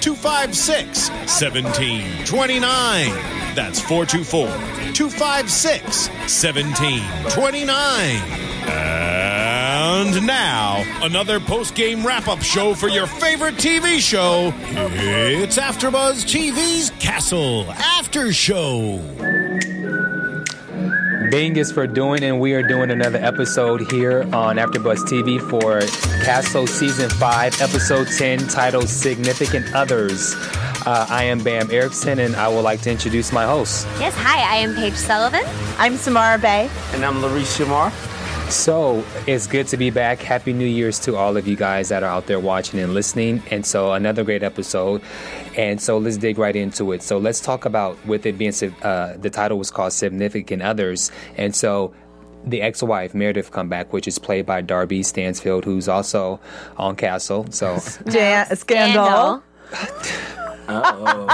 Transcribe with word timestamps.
256 0.00 1.10
1729. 1.10 3.10
That's 3.54 3.80
424 3.80 4.46
256 4.94 6.08
1729. 6.08 8.50
And 8.68 10.26
now, 10.26 10.82
another 11.02 11.40
post 11.40 11.74
game 11.74 12.06
wrap 12.06 12.28
up 12.28 12.42
show 12.42 12.74
for 12.74 12.88
your 12.88 13.06
favorite 13.06 13.54
TV 13.56 13.98
show. 13.98 14.52
It's 14.66 15.58
AfterBuzz 15.58 16.24
TV's 16.24 16.90
Castle 16.98 17.70
After 17.70 18.32
Show. 18.32 19.00
Bing 21.30 21.56
is 21.58 21.70
for 21.70 21.86
doing, 21.86 22.24
and 22.24 22.40
we 22.40 22.54
are 22.54 22.62
doing 22.62 22.90
another 22.90 23.18
episode 23.18 23.88
here 23.92 24.22
on 24.34 24.56
AfterBuzz 24.56 25.04
TV 25.04 25.40
for 25.40 25.80
Castle 26.24 26.66
Season 26.66 27.08
5, 27.08 27.60
Episode 27.60 28.08
10, 28.08 28.48
titled 28.48 28.88
Significant 28.88 29.72
Others. 29.72 30.34
Uh, 30.84 31.06
I 31.08 31.22
am 31.24 31.40
Bamm 31.40 31.70
Ericsen, 31.70 32.18
and 32.18 32.34
I 32.34 32.48
would 32.48 32.62
like 32.62 32.80
to 32.82 32.90
introduce 32.90 33.30
my 33.30 33.44
hosts. 33.44 33.84
Yes, 34.00 34.12
hi, 34.16 34.40
I 34.40 34.56
am 34.56 34.74
Paige 34.74 34.94
Sullivan. 34.94 35.44
I'm 35.78 35.96
Samara 35.96 36.36
Bay. 36.36 36.68
And 36.94 37.04
I'm 37.04 37.22
Larice 37.22 37.56
Shamar. 37.56 38.09
So 38.50 39.04
it's 39.28 39.46
good 39.46 39.68
to 39.68 39.76
be 39.76 39.90
back. 39.90 40.18
Happy 40.18 40.52
New 40.52 40.66
Year's 40.66 40.98
to 41.00 41.14
all 41.14 41.36
of 41.36 41.46
you 41.46 41.54
guys 41.54 41.88
that 41.90 42.02
are 42.02 42.10
out 42.10 42.26
there 42.26 42.40
watching 42.40 42.80
and 42.80 42.92
listening. 42.92 43.42
And 43.48 43.64
so 43.64 43.92
another 43.92 44.24
great 44.24 44.42
episode. 44.42 45.02
And 45.56 45.80
so 45.80 45.98
let's 45.98 46.16
dig 46.16 46.36
right 46.36 46.56
into 46.56 46.90
it. 46.90 47.02
So 47.04 47.18
let's 47.18 47.40
talk 47.40 47.64
about 47.64 48.04
with 48.06 48.26
it 48.26 48.36
being 48.38 48.52
uh, 48.82 49.16
the 49.16 49.30
title 49.30 49.56
was 49.56 49.70
called 49.70 49.92
Significant 49.92 50.62
Others. 50.62 51.12
And 51.36 51.54
so 51.54 51.94
the 52.44 52.60
ex-wife 52.60 53.14
Meredith 53.14 53.52
come 53.52 53.68
back, 53.68 53.92
which 53.92 54.08
is 54.08 54.18
played 54.18 54.46
by 54.46 54.62
Darby 54.62 55.04
Stanchfield, 55.04 55.64
who's 55.64 55.88
also 55.88 56.40
on 56.76 56.96
Castle. 56.96 57.46
So 57.52 57.78
Jan- 58.08 58.56
scandal. 58.56 59.44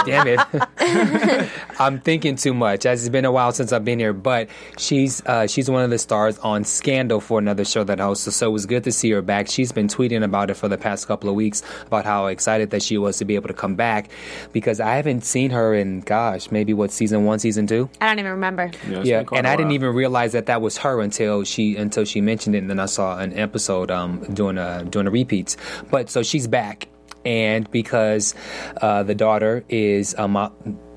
damn 0.05 0.27
it, 0.27 1.51
I'm 1.79 2.01
thinking 2.01 2.37
too 2.37 2.55
much. 2.55 2.87
As 2.87 3.03
it's 3.03 3.09
been 3.11 3.25
a 3.25 3.33
while 3.33 3.53
since 3.53 3.73
I've 3.73 3.85
been 3.85 3.99
here, 3.99 4.13
but 4.13 4.49
she's 4.79 5.25
uh, 5.27 5.47
she's 5.47 5.71
one 5.71 5.83
of 5.83 5.91
the 5.91 5.99
stars 5.99 6.39
on 6.39 6.65
Scandal 6.65 7.21
for 7.21 7.39
another 7.39 7.65
show 7.65 7.85
that 7.85 7.99
hosts. 7.99 8.25
So, 8.25 8.31
so 8.31 8.49
it 8.49 8.53
was 8.53 8.67
good 8.67 8.85
to 8.85 8.93
see 8.93 9.11
her 9.11 9.23
back. 9.23 9.49
She's 9.49 9.73
been 9.73 9.89
tweeting 9.89 10.25
about 10.25 10.51
it 10.51 10.55
for 10.55 10.69
the 10.69 10.79
past 10.79 11.07
couple 11.07 11.29
of 11.29 11.35
weeks 11.35 11.63
about 11.87 12.05
how 12.05 12.27
excited 12.27 12.71
that 12.71 12.83
she 12.83 12.99
was 12.99 13.19
to 13.19 13.25
be 13.25 13.35
able 13.35 13.49
to 13.49 13.55
come 13.55 13.75
back 13.75 14.11
because 14.53 14.81
I 14.81 14.97
haven't 14.97 15.25
seen 15.25 15.51
her 15.51 15.75
in 15.75 16.01
gosh 16.01 16.51
maybe 16.51 16.73
what 16.73 16.91
season 16.91 17.25
one, 17.25 17.39
season 17.39 17.67
two. 17.67 17.89
I 18.01 18.07
don't 18.07 18.19
even 18.19 18.31
remember. 18.33 18.71
Yeah, 18.89 19.03
Yeah, 19.03 19.25
and 19.33 19.47
I 19.47 19.57
didn't 19.57 19.73
even 19.73 19.95
realize 19.95 20.33
that 20.33 20.47
that 20.47 20.61
was 20.63 20.79
her 20.79 21.01
until 21.01 21.45
she 21.45 21.77
until 21.77 22.05
she 22.05 22.21
mentioned 22.21 22.55
it, 22.55 22.59
and 22.59 22.71
then 22.71 22.81
I 22.81 22.87
saw 22.87 23.19
an 23.19 23.37
episode 23.39 23.91
um 23.91 24.21
doing 24.35 24.59
a 24.59 24.85
doing 24.85 25.07
a 25.07 25.11
repeats. 25.11 25.57
But 25.91 26.11
so 26.11 26.23
she's 26.23 26.47
back, 26.47 26.89
and 27.27 27.71
because 27.71 28.35
uh, 28.81 29.03
the 29.03 29.15
daughter 29.15 29.65
is 29.69 30.15
a 30.17 30.27
mo- 30.29 30.53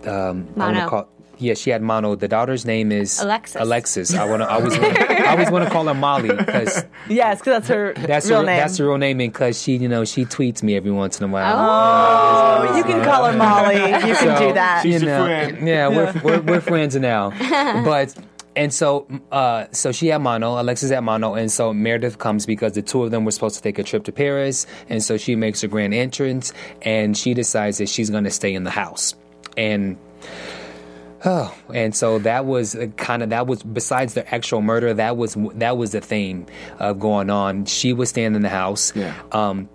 um 0.05 0.47
I 0.55 0.59
wanna 0.59 0.73
Mono. 0.79 0.89
call 0.89 1.09
yeah 1.41 1.53
she 1.53 1.69
had 1.69 1.81
mono. 1.81 2.15
The 2.15 2.27
daughter's 2.27 2.65
name 2.65 2.91
is 2.91 3.19
Alexis. 3.21 3.61
Alexis. 3.61 4.13
I 4.13 4.25
want 4.25 4.41
to 4.41 4.49
I 4.51 4.55
always 4.55 4.77
wanna, 4.77 4.99
I 4.99 5.31
always 5.31 5.49
want 5.51 5.63
to 5.65 5.71
call 5.71 5.85
her 5.85 5.93
Molly 5.93 6.29
because 6.35 6.83
Yes, 7.07 7.39
because 7.39 7.53
that's 7.63 7.67
her 7.69 7.93
that's 7.95 8.29
real 8.29 8.39
her, 8.41 8.45
name. 8.45 8.57
that's 8.57 8.77
her 8.77 8.85
real 8.87 8.97
name, 8.97 9.19
and 9.21 9.31
because 9.31 9.61
she 9.61 9.77
you 9.77 9.87
know 9.87 10.03
she 10.05 10.25
tweets 10.25 10.61
me 10.63 10.75
every 10.75 10.91
once 10.91 11.17
in 11.19 11.23
a 11.29 11.31
while. 11.31 11.55
oh, 11.57 12.75
you 12.77 12.83
can 12.83 13.03
call 13.03 13.23
her 13.25 13.37
Molly. 13.37 13.75
You 13.75 14.15
can 14.15 14.15
So, 14.37 14.47
do 14.47 14.53
that. 14.53 14.83
She's 14.83 15.01
you 15.01 15.07
your 15.07 15.17
know, 15.17 15.25
friend. 15.25 15.67
Yeah, 15.67 15.87
we're, 15.87 16.21
we're, 16.23 16.41
we're 16.41 16.61
friends 16.61 16.95
now. 16.97 17.31
But 17.85 18.13
and 18.55 18.73
so 18.73 19.07
uh, 19.31 19.65
so 19.71 19.91
she 19.91 20.07
had 20.07 20.19
mono, 20.19 20.59
Alexis 20.59 20.91
had 20.91 21.01
mono, 21.01 21.35
and 21.35 21.51
so 21.51 21.73
Meredith 21.73 22.17
comes 22.17 22.45
because 22.45 22.73
the 22.73 22.81
two 22.81 23.03
of 23.03 23.11
them 23.11 23.25
were 23.25 23.31
supposed 23.31 23.55
to 23.55 23.61
take 23.61 23.79
a 23.79 23.83
trip 23.83 24.03
to 24.05 24.11
Paris, 24.11 24.65
and 24.89 25.03
so 25.03 25.17
she 25.17 25.35
makes 25.35 25.61
her 25.61 25.67
grand 25.67 25.93
entrance, 25.93 26.53
and 26.81 27.17
she 27.17 27.33
decides 27.33 27.77
that 27.77 27.89
she's 27.89 28.09
going 28.09 28.23
to 28.23 28.31
stay 28.31 28.53
in 28.53 28.63
the 28.63 28.71
house, 28.71 29.15
and. 29.57 29.97
Oh, 31.25 31.53
and 31.73 31.93
so 31.93 32.17
that 32.19 32.45
was 32.45 32.77
kind 32.95 33.21
of 33.21 33.31
that 33.31 33.45
was 33.45 33.61
besides 33.61 34.13
the 34.13 34.33
actual 34.33 34.61
murder. 34.61 34.93
That 34.93 35.17
was 35.17 35.35
that 35.55 35.75
was 35.75 35.91
the 35.91 35.99
theme 35.99 36.45
of 36.79 36.97
going 36.97 37.29
on. 37.29 37.65
She 37.65 37.91
was 37.91 38.07
staying 38.07 38.35
in 38.35 38.41
the 38.41 38.47
house. 38.47 38.95
Yeah. 38.95 39.13
Um, 39.33 39.67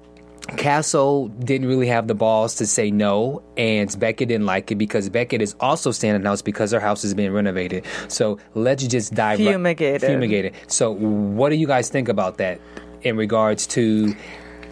Castle 0.56 1.28
didn't 1.28 1.68
really 1.68 1.86
have 1.88 2.06
the 2.06 2.14
balls 2.14 2.54
to 2.56 2.66
say 2.66 2.90
no, 2.90 3.42
and 3.56 3.88
Beckett 3.98 4.28
didn't 4.28 4.46
like 4.46 4.70
it 4.70 4.74
because 4.76 5.08
Beckett 5.08 5.40
is 5.40 5.54
also 5.58 5.90
staying 5.90 6.14
in 6.16 6.22
the 6.22 6.28
house 6.28 6.42
because 6.42 6.70
her 6.72 6.80
house 6.80 7.02
is 7.02 7.14
being 7.14 7.32
renovated. 7.32 7.84
So 8.08 8.38
let's 8.54 8.86
just 8.86 9.14
dive 9.14 9.38
right- 9.38 9.48
Fumigated. 9.52 10.02
Fumigated. 10.02 10.54
So 10.66 10.92
what 10.92 11.48
do 11.48 11.56
you 11.56 11.66
guys 11.66 11.88
think 11.88 12.08
about 12.08 12.36
that 12.38 12.60
in 13.02 13.16
regards 13.16 13.66
to 13.68 14.14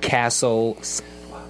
Castle's 0.03 1.00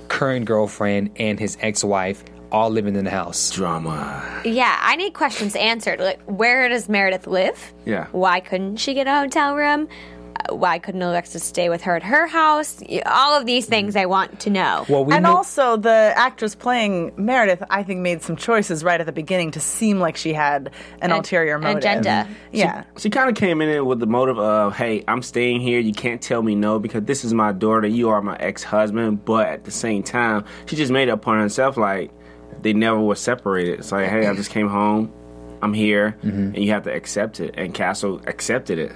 current 0.08 0.44
girlfriend 0.44 1.10
and 1.16 1.40
his 1.40 1.56
ex-wife 1.60 2.22
all 2.52 2.70
living 2.70 2.94
in 2.94 3.04
the 3.04 3.10
house? 3.10 3.50
Drama. 3.50 4.42
Yeah, 4.44 4.78
I 4.82 4.94
need 4.96 5.14
questions 5.14 5.56
answered. 5.56 5.98
Like, 6.00 6.20
where 6.26 6.68
does 6.68 6.88
Meredith 6.88 7.26
live? 7.26 7.72
Yeah. 7.86 8.06
Why 8.12 8.38
couldn't 8.40 8.76
she 8.76 8.94
get 8.94 9.06
a 9.08 9.14
hotel 9.14 9.56
room? 9.56 9.88
Why 10.50 10.78
couldn't 10.78 11.02
Alexis 11.02 11.44
stay 11.44 11.68
with 11.68 11.82
her 11.82 11.96
at 11.96 12.02
her 12.02 12.26
house? 12.26 12.82
All 13.06 13.38
of 13.38 13.46
these 13.46 13.66
things 13.66 13.96
I 13.96 14.06
want 14.06 14.40
to 14.40 14.50
know. 14.50 14.84
Well, 14.88 15.04
we 15.04 15.14
and 15.14 15.24
knew- 15.24 15.30
also, 15.30 15.76
the 15.76 16.12
actress 16.16 16.54
playing 16.54 17.12
Meredith, 17.16 17.62
I 17.70 17.82
think, 17.82 18.00
made 18.00 18.22
some 18.22 18.36
choices 18.36 18.82
right 18.82 18.98
at 19.00 19.06
the 19.06 19.12
beginning 19.12 19.52
to 19.52 19.60
seem 19.60 20.00
like 20.00 20.16
she 20.16 20.32
had 20.32 20.68
an 21.00 21.10
An- 21.10 21.12
ulterior 21.12 21.58
motive. 21.58 21.78
agenda. 21.78 22.28
Yeah. 22.52 22.84
She 22.98 23.10
kind 23.10 23.28
of 23.28 23.36
came 23.36 23.60
in 23.60 23.86
with 23.86 24.00
the 24.00 24.06
motive 24.06 24.38
of, 24.38 24.74
hey, 24.76 25.04
I'm 25.08 25.22
staying 25.22 25.60
here. 25.60 25.80
You 25.80 25.92
can't 25.92 26.20
tell 26.20 26.42
me 26.42 26.54
no 26.54 26.78
because 26.78 27.04
this 27.04 27.24
is 27.24 27.32
my 27.34 27.52
daughter. 27.52 27.86
You 27.86 28.08
are 28.10 28.20
my 28.22 28.36
ex 28.36 28.62
husband. 28.62 29.24
But 29.24 29.46
at 29.48 29.64
the 29.64 29.70
same 29.70 30.02
time, 30.02 30.44
she 30.66 30.76
just 30.76 30.90
made 30.92 31.08
it 31.08 31.12
upon 31.12 31.38
herself 31.40 31.76
like 31.76 32.10
they 32.62 32.72
never 32.72 33.00
were 33.00 33.14
separated. 33.14 33.78
It's 33.80 33.92
like, 33.92 34.08
hey, 34.08 34.26
I 34.26 34.34
just 34.34 34.50
came 34.50 34.68
home. 34.68 35.12
I'm 35.62 35.72
here. 35.74 36.16
Mm-hmm. 36.24 36.40
And 36.54 36.58
you 36.58 36.70
have 36.72 36.82
to 36.84 36.92
accept 36.92 37.38
it. 37.38 37.54
And 37.56 37.72
Castle 37.72 38.20
accepted 38.26 38.78
it. 38.80 38.92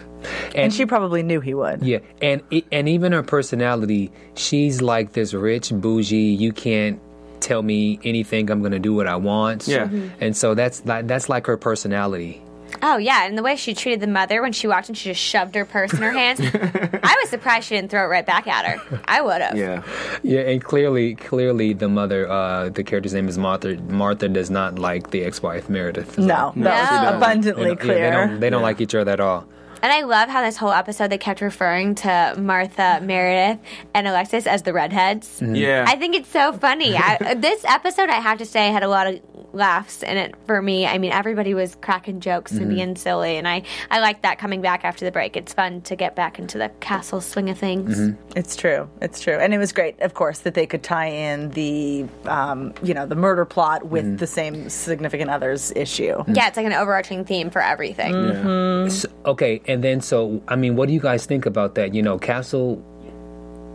And 0.54 0.72
she 0.72 0.86
probably 0.86 1.22
knew 1.22 1.40
he 1.40 1.54
would. 1.54 1.82
Yeah, 1.82 1.98
and 2.22 2.42
e- 2.50 2.64
and 2.70 2.88
even 2.88 3.12
her 3.12 3.22
personality, 3.22 4.10
she's 4.34 4.80
like 4.82 5.12
this 5.12 5.34
rich 5.34 5.70
bougie. 5.72 6.16
You 6.38 6.52
can't 6.52 7.00
tell 7.40 7.62
me 7.62 7.98
anything. 8.04 8.50
I'm 8.50 8.62
gonna 8.62 8.78
do 8.78 8.94
what 8.94 9.06
I 9.06 9.16
want. 9.16 9.66
Yeah. 9.68 9.86
Mhm. 9.86 10.10
and 10.20 10.36
so 10.36 10.54
that's 10.54 10.84
like 10.86 11.06
that's 11.06 11.28
like 11.28 11.46
her 11.46 11.56
personality. 11.56 12.42
Oh 12.82 12.96
yeah, 12.98 13.24
and 13.26 13.38
the 13.38 13.42
way 13.44 13.56
she 13.56 13.74
treated 13.74 14.00
the 14.00 14.06
mother 14.08 14.42
when 14.42 14.52
she 14.52 14.66
walked 14.66 14.88
in, 14.88 14.94
she 14.96 15.10
just 15.10 15.20
shoved 15.20 15.54
her 15.54 15.64
purse 15.64 15.92
in 15.94 16.02
her 16.02 16.10
hands. 16.10 16.40
I 16.44 17.16
was 17.22 17.30
surprised 17.30 17.68
she 17.68 17.76
didn't 17.76 17.90
throw 17.90 18.02
it 18.02 18.08
right 18.08 18.26
back 18.26 18.46
at 18.48 18.66
her. 18.66 18.98
I 19.06 19.20
would 19.22 19.40
have. 19.40 19.56
Yeah. 19.56 19.82
Yeah, 20.22 20.40
and 20.40 20.62
clearly, 20.62 21.14
clearly, 21.14 21.72
the 21.74 21.88
mother, 21.88 22.28
uh, 22.28 22.68
the 22.70 22.82
character's 22.82 23.14
name 23.14 23.28
is 23.28 23.38
Martha. 23.38 23.76
Martha 23.88 24.28
does 24.28 24.50
not 24.50 24.78
like 24.80 25.10
the 25.10 25.22
ex-wife 25.24 25.70
Meredith. 25.70 26.18
No, 26.18 26.52
No, 26.56 26.64
that 26.64 26.88
she. 26.88 27.10
They 27.10 27.16
abundantly 27.16 27.68
yeah, 27.70 27.74
clear. 27.76 28.10
they 28.10 28.10
don't. 28.16 28.40
They 28.40 28.50
don't 28.50 28.62
like 28.62 28.80
each 28.80 28.94
other 28.96 29.12
at 29.12 29.20
all. 29.20 29.46
And 29.86 29.92
I 29.92 30.00
love 30.00 30.28
how 30.28 30.42
this 30.42 30.56
whole 30.56 30.72
episode 30.72 31.12
they 31.12 31.16
kept 31.18 31.40
referring 31.40 31.94
to 31.94 32.34
Martha, 32.36 32.98
Meredith, 33.04 33.60
and 33.94 34.08
Alexis 34.08 34.44
as 34.44 34.62
the 34.62 34.72
redheads. 34.72 35.40
Yeah. 35.40 35.84
I 35.86 35.94
think 35.94 36.16
it's 36.16 36.28
so 36.28 36.52
funny. 36.54 36.96
I, 36.96 37.34
this 37.38 37.64
episode, 37.64 38.10
I 38.10 38.16
have 38.16 38.38
to 38.38 38.46
say, 38.46 38.72
had 38.72 38.82
a 38.82 38.88
lot 38.88 39.06
of 39.06 39.20
laughs 39.52 40.02
in 40.02 40.16
it 40.16 40.34
for 40.46 40.60
me. 40.60 40.86
I 40.86 40.98
mean, 40.98 41.12
everybody 41.12 41.54
was 41.54 41.76
cracking 41.80 42.20
jokes 42.20 42.52
and 42.52 42.62
mm-hmm. 42.62 42.70
being 42.70 42.96
silly, 42.96 43.36
and 43.36 43.46
I, 43.46 43.62
I 43.90 44.00
like 44.00 44.22
that 44.22 44.38
coming 44.38 44.60
back 44.60 44.84
after 44.84 45.04
the 45.04 45.12
break. 45.12 45.36
It's 45.36 45.52
fun 45.52 45.80
to 45.82 45.96
get 45.96 46.14
back 46.14 46.38
into 46.38 46.58
the 46.58 46.70
castle 46.80 47.20
swing 47.20 47.50
of 47.50 47.58
things. 47.58 47.98
Mm-hmm. 47.98 48.38
It's 48.38 48.56
true. 48.56 48.88
It's 49.00 49.20
true, 49.20 49.34
and 49.34 49.54
it 49.54 49.58
was 49.58 49.72
great, 49.72 50.00
of 50.00 50.14
course, 50.14 50.40
that 50.40 50.54
they 50.54 50.66
could 50.66 50.82
tie 50.82 51.06
in 51.06 51.50
the, 51.50 52.06
um, 52.26 52.74
you 52.82 52.94
know, 52.94 53.06
the 53.06 53.14
murder 53.16 53.44
plot 53.44 53.86
with 53.86 54.04
mm-hmm. 54.04 54.16
the 54.16 54.26
same 54.26 54.68
significant 54.68 55.30
others 55.30 55.72
issue. 55.74 56.22
Yeah, 56.28 56.48
it's 56.48 56.56
like 56.56 56.66
an 56.66 56.72
overarching 56.72 57.24
theme 57.24 57.50
for 57.50 57.62
everything. 57.62 58.12
yeah. 58.12 58.88
So, 58.88 59.08
okay, 59.24 59.60
and 59.66 59.82
then 59.82 60.00
so 60.00 60.42
I 60.48 60.56
mean, 60.56 60.76
what 60.76 60.88
do 60.88 60.94
you 60.94 61.00
guys 61.00 61.26
think 61.26 61.46
about 61.46 61.74
that? 61.74 61.94
You 61.94 62.02
know, 62.02 62.18
Castle 62.18 62.82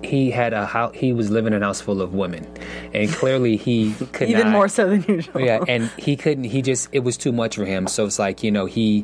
he 0.04 0.32
had 0.32 0.54
a 0.54 0.66
house. 0.66 0.96
He 0.96 1.14
was 1.14 1.30
living 1.30 1.54
in 1.54 1.62
a 1.62 1.66
house 1.66 1.82
full 1.82 2.02
of 2.02 2.14
women, 2.14 2.48
and 2.94 3.10
clearly 3.12 3.56
he 3.58 3.94
could 4.14 4.30
Even 4.30 4.44
not- 4.48 4.52
more 4.52 4.68
so 4.68 4.90
than 4.90 5.04
usual. 5.08 5.42
yeah, 5.42 5.64
and 5.68 5.90
he 5.98 6.16
couldn't. 6.16 6.46
He 6.46 6.62
just 6.62 6.90
it 6.92 7.00
was 7.00 7.18
too 7.18 7.32
much 7.32 7.56
for 7.56 7.66
him. 7.66 7.88
So 7.88 8.06
it's 8.06 8.20
like 8.20 8.44
you 8.44 8.52
know 8.52 8.66
he 8.66 9.02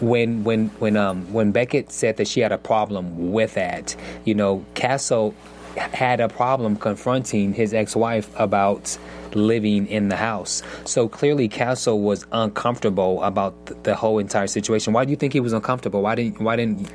when 0.00 0.44
when 0.44 0.68
when 0.78 0.96
um 0.96 1.32
when 1.32 1.52
Beckett 1.52 1.90
said 1.92 2.16
that 2.18 2.28
she 2.28 2.40
had 2.40 2.52
a 2.52 2.58
problem 2.58 3.32
with 3.32 3.54
that, 3.54 3.96
you 4.24 4.34
know, 4.34 4.64
Castle 4.74 5.34
had 5.76 6.20
a 6.20 6.28
problem 6.28 6.76
confronting 6.76 7.52
his 7.52 7.74
ex-wife 7.74 8.30
about 8.38 8.96
living 9.34 9.88
in 9.88 10.08
the 10.08 10.14
house. 10.14 10.62
So 10.84 11.08
clearly 11.08 11.48
Castle 11.48 12.00
was 12.00 12.24
uncomfortable 12.30 13.20
about 13.24 13.82
the 13.82 13.96
whole 13.96 14.20
entire 14.20 14.46
situation. 14.46 14.92
Why 14.92 15.04
do 15.04 15.10
you 15.10 15.16
think 15.16 15.32
he 15.32 15.40
was 15.40 15.52
uncomfortable? 15.52 16.02
Why 16.02 16.14
didn't 16.14 16.40
why 16.40 16.54
didn't 16.54 16.88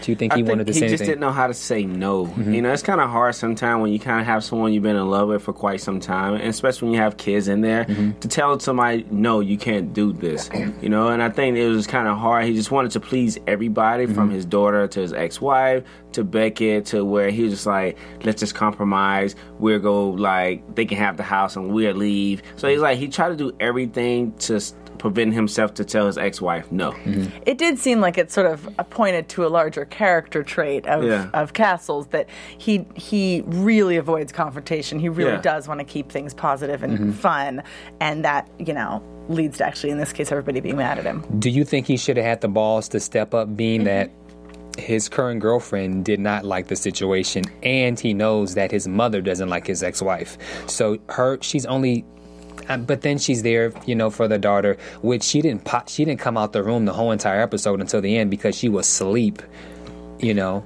do 0.00 0.10
you 0.10 0.16
think 0.16 0.32
I 0.32 0.36
he 0.36 0.42
think 0.42 0.48
wanted 0.50 0.66
to 0.68 0.72
he 0.72 0.78
say 0.80 0.88
just 0.88 1.02
anything? 1.02 1.06
didn't 1.06 1.20
know 1.20 1.32
how 1.32 1.46
to 1.46 1.54
say 1.54 1.84
no. 1.84 2.26
Mm-hmm. 2.26 2.54
You 2.54 2.62
know, 2.62 2.72
it's 2.72 2.82
kind 2.82 3.00
of 3.00 3.10
hard 3.10 3.34
sometimes 3.34 3.82
when 3.82 3.92
you 3.92 3.98
kind 3.98 4.20
of 4.20 4.26
have 4.26 4.42
someone 4.42 4.72
you've 4.72 4.82
been 4.82 4.96
in 4.96 5.08
love 5.10 5.28
with 5.28 5.42
for 5.42 5.52
quite 5.52 5.80
some 5.80 6.00
time, 6.00 6.34
and 6.34 6.44
especially 6.44 6.86
when 6.88 6.94
you 6.94 7.00
have 7.00 7.16
kids 7.16 7.48
in 7.48 7.60
there, 7.60 7.84
Mm-hmm. 7.84 8.18
to 8.20 8.28
tell 8.28 8.58
somebody, 8.60 9.06
no, 9.10 9.40
you 9.40 9.56
can't 9.58 9.92
do 9.92 10.12
this. 10.12 10.48
You 10.80 10.88
know, 10.88 11.08
and 11.08 11.22
I 11.22 11.28
think 11.30 11.56
it 11.56 11.68
was 11.68 11.86
kind 11.86 12.08
of 12.08 12.16
hard. 12.18 12.46
He 12.46 12.54
just 12.54 12.70
wanted 12.70 12.90
to 12.92 13.00
please 13.00 13.38
everybody 13.46 14.06
from 14.06 14.26
Mm-hmm. 14.28 14.34
his 14.34 14.44
daughter 14.44 14.86
to 14.88 15.00
his 15.00 15.12
ex 15.12 15.40
wife 15.40 15.84
to 16.12 16.24
Beckett 16.24 16.84
to 16.86 17.04
where 17.04 17.30
he 17.30 17.42
was 17.44 17.52
just 17.54 17.66
like, 17.66 17.96
let's 18.24 18.40
just 18.40 18.54
compromise. 18.54 19.34
We'll 19.58 19.78
go, 19.78 20.10
like, 20.10 20.74
they 20.74 20.84
can 20.84 20.98
have 20.98 21.16
the 21.16 21.22
house 21.22 21.56
and 21.56 21.72
we'll 21.72 21.94
leave. 21.94 22.42
So 22.56 22.68
he's 22.68 22.80
like, 22.80 22.98
he 22.98 23.08
tried 23.08 23.30
to 23.30 23.36
do 23.36 23.52
everything 23.60 24.32
to 24.40 24.60
prevent 25.02 25.34
himself 25.34 25.74
to 25.74 25.84
tell 25.84 26.06
his 26.06 26.16
ex 26.16 26.40
wife 26.40 26.70
no. 26.70 26.92
Mm-hmm. 26.92 27.36
It 27.44 27.58
did 27.58 27.76
seem 27.76 28.00
like 28.00 28.16
it 28.18 28.30
sort 28.30 28.46
of 28.46 28.68
pointed 28.90 29.28
to 29.30 29.44
a 29.44 29.48
larger 29.48 29.84
character 29.84 30.44
trait 30.44 30.86
of, 30.86 31.02
Yeah. 31.02 31.28
of 31.34 31.54
Castle's 31.54 32.06
that 32.08 32.28
he 32.56 32.86
he 32.94 33.42
really 33.46 33.96
avoids 33.96 34.30
confrontation. 34.30 35.00
He 35.00 35.08
really 35.08 35.32
Yeah. 35.32 35.40
does 35.40 35.66
want 35.66 35.80
to 35.80 35.84
keep 35.84 36.08
things 36.12 36.32
positive 36.34 36.84
and 36.84 37.12
fun, 37.14 37.64
and 37.98 38.24
that 38.24 38.48
you 38.60 38.72
know 38.72 39.02
leads 39.28 39.58
to 39.58 39.66
actually 39.66 39.90
in 39.90 39.98
this 39.98 40.12
case 40.12 40.30
everybody 40.30 40.60
being 40.60 40.76
mad 40.76 40.98
at 40.98 41.04
him. 41.04 41.24
Do 41.40 41.50
you 41.50 41.64
think 41.64 41.86
he 41.88 41.96
should 41.96 42.16
have 42.16 42.26
had 42.26 42.40
the 42.40 42.48
balls 42.48 42.88
to 42.90 43.00
step 43.00 43.34
up, 43.34 43.56
being 43.56 43.82
that 43.84 44.08
his 44.78 45.08
current 45.08 45.40
girlfriend 45.40 46.04
did 46.04 46.20
not 46.20 46.44
like 46.44 46.68
the 46.68 46.76
situation, 46.76 47.42
and 47.64 47.98
he 47.98 48.14
knows 48.14 48.54
that 48.54 48.70
his 48.70 48.86
mother 48.86 49.20
doesn't 49.20 49.48
like 49.48 49.66
his 49.66 49.82
ex-wife? 49.82 50.38
So 50.68 50.98
her, 51.08 51.38
she's 51.40 51.66
only. 51.66 52.04
Uh, 52.68 52.76
But 52.78 53.02
then 53.02 53.18
she's 53.18 53.42
there, 53.42 53.72
you 53.86 53.94
know, 53.94 54.10
for 54.10 54.28
the 54.28 54.38
daughter, 54.38 54.76
which 55.02 55.22
she 55.22 55.40
didn't 55.42 55.64
pop, 55.64 55.88
she 55.88 56.04
didn't 56.04 56.20
come 56.20 56.36
out 56.36 56.52
the 56.52 56.62
room 56.62 56.84
the 56.84 56.92
whole 56.92 57.10
entire 57.12 57.40
episode 57.40 57.80
until 57.80 58.00
the 58.00 58.16
end 58.16 58.30
because 58.30 58.54
she 58.56 58.68
was 58.68 58.86
asleep, 58.86 59.42
you 60.18 60.34
know. 60.34 60.64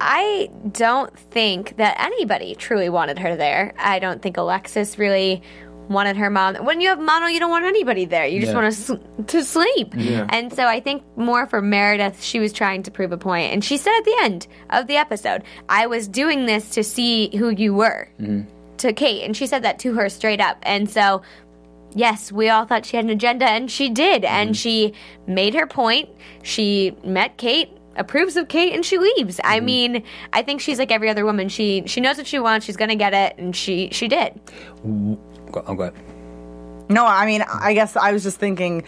I 0.00 0.48
don't 0.72 1.16
think 1.18 1.76
that 1.78 1.98
anybody 2.00 2.54
truly 2.54 2.88
wanted 2.88 3.18
her 3.18 3.34
there. 3.36 3.74
I 3.78 3.98
don't 3.98 4.22
think 4.22 4.36
Alexis 4.36 4.96
really 4.98 5.42
wanted 5.88 6.16
her 6.18 6.28
mom. 6.30 6.54
When 6.66 6.80
you 6.82 6.88
have 6.90 7.00
mono, 7.00 7.26
you 7.26 7.40
don't 7.40 7.50
want 7.50 7.64
anybody 7.64 8.04
there. 8.04 8.26
You 8.26 8.40
just 8.40 8.52
Yeah. 8.52 8.60
want 8.60 8.74
to 8.74 8.80
sl- 8.80 9.22
to 9.26 9.42
sleep. 9.42 9.94
And 9.96 10.52
so 10.52 10.66
I 10.66 10.80
think 10.80 11.02
more 11.16 11.46
for 11.46 11.62
Meredith, 11.62 12.22
she 12.22 12.38
was 12.38 12.52
trying 12.52 12.82
to 12.84 12.90
prove 12.90 13.10
a 13.10 13.16
point. 13.16 13.28
point, 13.28 13.52
and 13.54 13.64
she 13.64 13.76
said 13.76 13.92
at 13.98 14.04
the 14.04 14.16
end 14.22 14.46
of 14.70 14.86
the 14.86 14.96
episode, 14.96 15.42
"I 15.68 15.86
was 15.86 16.06
doing 16.06 16.46
this 16.46 16.70
to 16.70 16.84
see 16.84 17.34
who 17.36 17.48
you 17.50 17.74
were." 17.74 18.08
To 18.78 18.92
Kate, 18.92 19.24
and 19.24 19.36
she 19.36 19.46
said 19.46 19.62
that 19.64 19.78
to 19.80 19.94
her 19.94 20.08
straight 20.08 20.40
up. 20.40 20.58
And 20.62 20.88
so 20.88 21.22
yes, 21.94 22.30
we 22.30 22.48
all 22.48 22.64
thought 22.64 22.86
she 22.86 22.96
had 22.96 23.04
an 23.04 23.10
agenda, 23.10 23.46
and 23.46 23.70
she 23.70 23.88
did. 23.90 24.24
And 24.24 24.50
mm-hmm. 24.50 24.54
she 24.54 24.94
made 25.26 25.54
her 25.54 25.66
point. 25.66 26.08
She 26.42 26.96
met 27.04 27.36
Kate, 27.38 27.70
approves 27.96 28.36
of 28.36 28.48
Kate, 28.48 28.72
and 28.72 28.84
she 28.84 28.98
leaves. 28.98 29.40
I 29.42 29.56
mm-hmm. 29.56 29.66
mean, 29.66 30.04
I 30.32 30.42
think 30.42 30.60
she's 30.60 30.78
like 30.78 30.90
every 30.90 31.10
other 31.10 31.24
woman. 31.24 31.48
She 31.48 31.84
she 31.86 32.00
knows 32.00 32.16
what 32.16 32.26
she 32.26 32.38
wants. 32.38 32.66
She's 32.66 32.76
gonna 32.76 32.96
get 32.96 33.14
it, 33.14 33.38
and 33.38 33.54
she 33.54 33.90
she 33.92 34.08
did. 34.08 34.40
Go, 34.84 35.64
oh, 35.66 35.74
go 35.74 35.82
ahead. 35.82 35.94
No, 36.90 37.04
I 37.04 37.26
mean 37.26 37.42
I 37.42 37.74
guess 37.74 37.96
I 37.96 38.12
was 38.12 38.22
just 38.22 38.38
thinking 38.38 38.84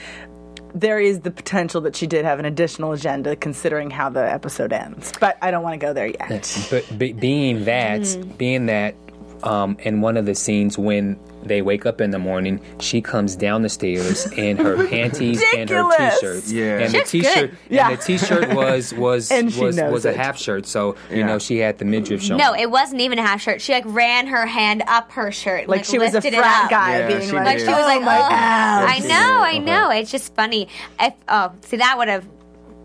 there 0.75 1.01
is 1.01 1.21
the 1.21 1.31
potential 1.31 1.81
that 1.83 1.97
she 1.97 2.07
did 2.07 2.25
have 2.25 2.39
an 2.39 2.45
additional 2.45 2.93
agenda 2.93 3.35
considering 3.35 3.91
how 3.91 4.09
the 4.09 4.21
episode 4.21 4.73
ends, 4.73 5.13
but 5.21 5.37
I 5.43 5.51
don't 5.51 5.63
want 5.63 5.79
to 5.79 5.85
go 5.85 5.93
there 5.93 6.07
yet. 6.07 6.69
But 6.71 6.99
be, 6.99 7.13
being 7.13 7.65
that, 7.65 8.01
mm-hmm. 8.03 8.31
being 8.37 8.67
that, 8.67 8.95
um, 9.43 9.77
in 9.81 10.01
one 10.01 10.17
of 10.17 10.27
the 10.27 10.35
scenes 10.35 10.77
when 10.79 11.19
they 11.43 11.63
wake 11.63 11.87
up 11.87 12.01
in 12.03 12.11
the 12.11 12.19
morning, 12.19 12.61
she 12.81 13.01
comes 13.01 13.35
down 13.35 13.63
the 13.63 13.69
stairs 13.71 14.31
in 14.33 14.59
her 14.59 14.87
panties 14.89 15.43
and 15.57 15.71
her 15.71 15.85
t-shirts. 15.97 16.53
Yeah. 16.53 16.79
and 16.81 16.87
She 16.87 16.93
the 16.93 16.99
looks 16.99 17.11
t-shirt. 17.11 17.51
Yeah. 17.71 17.89
and 17.91 17.99
the 17.99 18.03
t-shirt 18.03 18.55
was 18.55 18.93
was 18.93 19.31
And 19.31 19.47
was 19.57 19.77
knows 19.77 19.93
was 19.93 20.05
a 20.05 20.13
half 20.13 20.39
shirt, 20.39 20.67
so 20.67 20.97
you 21.11 21.19
Yeah. 21.19 21.27
know 21.27 21.39
she 21.39 21.57
had 21.59 21.79
the 21.79 21.87
midriff 21.87 22.23
showing. 22.23 22.39
No, 22.39 22.55
it 22.55 22.71
wasn't 22.71 23.01
even 23.01 23.19
a 23.19 23.23
half 23.23 23.41
shirt. 23.41 23.63
She 23.63 23.73
like 23.73 23.85
ran 23.87 24.27
her 24.27 24.45
hand 24.45 24.83
up 24.87 25.13
her 25.13 25.33
shirt, 25.33 25.67
Like, 25.69 25.85
she 25.87 25.99
was 25.99 26.11
a 26.11 26.15
lifted 26.19 26.35
frat 26.35 26.69
guy 26.69 26.99
Yeah, 26.99 27.09
being 27.09 27.21
she 27.23 27.33
like, 27.33 27.47
Like 27.47 27.59
she 27.61 27.67
was 27.67 27.75
"Oh, 27.79 27.81
like, 27.87 28.03
my 28.03 28.19
oh, 28.19 28.29
abs." 28.31 29.05
I 29.05 29.09
know, 29.09 29.41
I 29.43 29.59
know. 29.59 29.91
It's 29.91 30.11
just 30.11 30.35
funny. 30.35 30.69
If 31.01 31.15
oh, 31.29 31.53
see 31.63 31.79
that 31.79 31.97
would 31.97 32.09
have 32.09 32.27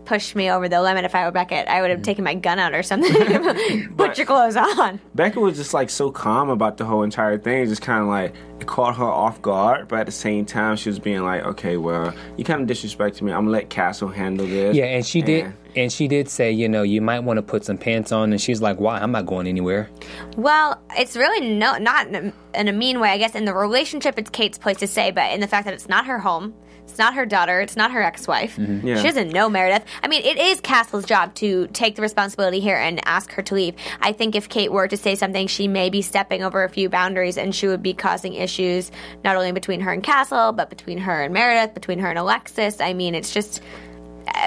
pushed 0.06 0.34
me 0.34 0.50
over 0.50 0.68
the 0.68 0.80
limit 0.80 1.04
if 1.04 1.14
I 1.14 1.24
were 1.24 1.32
Beckett. 1.32 1.68
I 1.68 1.82
would 1.82 1.90
have 1.90 2.00
mm. 2.00 2.04
taken 2.04 2.24
my 2.24 2.34
gun 2.34 2.58
out 2.58 2.72
or 2.72 2.82
something. 2.82 3.12
Put 3.96 4.16
your 4.16 4.26
clothes 4.26 4.56
on. 4.56 5.00
Becca 5.14 5.38
was 5.38 5.56
just 5.56 5.74
like 5.74 5.90
so 5.90 6.10
calm 6.10 6.48
about 6.48 6.78
the 6.78 6.84
whole 6.84 7.02
entire 7.02 7.36
thing. 7.38 7.66
Just 7.66 7.82
kind 7.82 8.02
of 8.02 8.08
like 8.08 8.34
it 8.60 8.66
caught 8.66 8.96
her 8.96 9.04
off 9.04 9.42
guard, 9.42 9.88
but 9.88 9.98
at 9.98 10.06
the 10.06 10.12
same 10.12 10.46
time, 10.46 10.76
she 10.76 10.88
was 10.88 10.98
being 10.98 11.22
like, 11.22 11.44
"Okay, 11.44 11.76
well, 11.76 12.14
you 12.36 12.44
kind 12.44 12.62
of 12.62 12.68
disrespected 12.68 13.22
me. 13.22 13.32
I'm 13.32 13.40
gonna 13.40 13.50
let 13.50 13.68
Castle 13.68 14.08
handle 14.08 14.46
this." 14.46 14.74
Yeah, 14.76 14.86
and 14.86 15.04
she 15.04 15.20
did, 15.20 15.52
and 15.76 15.92
she 15.92 16.08
did 16.08 16.28
say, 16.28 16.50
you 16.50 16.68
know, 16.68 16.82
you 16.82 17.00
might 17.00 17.20
want 17.20 17.36
to 17.38 17.42
put 17.42 17.64
some 17.64 17.78
pants 17.78 18.10
on, 18.10 18.32
and 18.32 18.40
she's 18.40 18.60
like, 18.60 18.80
why? 18.80 18.98
I'm 18.98 19.12
not 19.12 19.26
going 19.26 19.46
anywhere. 19.46 19.90
Well, 20.36 20.80
it's 20.96 21.16
really 21.16 21.48
no, 21.48 21.76
not 21.76 22.08
in 22.08 22.14
a, 22.14 22.58
in 22.58 22.68
a 22.68 22.72
mean 22.72 22.98
way. 22.98 23.10
I 23.10 23.18
guess 23.18 23.34
in 23.34 23.44
the 23.44 23.54
relationship, 23.54 24.18
it's 24.18 24.30
Kate's 24.30 24.58
place 24.58 24.78
to 24.78 24.86
say, 24.86 25.10
but 25.10 25.32
in 25.32 25.40
the 25.40 25.48
fact 25.48 25.66
that 25.66 25.74
it's 25.74 25.88
not 25.88 26.06
her 26.06 26.18
home, 26.18 26.54
it's 26.84 26.98
not 26.98 27.14
her 27.14 27.26
daughter, 27.26 27.60
it's 27.60 27.76
not 27.76 27.90
her 27.90 28.00
ex-wife. 28.00 28.56
Mm-hmm. 28.56 28.86
Yeah. 28.86 28.96
She 28.96 29.02
doesn't 29.02 29.30
know 29.30 29.50
Meredith. 29.50 29.84
I 30.04 30.08
mean, 30.08 30.22
it 30.22 30.38
is 30.38 30.60
Castle's 30.60 31.04
job 31.04 31.34
to 31.34 31.66
take 31.72 31.96
the 31.96 32.02
responsibility 32.02 32.60
here 32.60 32.76
and 32.76 33.00
ask 33.06 33.32
her 33.32 33.42
to 33.42 33.54
leave. 33.54 33.74
I 34.00 34.12
think 34.12 34.36
if 34.36 34.48
Kate 34.48 34.70
were 34.70 34.86
to 34.86 34.96
say 34.96 35.16
something, 35.16 35.48
she 35.48 35.66
may 35.66 35.90
be 35.90 36.00
stepping 36.00 36.44
over 36.44 36.62
a 36.62 36.68
few 36.68 36.88
boundaries, 36.88 37.36
and 37.36 37.52
she 37.52 37.66
would 37.66 37.82
be 37.82 37.92
causing 37.92 38.34
issues 38.34 38.92
not 39.24 39.34
only 39.34 39.50
between 39.50 39.80
her 39.80 39.92
and 39.92 40.02
Castle, 40.02 40.52
but 40.52 40.70
between 40.70 40.98
her 40.98 41.24
and 41.24 41.34
Meredith, 41.34 41.74
between 41.74 41.98
her 41.98 42.08
and 42.08 42.20
Alexis. 42.20 42.80
I 42.80 42.92
mean, 42.92 43.16
it's 43.16 43.34
just 43.34 43.62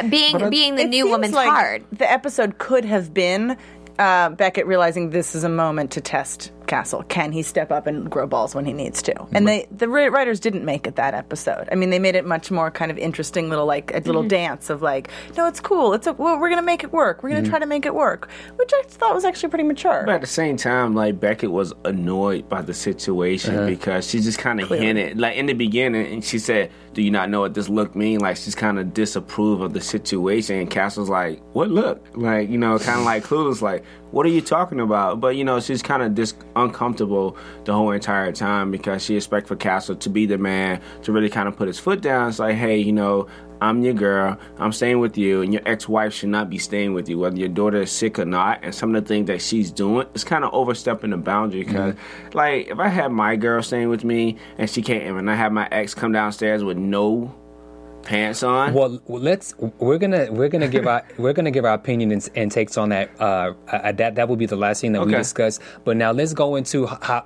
being 0.09 0.49
being 0.49 0.75
the 0.75 0.85
new 0.85 1.09
woman's 1.09 1.33
like 1.33 1.49
hard. 1.49 1.85
The 1.91 2.09
episode 2.09 2.57
could 2.57 2.85
have 2.85 3.13
been 3.13 3.57
uh, 3.97 4.29
Beckett 4.29 4.65
realizing 4.65 5.09
this 5.09 5.35
is 5.35 5.43
a 5.43 5.49
moment 5.49 5.91
to 5.91 6.01
test 6.01 6.51
Castle. 6.69 7.03
Can 7.03 7.31
he 7.31 7.41
step 7.41 7.71
up 7.71 7.87
and 7.87 8.09
grow 8.09 8.27
balls 8.27 8.55
when 8.55 8.63
he 8.63 8.73
needs 8.73 9.01
to? 9.01 9.27
And 9.33 9.47
they 9.47 9.67
the 9.71 9.89
writers 9.89 10.39
didn't 10.39 10.63
make 10.63 10.87
it 10.87 10.95
that 10.95 11.13
episode. 11.13 11.67
I 11.71 11.75
mean, 11.75 11.89
they 11.89 11.99
made 11.99 12.15
it 12.15 12.25
much 12.25 12.51
more 12.51 12.71
kind 12.71 12.91
of 12.91 12.97
interesting 12.97 13.49
little 13.49 13.65
like 13.65 13.91
a 13.93 13.99
little 13.99 14.21
mm-hmm. 14.21 14.29
dance 14.29 14.69
of 14.69 14.81
like, 14.81 15.09
no, 15.35 15.47
it's 15.47 15.59
cool. 15.59 15.93
It's 15.93 16.05
a, 16.07 16.13
well, 16.13 16.39
we're 16.39 16.49
gonna 16.49 16.61
make 16.61 16.83
it 16.83 16.93
work. 16.93 17.23
We're 17.23 17.29
gonna 17.29 17.41
mm-hmm. 17.41 17.49
try 17.49 17.59
to 17.59 17.65
make 17.65 17.85
it 17.85 17.95
work, 17.95 18.29
which 18.55 18.71
I 18.73 18.83
thought 18.87 19.15
was 19.15 19.25
actually 19.25 19.49
pretty 19.49 19.63
mature. 19.63 20.03
But 20.05 20.15
at 20.15 20.21
the 20.21 20.27
same 20.27 20.57
time, 20.57 20.93
like 20.93 21.19
Beckett 21.19 21.51
was 21.51 21.73
annoyed 21.85 22.47
by 22.47 22.61
the 22.61 22.73
situation 22.73 23.55
uh-huh. 23.55 23.65
because 23.65 24.07
she 24.07 24.19
just 24.19 24.37
kind 24.37 24.61
of 24.61 24.69
hinted, 24.69 25.19
like 25.19 25.35
in 25.37 25.47
the 25.47 25.53
beginning, 25.53 26.13
and 26.13 26.23
she 26.23 26.37
said, 26.37 26.69
"Do 26.93 27.01
you 27.01 27.09
not 27.09 27.31
know 27.31 27.39
what 27.39 27.55
this 27.55 27.67
look 27.67 27.95
mean?" 27.95 28.19
Like 28.19 28.37
she's 28.37 28.55
kind 28.55 28.77
of 28.77 28.93
disapprove 28.93 29.61
of 29.61 29.73
the 29.73 29.81
situation, 29.81 30.57
and 30.57 30.69
Castle's 30.69 31.09
like, 31.09 31.41
"What 31.53 31.71
look?" 31.71 32.05
Like 32.13 32.47
you 32.47 32.59
know, 32.59 32.77
kind 32.77 32.99
of 32.99 33.05
like 33.05 33.23
clueless, 33.23 33.61
like, 33.63 33.83
"What 34.11 34.25
are 34.25 34.29
you 34.29 34.41
talking 34.41 34.79
about?" 34.79 35.19
But 35.19 35.35
you 35.35 35.43
know, 35.43 35.59
she's 35.59 35.81
kind 35.81 36.03
of 36.03 36.15
dis- 36.15 36.35
uncomfortable 36.55 37.37
the 37.65 37.73
whole 37.73 37.91
entire 37.91 38.31
time 38.31 38.71
because 38.71 39.03
she 39.03 39.15
expects 39.15 39.47
for 39.47 39.55
Castle 39.55 39.95
to 39.95 40.09
be 40.09 40.25
the 40.25 40.37
man 40.37 40.81
to 41.03 41.11
really 41.11 41.29
kind 41.29 41.47
of 41.47 41.55
put 41.55 41.67
his 41.67 41.79
foot 41.79 42.01
down. 42.01 42.29
It's 42.29 42.39
like, 42.39 42.55
hey, 42.55 42.77
you 42.77 42.93
know. 42.93 43.27
I'm 43.61 43.83
your 43.83 43.93
girl. 43.93 44.37
I'm 44.57 44.71
staying 44.71 44.99
with 44.99 45.17
you, 45.17 45.41
and 45.41 45.51
your 45.51 45.61
ex-wife 45.65 46.13
should 46.13 46.29
not 46.29 46.49
be 46.49 46.57
staying 46.57 46.93
with 46.93 47.09
you, 47.09 47.19
whether 47.19 47.35
your 47.35 47.49
daughter 47.49 47.81
is 47.81 47.91
sick 47.91 48.17
or 48.17 48.23
not. 48.23 48.59
And 48.63 48.73
some 48.73 48.95
of 48.95 49.03
the 49.03 49.05
things 49.05 49.27
that 49.27 49.41
she's 49.41 49.69
doing 49.69 50.07
is 50.13 50.23
kind 50.23 50.45
of 50.45 50.53
overstepping 50.53 51.09
the 51.09 51.17
boundary. 51.17 51.65
Because, 51.65 51.95
like, 52.33 52.69
if 52.69 52.79
I 52.79 52.87
had 52.87 53.11
my 53.11 53.35
girl 53.35 53.61
staying 53.61 53.89
with 53.89 54.05
me 54.05 54.37
and 54.57 54.69
she 54.69 54.81
can't, 54.81 55.17
and 55.17 55.29
I 55.29 55.35
have 55.35 55.51
my 55.51 55.67
ex 55.73 55.93
come 55.93 56.13
downstairs 56.13 56.63
with 56.63 56.77
no 56.77 57.35
pants 58.09 58.43
on, 58.43 58.73
Well, 58.73 58.99
let's 59.07 59.53
we're 59.57 59.97
gonna 59.97 60.31
we're 60.31 60.49
gonna 60.49 60.67
give 60.67 60.87
our 60.93 61.03
we're 61.17 61.33
gonna 61.33 61.51
give 61.51 61.63
our 61.65 61.73
opinion 61.75 62.11
and, 62.11 62.27
and 62.35 62.51
takes 62.51 62.77
on 62.77 62.89
that. 62.89 63.09
Uh, 63.19 63.53
uh, 63.71 63.91
that 63.93 64.15
that 64.15 64.27
will 64.27 64.35
be 64.35 64.45
the 64.47 64.55
last 64.57 64.81
thing 64.81 64.91
that 64.93 65.05
we 65.05 65.13
discuss. 65.13 65.59
But 65.85 65.95
now 65.97 66.11
let's 66.11 66.33
go 66.33 66.55
into 66.55 66.85
how. 66.87 67.25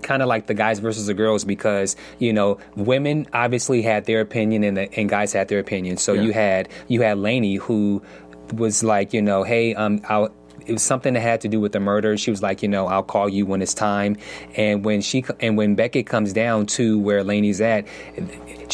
Kind 0.00 0.22
of 0.22 0.28
like 0.28 0.46
the 0.46 0.54
guys 0.54 0.78
versus 0.78 1.08
the 1.08 1.12
girls 1.12 1.44
because 1.44 1.94
you 2.18 2.32
know 2.32 2.56
women 2.74 3.26
obviously 3.34 3.82
had 3.82 4.06
their 4.06 4.22
opinion 4.22 4.64
and 4.64 4.78
the, 4.78 4.90
and 4.98 5.10
guys 5.10 5.34
had 5.34 5.48
their 5.48 5.58
opinion. 5.58 5.98
So 5.98 6.14
Yeah. 6.14 6.22
you 6.22 6.32
had 6.32 6.68
you 6.88 7.02
had 7.02 7.18
Lainey 7.18 7.56
who 7.56 8.02
was 8.54 8.82
like 8.82 9.12
you 9.12 9.20
know 9.20 9.42
hey 9.42 9.74
um 9.74 10.00
I'll, 10.08 10.32
it 10.64 10.72
was 10.72 10.82
something 10.82 11.12
that 11.12 11.20
had 11.20 11.42
to 11.42 11.48
do 11.48 11.60
with 11.60 11.72
the 11.72 11.80
murder. 11.80 12.16
She 12.16 12.30
was 12.30 12.42
like, 12.42 12.62
you 12.62 12.68
know, 12.68 12.86
I'll 12.86 13.02
call 13.02 13.28
you 13.28 13.44
when 13.46 13.60
it's 13.62 13.72
time. 13.74 14.16
And 14.56 14.84
when 14.86 15.00
she 15.02 15.22
and 15.40 15.58
when 15.58 15.74
Beckett 15.74 16.06
comes 16.06 16.32
down 16.32 16.64
to 16.78 16.98
where 16.98 17.22
Laney's 17.22 17.60
at, 17.60 17.86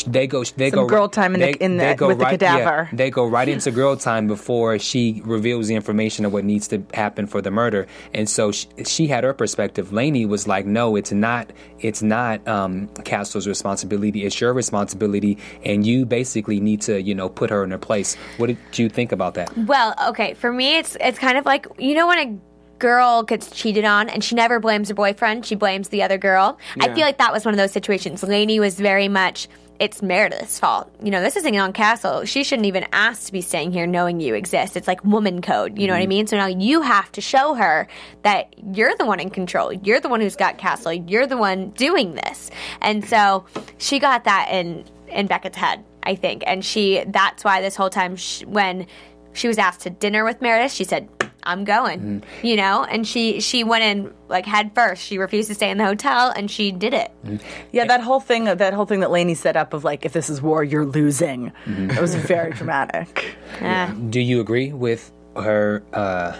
they 0.06 0.26
go 0.26 0.42
they 0.44 0.70
Some 0.70 0.80
go 0.80 0.86
girl 0.86 1.08
time 1.08 1.34
in 1.34 1.40
the- 1.40 1.62
in 1.64 1.76
they 1.76 1.90
the- 1.90 1.94
go 1.94 2.08
with 2.08 2.18
the 2.18 2.24
right, 2.24 2.42
yeah, 2.42 2.52
cadaver. 2.58 2.88
they 2.92 3.10
go 3.10 3.24
right 3.26 3.48
into 3.48 3.70
girl 3.80 3.96
time 3.96 4.26
before 4.26 4.78
she 4.78 5.22
reveals 5.24 5.68
the 5.68 5.74
information 5.74 6.24
of 6.24 6.32
what 6.32 6.44
needs 6.44 6.66
to 6.68 6.82
happen 6.92 7.26
for 7.26 7.40
the 7.40 7.50
murder. 7.50 7.86
And 8.12 8.28
so 8.28 8.50
she, 8.52 8.66
she 8.84 9.06
had 9.06 9.22
her 9.24 9.32
perspective. 9.32 9.92
Laney 9.92 10.26
was 10.26 10.48
like, 10.48 10.66
"No, 10.66 10.96
it's 10.96 11.12
not. 11.12 11.52
It's 11.78 12.02
not 12.02 12.46
um, 12.48 12.88
Castle's 13.04 13.46
responsibility. 13.46 14.24
It's 14.24 14.40
your 14.40 14.52
responsibility, 14.52 15.38
and 15.64 15.86
you 15.86 16.04
basically 16.06 16.60
need 16.60 16.80
to, 16.82 17.00
you 17.00 17.14
know, 17.14 17.28
put 17.28 17.50
her 17.50 17.62
in 17.64 17.70
her 17.70 17.78
place." 17.78 18.16
What 18.38 18.46
did 18.48 18.58
you 18.74 18.88
think 18.88 19.12
about 19.12 19.34
that? 19.34 19.56
Well, 19.56 19.94
okay, 20.08 20.34
for 20.34 20.52
me, 20.52 20.78
it's 20.78 20.96
it's 21.00 21.18
kind 21.18 21.38
of 21.38 21.44
like 21.46 21.66
you 21.78 21.94
know 21.94 22.06
when 22.08 22.18
a 22.18 22.38
girl 22.80 23.22
gets 23.22 23.50
cheated 23.50 23.84
on 23.84 24.08
and 24.10 24.22
she 24.22 24.34
never 24.34 24.58
blames 24.60 24.88
her 24.88 24.94
boyfriend, 24.94 25.46
she 25.46 25.54
blames 25.54 25.88
the 25.88 26.02
other 26.02 26.18
girl. 26.18 26.58
I 26.80 26.92
feel 26.92 27.04
like 27.04 27.18
that 27.18 27.32
was 27.32 27.44
one 27.44 27.54
of 27.54 27.58
those 27.58 27.70
situations. 27.72 28.22
Lainey 28.22 28.58
was 28.60 28.78
very 28.78 29.08
much. 29.08 29.48
It's 29.80 30.02
Meredith's 30.02 30.58
fault. 30.58 30.90
You 31.02 31.10
know, 31.10 31.20
this 31.20 31.36
isn't 31.36 31.56
on 31.56 31.72
Castle. 31.72 32.24
She 32.24 32.44
shouldn't 32.44 32.66
even 32.66 32.86
ask 32.92 33.26
to 33.26 33.32
be 33.32 33.40
staying 33.40 33.72
here 33.72 33.86
knowing 33.86 34.20
you 34.20 34.34
exist. 34.34 34.76
It's 34.76 34.86
like 34.86 35.04
woman 35.04 35.42
code. 35.42 35.78
You 35.78 35.88
know 35.88 35.94
what 35.94 35.98
I 35.98 36.02
mm-hmm. 36.02 36.08
mean? 36.10 36.26
So 36.26 36.36
now 36.36 36.46
you 36.46 36.82
have 36.82 37.10
to 37.12 37.20
show 37.20 37.54
her 37.54 37.88
that 38.22 38.54
you're 38.76 38.94
the 38.96 39.04
one 39.04 39.18
in 39.18 39.30
control. 39.30 39.72
You're 39.72 40.00
the 40.00 40.08
one 40.08 40.20
who's 40.20 40.36
got 40.36 40.58
Castle. 40.58 40.92
You're 40.92 41.26
the 41.26 41.36
one 41.36 41.70
doing 41.70 42.14
this. 42.14 42.50
And 42.80 43.04
so 43.04 43.46
she 43.78 43.98
got 43.98 44.24
that 44.24 44.48
in 44.50 44.84
in 45.08 45.26
Beckett's 45.26 45.56
head, 45.56 45.84
I 46.02 46.14
think. 46.14 46.44
And 46.46 46.64
she 46.64 47.04
that's 47.08 47.44
why 47.44 47.60
this 47.60 47.76
whole 47.76 47.90
time 47.90 48.16
sh 48.16 48.44
when 48.44 48.86
she 49.32 49.48
was 49.48 49.58
asked 49.58 49.80
to 49.80 49.90
dinner 49.90 50.24
with 50.24 50.40
Meredith, 50.40 50.72
she 50.72 50.84
said, 50.84 51.08
"I'm 51.44 51.64
going." 51.64 52.00
Mm. 52.00 52.24
You 52.42 52.56
know, 52.56 52.84
and 52.84 53.06
she 53.06 53.40
she 53.40 53.64
went 53.64 53.84
in 53.84 54.12
like 54.28 54.46
head 54.46 54.72
first. 54.74 55.02
She 55.02 55.18
refused 55.18 55.48
to 55.48 55.54
stay 55.54 55.70
in 55.70 55.78
the 55.78 55.84
hotel, 55.84 56.32
and 56.34 56.50
she 56.50 56.72
did 56.72 56.94
it. 56.94 57.10
Mm. 57.24 57.40
Yeah, 57.72 57.84
that 57.86 58.00
whole 58.00 58.20
thing, 58.20 58.44
that 58.44 58.72
whole 58.74 58.86
thing 58.86 59.00
that 59.00 59.10
Lainey 59.10 59.34
set 59.34 59.56
up 59.56 59.72
of 59.72 59.84
like, 59.84 60.04
if 60.04 60.12
this 60.12 60.30
is 60.30 60.40
war, 60.42 60.64
you're 60.64 60.86
losing. 60.86 61.52
Mm-hmm. 61.66 61.90
It 61.90 62.00
was 62.00 62.14
very 62.34 62.52
dramatic. 62.52 63.36
Yeah. 63.60 63.94
Do 64.10 64.20
you 64.20 64.40
agree 64.40 64.72
with 64.72 65.12
her 65.36 65.82
uh, 65.92 66.36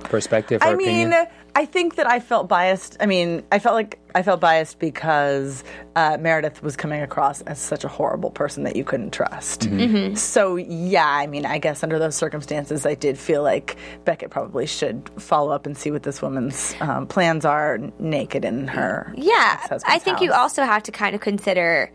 perspective? 0.00 0.62
Her 0.62 0.70
I 0.70 0.74
mean, 0.74 1.12
opinion? 1.12 1.26
I 1.56 1.66
think 1.66 1.96
that 1.96 2.06
I 2.06 2.20
felt 2.20 2.48
biased. 2.48 2.96
I 3.00 3.06
mean, 3.06 3.44
I 3.52 3.58
felt 3.58 3.74
like 3.74 4.00
I 4.14 4.22
felt 4.22 4.40
biased 4.40 4.78
because 4.78 5.62
uh, 5.96 6.16
Meredith 6.20 6.62
was 6.62 6.76
coming 6.76 7.02
across 7.02 7.42
as 7.42 7.58
such 7.58 7.84
a 7.84 7.88
horrible 7.88 8.30
person 8.30 8.64
that 8.64 8.76
you 8.76 8.84
couldn't 8.84 9.12
trust. 9.12 9.62
Mm-hmm. 9.62 10.14
So 10.14 10.56
yeah, 10.56 11.06
I 11.06 11.26
mean, 11.26 11.46
I 11.46 11.58
guess 11.58 11.82
under 11.82 11.98
those 11.98 12.16
circumstances, 12.16 12.86
I 12.86 12.94
did 12.94 13.18
feel 13.18 13.42
like 13.42 13.76
Beckett 14.04 14.30
probably 14.30 14.66
should 14.66 15.10
follow 15.18 15.52
up 15.52 15.66
and 15.66 15.76
see 15.76 15.90
what 15.90 16.02
this 16.02 16.20
woman's 16.20 16.74
um, 16.80 17.06
plans 17.06 17.44
are, 17.44 17.78
naked 17.98 18.44
in 18.44 18.68
her. 18.68 19.12
Yeah, 19.16 19.64
I 19.86 19.98
think 19.98 20.20
you 20.20 20.32
also 20.32 20.64
have 20.64 20.82
to 20.84 20.92
kind 20.92 21.14
of 21.14 21.20
consider. 21.20 21.90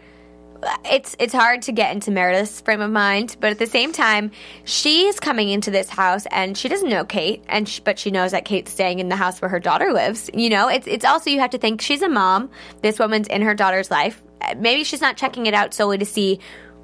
It's 0.86 1.16
it's 1.20 1.34
hard 1.34 1.62
to 1.64 1.72
get 1.72 1.94
into 1.94 2.12
Meredith's 2.12 2.62
frame 2.62 2.82
of 2.82 2.92
mind, 2.92 3.38
but 3.40 3.52
at 3.52 3.60
the 3.60 3.66
same 3.66 3.94
time, 3.94 4.32
she's 4.66 5.20
coming 5.20 5.50
into 5.50 5.72
this 5.72 5.90
house 5.90 6.26
and 6.32 6.58
she 6.58 6.68
doesn't 6.68 6.90
know 6.90 7.06
Kate, 7.06 7.44
and 7.48 7.68
she, 7.68 7.82
but 7.82 7.98
she 7.98 8.12
knows 8.12 8.32
that 8.32 8.46
Kate's 8.46 8.72
staying 8.72 9.00
in 9.00 9.10
the 9.10 9.16
house 9.16 9.42
where 9.42 9.50
her 9.50 9.60
daughter 9.60 9.94
lives. 9.94 10.30
You 10.34 10.50
know, 10.50 10.68
it's 10.68 10.88
it's 10.88 11.06
also 11.06 11.30
you 11.30 11.40
have 11.40 11.52
to 11.52 11.58
think 11.58 11.82
she's 11.82 12.02
a 12.02 12.10
mom. 12.10 12.50
This 12.82 13.00
woman's 13.00 13.28
in 13.28 13.42
her 13.42 13.54
daughter's 13.54 13.90
life. 13.90 14.22
Maybe 14.58 14.84
she's 14.84 15.02
not 15.02 15.18
checking 15.18 15.46
it 15.46 15.54
out 15.54 15.74
solely 15.74 15.98
to 15.98 16.06
see 16.06 16.40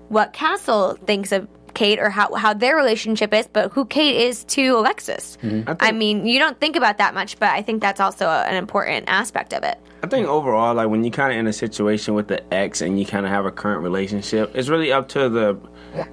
what 0.10 0.34
Castle 0.34 0.98
thinks 1.05 1.32
of 1.32 1.48
Kate 1.75 2.00
or 2.00 2.10
how 2.10 2.34
how 2.34 2.53
their 2.53 2.75
relationship 2.75 3.34
is, 3.34 3.48
but 3.48 3.72
who 3.72 3.86
Kate 3.86 4.15
is 4.27 4.44
to 4.46 4.77
Alexis. 4.77 5.38
Mm-hmm. 5.44 5.74
I, 5.79 5.91
mean, 5.91 6.25
you 6.25 6.39
don't 6.39 6.60
think 6.60 6.75
about 6.75 6.98
that 6.98 7.13
much, 7.13 7.38
but 7.38 7.50
I 7.50 7.62
think 7.62 7.82
that's 7.82 8.00
also 8.00 8.27
a, 8.27 8.44
an 8.44 8.55
important 8.55 9.05
aspect 9.08 9.53
of 9.53 9.63
it. 9.63 9.77
I 10.03 10.08
think 10.08 10.27
overall, 10.27 10.75
like 10.75 10.89
when 10.89 11.03
you're 11.03 11.12
kind 11.12 11.34
of 11.34 11.39
in 11.39 11.48
a 11.48 11.53
situation 11.53 12.13
with 12.13 12.27
the 12.27 12.53
ex 12.53 12.82
and 12.82 13.00
you 13.00 13.05
kind 13.05 13.25
of 13.25 13.32
have 13.32 13.46
a 13.46 13.51
current 13.51 13.82
relationship, 13.82 14.51
it's 14.55 14.70
really 14.70 14.91
up 14.91 15.10
to 15.10 15.29
the 15.29 15.58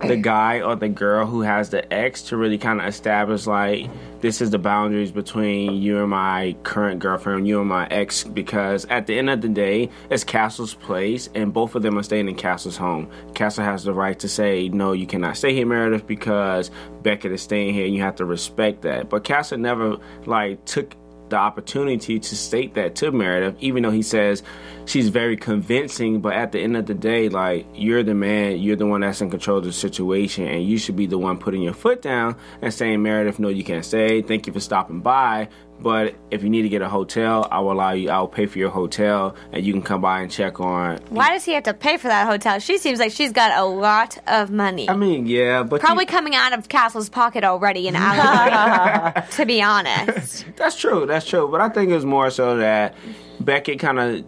the 0.07 0.16
guy 0.16 0.61
or 0.61 0.76
the 0.76 0.88
girl 0.88 1.26
who 1.26 1.42
has 1.42 1.71
the 1.71 1.92
ex 1.92 2.23
to 2.23 2.37
really 2.37 2.59
kind 2.59 2.81
of 2.81 2.87
establish 2.87 3.47
like 3.47 3.90
this 4.23 4.40
is 4.40 4.50
the 4.50 4.59
boundaries 4.59 5.11
between 5.11 5.83
you 5.83 6.00
and 6.00 6.11
my 6.11 6.54
current 6.62 7.00
girlfriend, 7.00 7.49
you 7.49 7.59
and 7.59 7.69
my 7.69 7.88
ex. 7.88 8.23
Because 8.23 8.85
at 8.87 9.07
the 9.09 9.19
end 9.19 9.28
of 9.28 9.40
the 9.40 9.49
day, 9.49 9.90
it's 10.11 10.23
Castle's 10.23 10.75
place, 10.75 11.28
and 11.35 11.52
both 11.52 11.75
of 11.75 11.83
them 11.83 11.99
are 11.99 12.04
staying 12.04 12.28
in 12.28 12.37
Castle's 12.37 12.76
home. 12.76 13.11
Castle 13.35 13.64
has 13.64 13.83
the 13.83 13.92
right 13.92 14.19
to 14.21 14.28
say 14.28 14.69
no, 14.69 14.92
you 14.92 15.07
cannot 15.07 15.37
stay 15.37 15.51
here, 15.52 15.66
Meredith, 15.66 16.06
because 16.06 16.71
Beckett 17.02 17.32
is 17.32 17.42
staying 17.42 17.75
here, 17.75 17.87
and 17.87 17.94
you 17.94 18.02
have 18.02 18.16
to 18.16 18.25
respect 18.25 18.82
that. 18.82 19.09
But 19.09 19.25
Castle 19.25 19.59
never 19.59 19.97
like 20.26 20.64
took 20.64 20.94
the 21.32 21.37
opportunity 21.38 22.21
to 22.21 22.37
state 22.37 22.75
that 22.75 22.94
to 22.94 23.11
Meredith, 23.11 23.56
even 23.59 23.82
though 23.82 23.90
he 23.90 24.02
says 24.02 24.42
she's 24.85 25.09
very 25.09 25.37
convincing. 25.37 26.21
But 26.21 26.35
at 26.35 26.52
the 26.52 26.61
end 26.61 26.76
of 26.76 26.87
the 26.87 26.94
day, 26.94 27.30
like 27.30 27.66
you're 27.75 28.02
the 28.02 28.14
man, 28.14 28.59
you're 28.59 28.76
the 28.76 28.87
one 28.87 29.00
that's 29.00 29.21
in 29.23 29.30
control 29.30 29.59
of 29.59 29.64
the 29.64 29.73
situation, 29.73 30.47
and 30.47 30.62
you 30.62 30.76
should 30.76 30.94
be 30.94 31.06
the 31.06 31.18
one 31.18 31.38
putting 31.38 31.62
your 31.62 31.73
foot 31.73 32.02
down 32.02 32.37
and 32.61 32.73
saying, 32.73 33.02
Meredith, 33.02 33.38
no, 33.38 33.49
you 33.49 33.64
can't 33.64 33.85
stay. 33.85 34.21
Thank 34.21 34.47
you 34.47 34.52
for 34.52 34.61
stopping 34.61 35.00
by. 35.00 35.49
But 35.82 36.14
if 36.30 36.42
you 36.42 36.48
need 36.50 36.62
to 36.62 36.68
get 36.68 36.80
a 36.82 36.88
hotel, 36.88 37.48
I 37.50 37.58
will 37.60 37.72
allow 37.72 37.90
you. 37.92 38.08
I 38.10 38.18
will 38.20 38.28
pay 38.28 38.46
for 38.46 38.58
your 38.58 38.70
hotel, 38.70 39.34
and 39.52 39.64
you 39.64 39.72
can 39.72 39.82
come 39.82 40.00
by 40.00 40.20
and 40.20 40.30
check 40.30 40.60
on. 40.60 40.98
Why 41.10 41.30
does 41.30 41.44
he 41.44 41.52
have 41.52 41.64
to 41.64 41.74
pay 41.74 41.96
for 41.96 42.08
that 42.08 42.26
hotel? 42.26 42.58
She 42.60 42.78
seems 42.78 42.98
like 43.00 43.10
she's 43.12 43.32
got 43.32 43.58
a 43.58 43.64
lot 43.64 44.16
of 44.28 44.50
money. 44.50 44.88
I 44.88 44.94
mean, 44.96 45.26
yeah, 45.26 45.62
but 45.64 45.76
you- 45.80 45.86
Probably 45.86 46.06
coming 46.06 46.34
out 46.34 46.52
of 46.56 46.68
Castle's 46.68 47.08
pocket 47.08 47.42
already 47.44 47.88
in 47.88 47.96
alleyway, 47.96 49.24
to 49.32 49.44
be 49.46 49.60
honest. 49.62 50.44
That's 50.56 50.76
true. 50.76 51.06
That's 51.06 51.26
true. 51.26 51.48
But 51.50 51.60
I 51.60 51.68
think 51.68 51.90
it's 51.90 52.04
more 52.04 52.30
so 52.30 52.56
that 52.58 52.94
Beckett 53.40 53.78
kind 53.80 53.98
of 53.98 54.24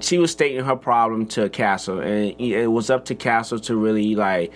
she 0.00 0.18
was 0.18 0.30
stating 0.30 0.64
her 0.64 0.76
problem 0.76 1.26
to 1.26 1.48
Castle, 1.48 2.00
and 2.00 2.38
it 2.40 2.70
was 2.70 2.90
up 2.90 3.04
to 3.06 3.14
Castle 3.14 3.58
to 3.60 3.76
really 3.76 4.14
like 4.14 4.52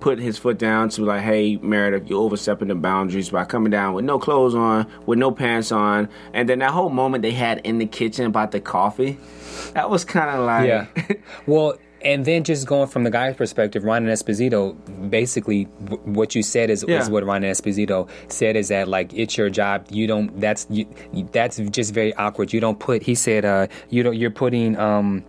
put 0.00 0.18
his 0.18 0.36
foot 0.38 0.58
down 0.58 0.88
to 0.90 1.04
like, 1.04 1.22
hey 1.22 1.56
Meredith, 1.56 2.08
you're 2.08 2.20
overstepping 2.20 2.68
the 2.68 2.74
boundaries 2.74 3.30
by 3.30 3.44
coming 3.44 3.70
down 3.70 3.94
with 3.94 4.04
no 4.04 4.18
clothes 4.18 4.54
on, 4.54 4.86
with 5.06 5.18
no 5.18 5.30
pants 5.30 5.72
on, 5.72 6.08
and 6.34 6.48
then 6.48 6.58
that 6.58 6.70
whole 6.70 6.90
moment 6.90 7.22
they 7.22 7.32
had 7.32 7.58
in 7.64 7.78
the 7.78 7.86
kitchen 7.86 8.26
about 8.26 8.50
the 8.50 8.60
coffee, 8.60 9.18
that 9.74 9.88
was 9.88 10.04
kind 10.04 10.30
of 10.30 10.44
like 10.44 10.66
Yeah. 10.68 10.86
well, 11.46 11.76
and 12.02 12.24
then 12.24 12.44
just 12.44 12.66
going 12.66 12.88
from 12.88 13.04
the 13.04 13.10
guy's 13.10 13.36
perspective, 13.36 13.84
Ryan 13.84 14.06
Esposito, 14.06 14.74
basically 15.10 15.64
w- 15.84 16.02
what 16.12 16.34
you 16.34 16.42
said 16.42 16.70
is, 16.70 16.84
Yeah. 16.88 16.98
is 17.00 17.10
what 17.10 17.24
Ryan 17.24 17.42
Esposito 17.44 18.08
said 18.28 18.56
is 18.56 18.68
that 18.68 18.88
like 18.88 19.12
it's 19.12 19.36
your 19.36 19.50
job. 19.50 19.86
You 19.90 20.06
don't. 20.06 20.40
That's 20.40 20.66
you, 20.70 20.86
that's 21.32 21.58
just 21.58 21.92
very 21.94 22.14
awkward. 22.14 22.52
You 22.52 22.60
don't 22.60 22.78
put. 22.78 23.02
He 23.02 23.14
said, 23.14 23.44
uh, 23.44 23.66
you 23.90 24.02
don't. 24.02 24.16
You're 24.16 24.30
putting. 24.30 24.78
Um, 24.78 25.24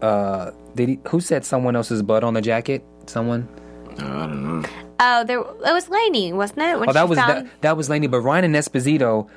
uh, 0.00 0.50
did 0.74 0.88
he? 0.88 0.98
Who 1.08 1.20
said 1.20 1.44
someone 1.44 1.76
else's 1.76 2.02
blood 2.02 2.24
on 2.24 2.34
the 2.34 2.40
jacket? 2.42 2.84
Someone. 3.06 3.48
I 3.98 4.02
don't 4.02 4.62
know. 4.62 4.68
Oh, 5.00 5.24
there 5.24 5.40
it 5.40 5.72
was 5.72 5.88
Lainey, 5.88 6.32
wasn't 6.32 6.60
it? 6.60 6.78
When 6.78 6.88
Oh, 6.88 6.92
that 6.92 7.02
she 7.04 7.08
was 7.10 7.18
found, 7.18 7.46
that, 7.46 7.60
that 7.62 7.76
was 7.76 7.90
Laney, 7.90 8.06
but 8.06 8.20
Ryan 8.20 8.44
and 8.44 8.54
Esposito 8.54 9.28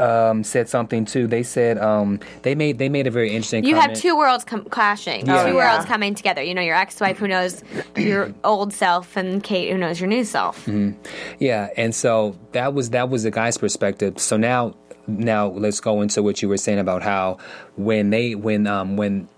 um, 0.00 0.44
said 0.44 0.68
something 0.68 1.04
too. 1.04 1.26
They 1.26 1.42
said 1.42 1.78
um, 1.78 2.20
they 2.42 2.54
made 2.54 2.78
they 2.78 2.88
made 2.88 3.06
a 3.06 3.10
very 3.10 3.30
interesting. 3.30 3.64
you 3.64 3.74
comment. 3.74 3.92
have 3.92 4.00
two 4.00 4.16
worlds 4.16 4.44
com- 4.44 4.64
clashing, 4.64 5.26
Yeah. 5.26 5.42
two 5.44 5.48
Yeah. 5.50 5.54
worlds 5.54 5.84
coming 5.86 6.14
together. 6.14 6.42
You 6.42 6.54
know, 6.54 6.62
your 6.62 6.74
ex-wife 6.76 7.16
who 7.18 7.28
knows 7.28 7.62
your 7.96 8.32
old 8.44 8.72
self, 8.72 9.16
and 9.16 9.42
Kate 9.42 9.70
who 9.70 9.78
knows 9.78 10.00
your 10.00 10.08
new 10.08 10.24
self. 10.24 10.68
Yeah, 11.38 11.68
and 11.76 11.94
so 11.94 12.36
that 12.52 12.74
was 12.74 12.90
that 12.90 13.08
was 13.08 13.22
the 13.22 13.30
guy's 13.30 13.56
perspective. 13.58 14.18
So 14.18 14.36
now 14.36 14.74
now 15.06 15.46
let's 15.48 15.80
go 15.80 16.00
into 16.02 16.22
what 16.22 16.42
you 16.42 16.48
were 16.48 16.56
saying 16.56 16.78
about 16.78 17.02
how 17.02 17.38
when 17.76 18.10
they 18.10 18.34
when 18.34 18.66
um 18.66 18.96
when 18.96 19.28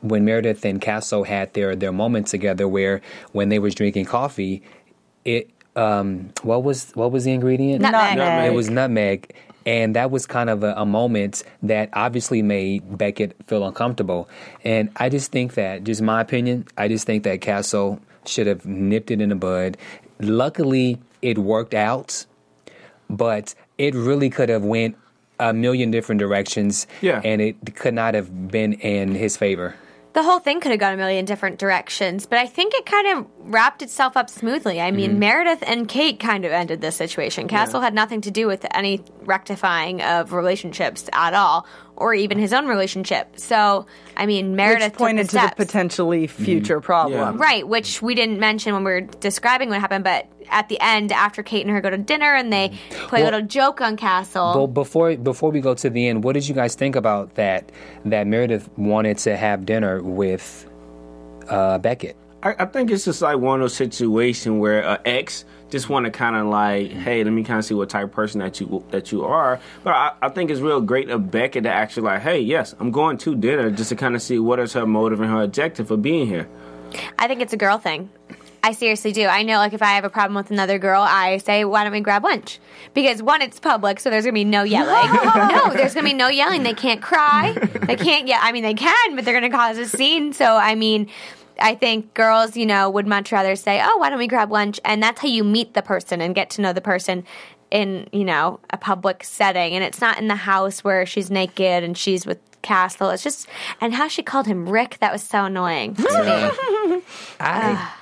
when 0.00 0.24
Meredith 0.24 0.64
and 0.64 0.80
Castle 0.80 1.24
had 1.24 1.52
their 1.54 1.74
their 1.74 1.92
moment 1.92 2.28
together 2.28 2.68
where 2.68 3.00
when 3.32 3.48
they 3.48 3.58
was 3.58 3.74
drinking 3.74 4.04
coffee, 4.04 4.62
it 5.24 5.50
um 5.76 6.30
what 6.42 6.62
was 6.62 6.92
what 6.94 7.10
was 7.12 7.24
the 7.24 7.32
ingredient? 7.32 7.82
Nutmeg. 7.82 8.16
Nutmeg. 8.18 8.52
It 8.52 8.54
was 8.54 8.70
nutmeg. 8.70 9.34
And 9.66 9.94
that 9.96 10.10
was 10.10 10.26
kind 10.26 10.48
of 10.48 10.62
a, 10.62 10.72
a 10.74 10.86
moment 10.86 11.42
that 11.62 11.90
obviously 11.92 12.42
made 12.42 12.96
Beckett 12.96 13.36
feel 13.46 13.66
uncomfortable. 13.66 14.28
And 14.64 14.90
I 14.96 15.08
just 15.08 15.30
think 15.30 15.54
that, 15.54 15.84
just 15.84 16.00
my 16.00 16.20
opinion, 16.20 16.66
I 16.76 16.88
just 16.88 17.06
think 17.06 17.24
that 17.24 17.40
Castle 17.40 18.00
should 18.24 18.46
have 18.46 18.64
nipped 18.64 19.10
it 19.10 19.20
in 19.20 19.28
the 19.28 19.34
bud. 19.34 19.76
Luckily, 20.20 20.98
it 21.22 21.38
worked 21.38 21.74
out, 21.74 22.24
but 23.10 23.54
it 23.76 23.94
really 23.94 24.30
could 24.30 24.48
have 24.48 24.64
went 24.64 24.96
a 25.40 25.52
million 25.52 25.90
different 25.90 26.18
directions. 26.18 26.86
Yeah. 27.00 27.20
And 27.24 27.40
it 27.40 27.76
could 27.76 27.94
not 27.94 28.14
have 28.14 28.48
been 28.48 28.72
in 28.74 29.14
his 29.14 29.36
favor. 29.36 29.74
The 30.18 30.24
whole 30.24 30.40
thing 30.40 30.58
could 30.58 30.72
have 30.72 30.80
gone 30.80 30.94
a 30.94 30.96
million 30.96 31.24
different 31.24 31.60
directions, 31.60 32.26
but 32.26 32.40
I 32.40 32.46
think 32.46 32.74
it 32.74 32.84
kind 32.84 33.18
of 33.18 33.26
wrapped 33.38 33.82
itself 33.82 34.16
up 34.16 34.28
smoothly. 34.28 34.80
I 34.80 34.90
mean, 34.90 35.10
mm-hmm. 35.10 35.20
Meredith 35.20 35.62
and 35.64 35.86
Kate 35.86 36.18
kind 36.18 36.44
of 36.44 36.50
ended 36.50 36.80
this 36.80 36.96
situation. 36.96 37.46
Castle 37.46 37.80
had 37.80 37.94
nothing 37.94 38.22
to 38.22 38.32
do 38.32 38.48
with 38.48 38.66
any 38.72 39.04
rectifying 39.20 40.02
of 40.02 40.32
relationships 40.32 41.08
at 41.12 41.34
all, 41.34 41.68
or 41.94 42.14
even 42.14 42.36
his 42.36 42.52
own 42.52 42.66
relationship. 42.66 43.38
So, 43.38 43.86
I 44.16 44.26
mean, 44.26 44.56
Meredith 44.56 44.94
Which 44.94 44.98
pointed 44.98 45.22
took 45.22 45.30
to 45.30 45.36
the 45.36 45.40
the 45.40 45.46
steps. 45.46 45.64
potentially 45.64 46.26
future 46.26 46.78
mm-hmm. 46.78 46.84
problem. 46.84 47.38
Right, 47.38 47.66
which 47.66 48.02
we 48.02 48.16
didn't 48.16 48.40
mention 48.40 48.74
when 48.74 48.82
we 48.82 48.90
were 48.90 49.02
describing 49.02 49.68
what 49.68 49.80
happened, 49.80 50.02
but 50.02 50.26
at 50.50 50.68
the 50.68 50.78
end, 50.80 51.12
after 51.12 51.42
Kate 51.42 51.64
and 51.64 51.70
her 51.74 51.80
go 51.80 51.90
to 51.90 51.98
dinner 51.98 52.34
and 52.34 52.52
they 52.52 52.78
play 52.90 53.22
a 53.22 53.24
little 53.24 53.42
joke 53.42 53.80
on 53.80 53.96
Castle. 53.96 54.52
Well, 54.54 54.66
before 54.66 55.16
before 55.16 55.50
we 55.50 55.60
go 55.60 55.74
to 55.74 55.90
the 55.90 56.08
end, 56.08 56.24
what 56.24 56.34
did 56.34 56.48
you 56.48 56.54
guys 56.54 56.74
think 56.74 56.96
about 56.96 57.34
that? 57.34 57.70
That 58.04 58.26
Meredith 58.26 58.68
wanted 58.76 59.18
to 59.18 59.36
have 59.36 59.66
dinner 59.66 60.02
with 60.02 60.68
uh, 61.48 61.78
Beckett. 61.78 62.16
I, 62.42 62.54
I 62.60 62.64
think 62.66 62.90
it's 62.90 63.04
just 63.04 63.20
like 63.20 63.38
one 63.38 63.60
of 63.60 63.64
those 63.64 63.74
situations 63.74 64.58
where 64.58 64.82
an 64.82 64.98
ex 65.04 65.44
just 65.70 65.88
want 65.88 66.06
to 66.06 66.10
kind 66.10 66.36
of 66.36 66.46
like, 66.46 66.90
hey, 66.90 67.22
let 67.24 67.32
me 67.32 67.42
kind 67.42 67.58
of 67.58 67.64
see 67.64 67.74
what 67.74 67.90
type 67.90 68.04
of 68.04 68.12
person 68.12 68.40
that 68.40 68.60
you 68.60 68.84
that 68.90 69.12
you 69.12 69.24
are. 69.24 69.60
But 69.84 69.90
I, 69.90 70.12
I 70.22 70.28
think 70.28 70.50
it's 70.50 70.60
real 70.60 70.80
great 70.80 71.10
of 71.10 71.30
Beckett 71.30 71.64
to 71.64 71.70
actually 71.70 72.04
like, 72.04 72.22
hey, 72.22 72.40
yes, 72.40 72.74
I'm 72.78 72.90
going 72.90 73.18
to 73.18 73.34
dinner 73.34 73.70
just 73.70 73.90
to 73.90 73.96
kind 73.96 74.14
of 74.14 74.22
see 74.22 74.38
what 74.38 74.60
is 74.60 74.72
her 74.74 74.86
motive 74.86 75.20
and 75.20 75.30
her 75.30 75.42
objective 75.42 75.88
for 75.88 75.96
being 75.96 76.26
here. 76.26 76.48
I 77.18 77.28
think 77.28 77.42
it's 77.42 77.52
a 77.52 77.58
girl 77.58 77.78
thing. 77.78 78.08
I 78.62 78.72
seriously 78.72 79.12
do. 79.12 79.26
I 79.26 79.42
know, 79.42 79.56
like, 79.56 79.72
if 79.72 79.82
I 79.82 79.92
have 79.92 80.04
a 80.04 80.10
problem 80.10 80.34
with 80.34 80.50
another 80.50 80.78
girl, 80.78 81.02
I 81.02 81.38
say, 81.38 81.64
why 81.64 81.84
don't 81.84 81.92
we 81.92 82.00
grab 82.00 82.24
lunch? 82.24 82.58
Because, 82.94 83.22
one, 83.22 83.42
it's 83.42 83.60
public, 83.60 84.00
so 84.00 84.10
there's 84.10 84.24
going 84.24 84.34
to 84.34 84.38
be 84.40 84.44
no 84.44 84.62
yelling. 84.62 85.12
no, 85.12 85.72
there's 85.72 85.94
going 85.94 86.04
to 86.04 86.10
be 86.10 86.14
no 86.14 86.28
yelling. 86.28 86.62
They 86.62 86.74
can't 86.74 87.00
cry. 87.00 87.52
They 87.82 87.96
can't 87.96 88.26
yell. 88.26 88.40
I 88.42 88.52
mean, 88.52 88.62
they 88.62 88.74
can, 88.74 89.16
but 89.16 89.24
they're 89.24 89.38
going 89.38 89.50
to 89.50 89.56
cause 89.56 89.78
a 89.78 89.86
scene. 89.86 90.32
So, 90.32 90.56
I 90.56 90.74
mean, 90.74 91.08
I 91.60 91.74
think 91.74 92.14
girls, 92.14 92.56
you 92.56 92.66
know, 92.66 92.90
would 92.90 93.06
much 93.06 93.32
rather 93.32 93.56
say, 93.56 93.80
oh, 93.82 93.98
why 93.98 94.10
don't 94.10 94.18
we 94.18 94.26
grab 94.26 94.50
lunch? 94.50 94.80
And 94.84 95.02
that's 95.02 95.20
how 95.20 95.28
you 95.28 95.44
meet 95.44 95.74
the 95.74 95.82
person 95.82 96.20
and 96.20 96.34
get 96.34 96.50
to 96.50 96.62
know 96.62 96.72
the 96.72 96.80
person 96.80 97.24
in, 97.70 98.08
you 98.12 98.24
know, 98.24 98.60
a 98.70 98.76
public 98.76 99.24
setting. 99.24 99.74
And 99.74 99.84
it's 99.84 100.00
not 100.00 100.18
in 100.18 100.28
the 100.28 100.36
house 100.36 100.82
where 100.82 101.06
she's 101.06 101.30
naked 101.30 101.84
and 101.84 101.96
she's 101.96 102.26
with 102.26 102.38
Castle. 102.62 103.10
It's 103.10 103.22
just, 103.22 103.48
and 103.80 103.94
how 103.94 104.08
she 104.08 104.22
called 104.22 104.46
him 104.46 104.68
Rick, 104.68 104.98
that 105.00 105.12
was 105.12 105.22
so 105.22 105.44
annoying 105.44 105.94
to 105.94 106.02
me. 106.02 107.02
I 107.40 107.94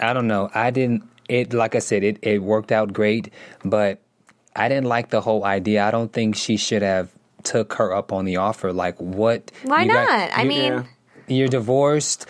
I 0.00 0.12
don't 0.12 0.26
know. 0.26 0.50
I 0.54 0.70
didn't. 0.70 1.02
It 1.28 1.52
like 1.52 1.74
I 1.74 1.80
said, 1.80 2.04
it 2.04 2.18
it 2.22 2.38
worked 2.42 2.70
out 2.72 2.92
great, 2.92 3.32
but 3.64 4.00
I 4.54 4.68
didn't 4.68 4.86
like 4.86 5.10
the 5.10 5.20
whole 5.20 5.44
idea. 5.44 5.82
I 5.84 5.90
don't 5.90 6.12
think 6.12 6.36
she 6.36 6.56
should 6.56 6.82
have 6.82 7.10
took 7.42 7.74
her 7.74 7.92
up 7.94 8.12
on 8.12 8.24
the 8.24 8.36
offer. 8.36 8.72
Like 8.72 8.96
what? 9.00 9.50
Why 9.64 9.82
you 9.82 9.90
got- 9.92 10.08
not? 10.08 10.30
I 10.38 10.44
mean, 10.44 10.72
Yeah. 10.72 10.82
you're 11.28 11.48
divorced. 11.48 12.26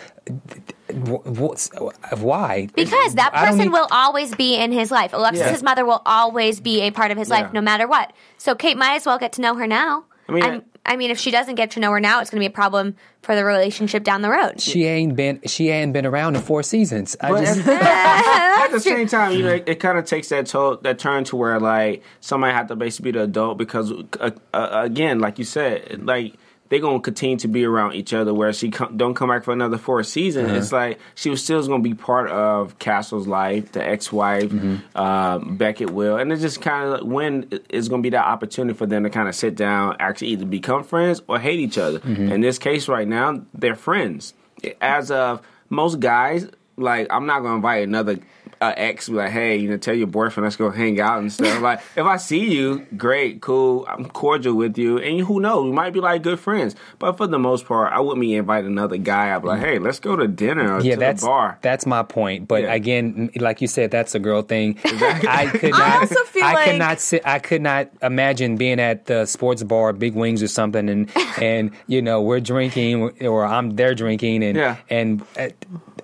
Why? 2.17 2.67
because 2.75 3.15
that 3.15 3.33
person 3.33 3.57
need- 3.59 3.71
will 3.71 3.87
always 3.91 4.33
be 4.35 4.55
in 4.55 4.71
his 4.71 4.91
life. 4.91 5.13
Alexis's 5.13 5.61
Yeah. 5.61 5.65
mother 5.65 5.85
will 5.85 6.01
always 6.05 6.59
be 6.59 6.81
a 6.81 6.91
part 6.91 7.11
of 7.11 7.17
his 7.17 7.29
life, 7.29 7.47
Yeah. 7.47 7.51
no 7.53 7.61
matter 7.61 7.87
what. 7.87 8.13
So 8.37 8.55
Kate 8.55 8.77
might 8.77 8.95
as 8.95 9.05
well 9.05 9.17
get 9.17 9.33
to 9.33 9.41
know 9.41 9.55
her 9.55 9.67
now. 9.67 10.05
I 10.27 10.31
mean, 10.31 10.43
I'm- 10.43 10.63
I 10.87 10.95
mean, 10.95 11.11
if 11.11 11.19
she 11.19 11.31
doesn't 11.31 11.55
get 11.55 11.71
to 11.71 11.79
know 11.81 11.91
her 11.91 11.99
now, 11.99 12.21
it's 12.21 12.29
going 12.29 12.39
to 12.41 12.47
be 12.47 12.51
a 12.51 12.55
problem 12.55 12.95
for 13.21 13.35
the 13.35 13.43
relationship 13.43 14.03
down 14.03 14.21
the 14.21 14.29
road. 14.29 14.61
She 14.61 14.85
ain't 14.85 15.15
been. 15.15 15.41
She 15.45 15.69
ain't 15.69 15.91
been 15.91 16.05
around 16.05 16.35
in 16.37 16.41
four 16.41 16.63
seasons. 16.63 17.15
I 17.19 17.29
But 17.31 17.43
just. 17.43 17.67
at, 17.67 18.61
at 18.65 18.71
the 18.71 18.79
same 18.79 19.07
time, 19.07 19.33
you 19.33 19.43
know, 19.43 19.53
it, 19.53 19.67
it 19.67 19.75
kind 19.81 19.97
of 19.97 20.05
takes 20.05 20.29
that 20.29 20.45
to- 20.47 20.79
that 20.83 20.97
turn 20.97 21.25
to 21.25 21.35
where 21.35 21.59
like 21.59 22.03
somebody 22.21 22.53
have 22.53 22.67
to 22.67 22.75
basically 22.75 23.11
be 23.11 23.17
the 23.17 23.25
adult 23.25 23.57
because 23.57 23.91
uh, 24.19 24.31
uh, 24.53 24.69
again, 24.83 25.19
like 25.19 25.37
you 25.37 25.45
said, 25.45 26.05
like 26.05 26.35
they're 26.69 26.79
gonna 26.79 26.99
continue 26.99 27.37
to 27.37 27.47
be 27.47 27.65
around 27.65 27.93
each 27.93 28.13
other. 28.13 28.33
Where 28.33 28.51
she 28.53 28.71
come, 28.71 28.97
don't 28.97 29.13
come 29.13 29.29
back 29.29 29.43
for 29.43 29.53
another 29.53 29.77
fourth 29.77 30.07
season, 30.07 30.45
uh-huh. 30.45 30.55
it's 30.55 30.71
like 30.71 30.99
she 31.15 31.29
was 31.29 31.43
still 31.43 31.65
gonna 31.67 31.83
be 31.83 31.93
part 31.93 32.29
of 32.29 32.77
Castle's 32.79 33.27
life, 33.27 33.71
the 33.71 33.83
ex-wife, 33.83 34.51
um, 34.95 35.57
Beckett 35.57 35.89
will, 35.91 36.17
and 36.17 36.31
it's 36.31 36.41
just 36.41 36.61
kind 36.61 36.93
of 36.93 37.07
when 37.07 37.49
is 37.69 37.89
gonna 37.89 38.01
be 38.01 38.09
that 38.11 38.25
opportunity 38.25 38.77
for 38.77 38.85
them 38.85 39.03
to 39.03 39.09
kind 39.09 39.27
of 39.27 39.35
sit 39.35 39.55
down, 39.55 39.95
actually 39.99 40.27
either 40.29 40.45
become 40.45 40.83
friends 40.83 41.21
or 41.27 41.39
hate 41.39 41.59
each 41.59 41.77
other. 41.77 41.99
Mm-hmm. 41.99 42.31
In 42.31 42.41
this 42.41 42.57
case, 42.57 42.87
right 42.87 43.07
now, 43.07 43.41
they're 43.53 43.75
friends. 43.75 44.33
As 44.81 45.11
of 45.11 45.41
most 45.69 45.99
guys, 45.99 46.47
like 46.77 47.07
I'm 47.09 47.25
not 47.25 47.41
gonna 47.41 47.55
invite 47.55 47.87
another 47.87 48.19
uh, 48.61 48.73
ex. 48.77 49.09
Be 49.09 49.15
like, 49.15 49.31
hey, 49.31 49.57
you 49.57 49.69
know, 49.69 49.77
tell 49.77 49.93
your 49.95 50.07
boyfriend 50.07 50.45
let's 50.45 50.55
go 50.55 50.69
hang 50.69 50.99
out 50.99 51.19
and 51.19 51.31
stuff. 51.31 51.61
like, 51.61 51.79
if 51.95 52.05
I 52.05 52.17
see 52.17 52.53
you, 52.53 52.85
great, 52.97 53.41
cool, 53.41 53.85
I'm 53.89 54.05
cordial 54.05 54.55
with 54.55 54.77
you, 54.77 54.97
and 54.97 55.21
who 55.21 55.39
knows, 55.39 55.65
we 55.65 55.71
might 55.71 55.93
be 55.93 55.99
like 55.99 56.23
good 56.23 56.39
friends. 56.39 56.75
But 56.99 57.17
for 57.17 57.27
the 57.27 57.39
most 57.39 57.65
part, 57.65 57.91
I 57.93 57.99
wouldn't 57.99 58.21
be 58.21 58.35
invite 58.35 58.65
another 58.65 58.97
guy. 58.97 59.35
I'd 59.35 59.41
be 59.41 59.47
like, 59.47 59.59
hey, 59.61 59.79
let's 59.79 59.99
go 59.99 60.15
to 60.15 60.27
dinner 60.27 60.75
or 60.75 60.81
Yeah, 60.81 60.95
to 60.95 60.99
that's 60.99 61.21
the 61.21 61.27
bar. 61.27 61.59
that's 61.61 61.85
my 61.85 62.03
point. 62.03 62.47
But 62.47 62.63
Yeah. 62.63 62.73
again, 62.73 63.29
like 63.35 63.61
you 63.61 63.67
said, 63.67 63.91
that's 63.91 64.15
a 64.15 64.19
girl 64.19 64.41
thing. 64.41 64.77
I 64.85 65.47
could 65.53 65.71
not. 65.77 66.01
also 66.01 66.23
feel 66.25 66.43
I 66.43 66.65
could 66.65 66.79
not 66.79 66.99
sit. 66.99 67.21
I 67.25 67.39
could 67.39 67.61
not 67.61 67.89
imagine 68.01 68.57
being 68.57 68.79
at 68.79 69.05
the 69.05 69.25
sports 69.25 69.63
bar, 69.63 69.93
Big 69.93 70.13
Wings 70.15 70.41
or 70.43 70.47
something, 70.47 70.89
and 70.89 71.09
and 71.41 71.71
you 71.87 72.01
know 72.01 72.21
we're 72.21 72.39
drinking 72.39 73.25
or 73.25 73.45
I'm 73.45 73.75
there 73.75 73.95
drinking, 73.95 74.43
and 74.43 74.57
Yeah. 74.57 74.77
and 74.89 75.23
uh, 75.37 75.49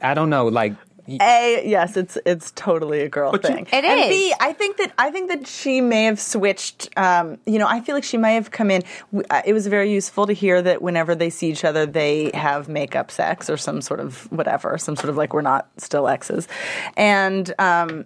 I 0.02 0.14
don't 0.14 0.30
know, 0.30 0.48
like. 0.48 0.74
A 1.10 1.64
yes, 1.66 1.98
it's 1.98 2.18
it's 2.26 2.52
totally 2.52 3.02
a 3.02 3.10
girl 3.10 3.32
But 3.32 3.44
you- 3.44 3.56
thing. 3.56 3.68
It 3.72 3.84
and 3.84 4.00
is. 4.02 4.08
B, 4.10 4.34
I 4.40 4.54
think 4.54 4.78
that 4.78 4.94
I 4.98 5.12
think 5.12 5.30
that 5.30 5.48
she 5.48 5.82
may 5.82 6.06
have 6.06 6.20
switched. 6.20 6.90
Um, 6.98 7.38
you 7.46 7.60
know, 7.60 7.68
I 7.68 7.82
feel 7.82 7.96
like 7.96 8.04
she 8.04 8.18
may 8.18 8.36
have 8.36 8.52
come 8.52 8.72
in. 8.72 8.84
uh, 9.30 9.42
It 9.46 9.54
was 9.54 9.68
very 9.68 9.92
useful 9.92 10.28
to 10.28 10.34
hear 10.34 10.62
that 10.62 10.82
whenever 10.82 11.14
they 11.16 11.30
see 11.30 11.50
each 11.52 11.66
other, 11.66 11.86
they 11.86 12.32
have 12.34 12.70
makeup 12.70 13.12
sex 13.12 13.50
or 13.50 13.58
some 13.58 13.82
sort 13.82 14.00
of 14.00 14.32
whatever, 14.32 14.78
some 14.78 14.96
sort 14.96 15.10
of 15.10 15.18
like 15.18 15.34
we're 15.34 15.42
not 15.42 15.68
still 15.78 16.08
exes, 16.08 16.48
and. 16.98 17.54
Um, 17.60 18.06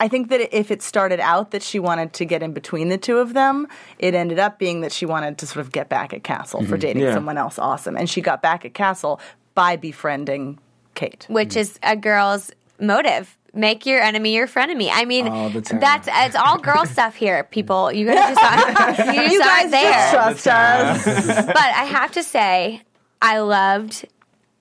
I 0.00 0.08
think 0.08 0.28
that 0.30 0.40
if 0.54 0.72
it 0.72 0.82
started 0.82 1.20
out 1.20 1.52
that 1.52 1.62
she 1.62 1.78
wanted 1.78 2.12
to 2.14 2.24
get 2.24 2.42
in 2.42 2.52
between 2.52 2.88
the 2.88 2.98
two 2.98 3.18
of 3.18 3.32
them, 3.32 3.68
it 4.00 4.12
ended 4.12 4.40
up 4.40 4.58
being 4.58 4.80
that 4.80 4.90
she 4.90 5.06
wanted 5.06 5.38
to 5.38 5.46
sort 5.46 5.64
of 5.64 5.70
get 5.70 5.88
back 5.88 6.12
at 6.12 6.24
Castle 6.24 6.64
for 6.64 6.76
dating 6.76 7.02
Yeah. 7.04 7.14
someone 7.14 7.38
else 7.38 7.60
awesome. 7.60 7.96
And 7.96 8.10
she 8.10 8.20
got 8.20 8.42
back 8.42 8.64
at 8.64 8.74
Castle 8.74 9.20
by 9.54 9.76
befriending 9.76 10.58
Kate. 10.94 11.26
which 11.28 11.56
is 11.56 11.78
a 11.82 11.96
girl's 11.96 12.50
motive. 12.80 13.36
Make 13.56 13.86
your 13.86 14.00
enemy 14.02 14.34
your 14.34 14.48
frenemy. 14.48 14.88
I 14.92 15.04
mean, 15.04 15.28
All 15.28 15.48
the 15.48 15.60
time. 15.60 15.78
that's 15.78 16.08
it's 16.10 16.34
all 16.34 16.58
girl 16.58 16.84
stuff 16.86 17.14
here, 17.14 17.44
people. 17.44 17.92
You 17.92 18.06
guys 18.06 18.34
just 18.34 18.42
aren't, 18.42 18.98
you 18.98 19.22
just 19.22 19.32
You 19.32 19.38
guys 19.38 19.58
aren't 19.60 19.70
there. 19.70 19.92
just 19.92 20.44
trust 20.44 20.46
us. 20.48 21.46
but 21.46 21.56
I 21.56 21.84
have 21.84 22.10
to 22.12 22.22
say, 22.24 22.82
I 23.22 23.38
loved 23.38 24.06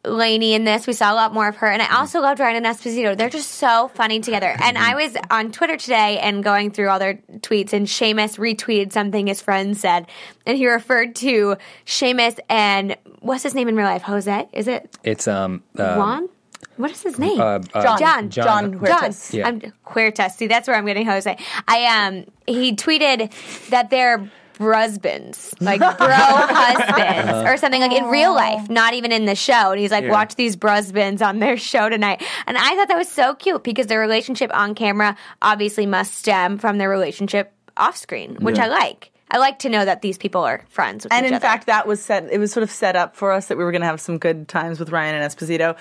Lainey 0.06 0.54
in 0.54 0.64
this. 0.66 0.86
We 0.86 0.94
saw 0.94 1.14
a 1.14 1.16
lot 1.16 1.34
more 1.34 1.48
of 1.48 1.56
her, 1.58 1.68
and 1.68 1.82
I 1.82 1.98
also 1.98 2.20
loved 2.20 2.40
Ryan 2.40 2.64
and 2.64 2.66
Esposito. 2.66 3.18
They're 3.18 3.30
just 3.30 3.52
so 3.52 3.90
funny 3.96 4.20
together. 4.20 4.54
And 4.62 4.78
I 4.78 4.96
was 4.96 5.16
on 5.32 5.52
Twitter 5.52 5.78
today 5.78 6.20
and 6.20 6.44
going 6.44 6.72
through 6.72 6.90
all 6.90 7.00
their 7.00 7.16
tweets, 7.40 7.74
and 7.74 7.88
Seamus 7.88 8.38
retweeted 8.38 8.92
something 8.92 9.28
his 9.28 9.42
friend 9.42 9.78
said, 9.78 10.08
and 10.46 10.58
he 10.58 10.68
referred 10.68 11.16
to 11.18 11.56
Seamus 11.86 12.40
and 12.50 12.98
what's 13.20 13.44
his 13.44 13.56
name 13.56 13.68
in 13.70 13.76
real 13.76 13.86
life? 13.88 14.02
Jose? 14.02 14.50
Is 14.52 14.68
it 14.68 14.98
It's 15.04 15.28
um 15.28 15.64
uh, 15.78 15.96
Juan? 15.96 16.30
What 16.76 16.92
is 16.92 17.04
his 17.04 17.20
name? 17.20 17.40
uh, 17.40 17.60
uh, 17.74 17.84
John. 17.84 18.00
John. 18.00 18.30
John. 18.30 18.46
Jon 18.46 18.80
Huertas. 18.80 19.32
John. 19.32 19.40
Yeah. 19.40 19.48
I'm 19.48 19.60
Huertas. 19.86 20.32
See, 20.36 20.48
that's 20.48 20.68
where 20.68 20.76
I'm 20.76 20.86
getting 20.86 21.06
Jose. 21.06 21.38
I 21.68 22.06
um 22.08 22.26
he 22.48 22.76
tweeted 22.76 23.32
that 23.70 23.90
they're 23.90 24.30
brusbands, 24.58 25.54
like 25.60 25.80
bro 25.98 26.08
husbands 26.08 27.50
or 27.50 27.58
something 27.58 27.82
like 27.82 27.92
in 27.92 28.06
real 28.06 28.34
life, 28.34 28.70
not 28.70 28.94
even 28.94 29.12
in 29.12 29.26
the 29.26 29.36
show. 29.36 29.72
And 29.72 29.80
he's 29.80 29.92
like, 29.92 30.04
Yeah. 30.06 30.12
watch 30.12 30.36
these 30.36 30.56
brusbands 30.56 31.22
on 31.22 31.40
their 31.40 31.58
show 31.58 31.90
tonight. 31.90 32.22
And 32.48 32.58
I 32.58 32.76
thought 32.76 32.88
that 32.90 32.98
was 32.98 33.10
so 33.10 33.34
cute 33.36 33.64
because 33.64 33.88
their 33.88 34.00
relationship 34.00 34.52
on 34.54 34.76
camera 34.76 35.16
obviously 35.42 35.86
must 35.86 36.14
stem 36.16 36.58
from 36.58 36.78
their 36.78 36.90
relationship 36.90 37.54
off 37.78 37.98
screen, 37.98 38.36
which 38.42 38.58
Yeah. 38.58 38.66
I 38.66 38.68
like. 38.68 39.12
I 39.34 39.38
like 39.40 39.60
to 39.60 39.70
know 39.70 39.84
that 39.84 40.02
these 40.02 40.18
people 40.18 40.44
are 40.44 40.64
friends 40.70 41.04
with 41.04 41.12
And 41.12 41.26
each 41.26 41.30
in 41.32 41.34
other. 41.36 41.42
fact, 41.42 41.66
that 41.66 41.88
was 41.88 42.02
set. 42.02 42.32
It 42.32 42.38
was 42.38 42.52
sort 42.52 42.62
of 42.64 42.70
set 42.72 42.96
up 42.96 43.16
for 43.16 43.32
us 43.32 43.48
that 43.48 43.58
we 43.58 43.64
were 43.64 43.72
going 43.72 43.82
to 43.82 43.88
have 43.88 44.00
some 44.00 44.18
good 44.20 44.48
times 44.48 44.80
with 44.80 44.92
Ryan 44.92 45.16
and 45.16 45.30
Esposito 45.30 45.76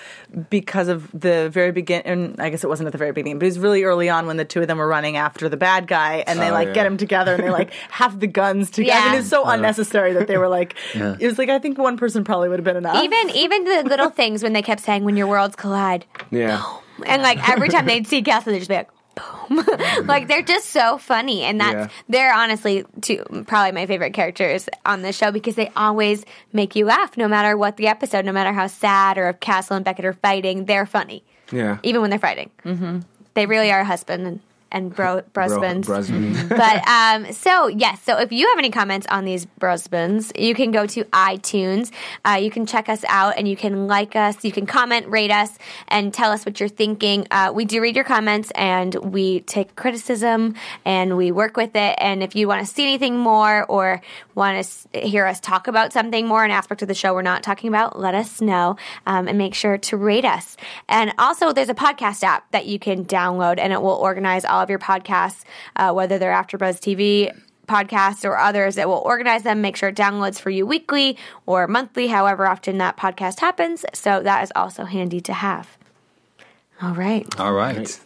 because 0.49 0.87
of 0.87 1.09
the 1.13 1.49
very 1.51 1.71
beginning. 1.71 2.07
And 2.07 2.41
I 2.41 2.49
guess 2.49 2.63
it 2.63 2.67
wasn't 2.67 2.87
at 2.87 2.91
the 2.91 2.97
very 2.97 3.11
beginning, 3.11 3.39
but 3.39 3.45
it 3.45 3.49
was 3.49 3.59
really 3.59 3.83
early 3.83 4.09
on 4.09 4.25
when 4.27 4.37
the 4.37 4.45
two 4.45 4.61
of 4.61 4.67
them 4.67 4.79
were 4.79 4.87
running 4.87 5.15
after 5.17 5.47
the 5.49 5.57
bad 5.57 5.87
guy, 5.87 6.23
and 6.25 6.39
they 6.39 6.49
Oh, 6.49 6.53
like 6.53 6.69
yeah. 6.69 6.73
get 6.73 6.85
him 6.87 6.97
together, 6.97 7.35
and 7.35 7.43
they 7.43 7.49
like 7.51 7.71
have 7.91 8.19
the 8.19 8.27
guns 8.27 8.71
together. 8.71 8.99
I 8.99 9.05
Yeah. 9.05 9.11
mean, 9.11 9.19
it's 9.21 9.29
so 9.29 9.45
unnecessary 9.45 10.13
that 10.13 10.27
they 10.27 10.37
were 10.37 10.49
like. 10.49 10.75
It 11.23 11.27
was 11.27 11.37
like 11.37 11.49
I 11.49 11.59
think 11.59 11.77
one 11.77 11.95
person 11.97 12.23
probably 12.23 12.49
would 12.49 12.59
have 12.59 12.65
been 12.65 12.75
enough. 12.77 13.03
even 13.03 13.29
even 13.35 13.63
the 13.65 13.83
little 13.83 14.09
things 14.09 14.41
when 14.41 14.53
they 14.53 14.61
kept 14.63 14.81
saying 14.81 15.03
when 15.03 15.15
your 15.15 15.27
worlds 15.27 15.55
collide. 15.55 16.05
yeah. 16.31 16.59
Oh, 16.61 16.83
and 17.05 17.21
like 17.21 17.37
every 17.49 17.69
time 17.69 17.85
they'd 17.85 18.07
see 18.07 18.21
Castle, 18.23 18.51
they'd 18.51 18.59
just 18.59 18.69
be 18.69 18.75
like, 18.75 18.89
boom. 19.15 19.65
like 20.05 20.27
they're 20.27 20.41
just 20.41 20.69
so 20.69 20.97
funny. 20.97 21.43
And 21.43 21.59
that's, 21.59 21.73
Yeah. 21.73 21.87
they're 22.09 22.33
honestly 22.33 22.85
two, 23.01 23.23
probably 23.47 23.71
my 23.71 23.85
favorite 23.85 24.13
characters 24.13 24.67
on 24.85 25.01
the 25.01 25.11
show 25.13 25.31
because 25.31 25.55
they 25.55 25.69
always 25.75 26.25
make 26.51 26.75
you 26.75 26.85
laugh 26.85 27.15
no 27.17 27.27
matter 27.27 27.55
what 27.57 27.77
the 27.77 27.87
episode, 27.87 28.25
no 28.25 28.31
matter 28.31 28.51
how 28.53 28.67
sad 28.67 29.17
or 29.17 29.29
if 29.29 29.39
Castle 29.39 29.75
and 29.75 29.85
Beckett 29.85 30.05
are 30.05 30.13
fighting, 30.13 30.65
they're 30.65 30.85
funny. 30.85 31.23
Yeah. 31.51 31.77
Even 31.83 32.01
when 32.01 32.09
they're 32.09 32.19
fighting. 32.19 32.49
Mm-hmm. 32.65 32.99
They 33.35 33.45
really 33.45 33.71
are 33.71 33.83
husband 33.83 34.27
and, 34.27 34.39
and 34.73 34.93
bro 34.93 35.21
brosbins. 35.33 35.85
Brosman. 35.85 36.49
but 36.49 36.87
um, 36.87 37.31
so 37.31 37.67
yes, 37.67 38.01
so 38.01 38.17
if 38.17 38.31
you 38.31 38.47
have 38.49 38.57
any 38.57 38.71
comments 38.71 39.07
on 39.09 39.23
these 39.23 39.45
brosbins, 39.61 40.37
you 40.37 40.55
can 40.55 40.71
go 40.71 40.85
to 40.87 41.03
iTunes. 41.05 41.91
Uh, 42.25 42.39
you 42.41 42.51
can 42.51 42.65
check 42.65 42.89
us 42.89 43.05
out 43.07 43.35
and 43.37 43.47
you 43.47 43.55
can 43.55 43.87
like 43.87 44.15
us. 44.15 44.43
You 44.43 44.51
can 44.51 44.65
comment, 44.65 45.07
rate 45.07 45.31
us, 45.31 45.57
and 45.87 46.13
tell 46.13 46.31
us 46.31 46.45
what 46.45 46.59
you're 46.59 46.67
thinking. 46.67 47.27
Uh, 47.29 47.51
we 47.53 47.65
do 47.65 47.79
read 47.81 47.95
your 47.95 48.03
comments 48.03 48.51
and 48.55 48.93
we 48.95 49.41
take 49.41 49.75
criticism 49.75 50.55
and 50.83 51.15
we 51.15 51.31
work 51.31 51.55
with 51.55 51.75
it. 51.75 51.95
And 51.99 52.23
if 52.23 52.35
you 52.35 52.47
want 52.47 52.65
to 52.65 52.73
see 52.73 52.83
anything 52.83 53.17
more 53.17 53.65
or 53.65 54.01
want 54.33 54.55
to 54.55 54.59
s- 54.59 54.87
hear 54.93 55.25
us 55.25 55.39
talk 55.39 55.67
about 55.67 55.93
something 55.93 56.27
more, 56.27 56.43
an 56.43 56.51
aspect 56.51 56.81
of 56.81 56.87
the 56.87 56.95
show 56.95 57.13
we're 57.13 57.21
not 57.21 57.43
talking 57.43 57.67
about, 57.67 57.99
let 57.99 58.15
us 58.15 58.41
know 58.41 58.77
um, 59.05 59.27
and 59.27 59.37
make 59.37 59.53
sure 59.53 59.77
to 59.77 59.97
rate 59.97 60.25
us. 60.25 60.57
And 60.89 61.13
also, 61.19 61.53
there's 61.53 61.69
a 61.69 61.75
podcast 61.75 62.23
app 62.23 62.49
that 62.51 62.65
you 62.65 62.79
can 62.79 63.05
download 63.05 63.59
and 63.59 63.71
it 63.71 63.81
will 63.81 63.91
organize 63.91 64.45
all 64.45 64.62
of 64.63 64.69
your 64.69 64.79
podcasts, 64.79 65.43
uh, 65.75 65.91
whether 65.91 66.17
they're 66.17 66.33
AfterBuzz 66.33 66.79
TV 66.79 67.31
podcasts 67.67 68.25
or 68.25 68.37
others. 68.37 68.75
that 68.75 68.87
will 68.87 69.01
organize 69.05 69.43
them, 69.43 69.61
make 69.61 69.75
sure 69.75 69.89
it 69.89 69.95
downloads 69.95 70.39
for 70.39 70.49
you 70.49 70.65
weekly 70.65 71.17
or 71.45 71.67
monthly, 71.67 72.07
however 72.07 72.47
often 72.47 72.77
that 72.79 72.97
podcast 72.97 73.39
happens. 73.39 73.85
So 73.93 74.21
that 74.21 74.43
is 74.43 74.51
also 74.55 74.85
handy 74.85 75.21
to 75.21 75.33
have. 75.33 75.77
All 76.81 76.93
right. 76.93 77.25
All 77.39 77.53
right. 77.53 77.99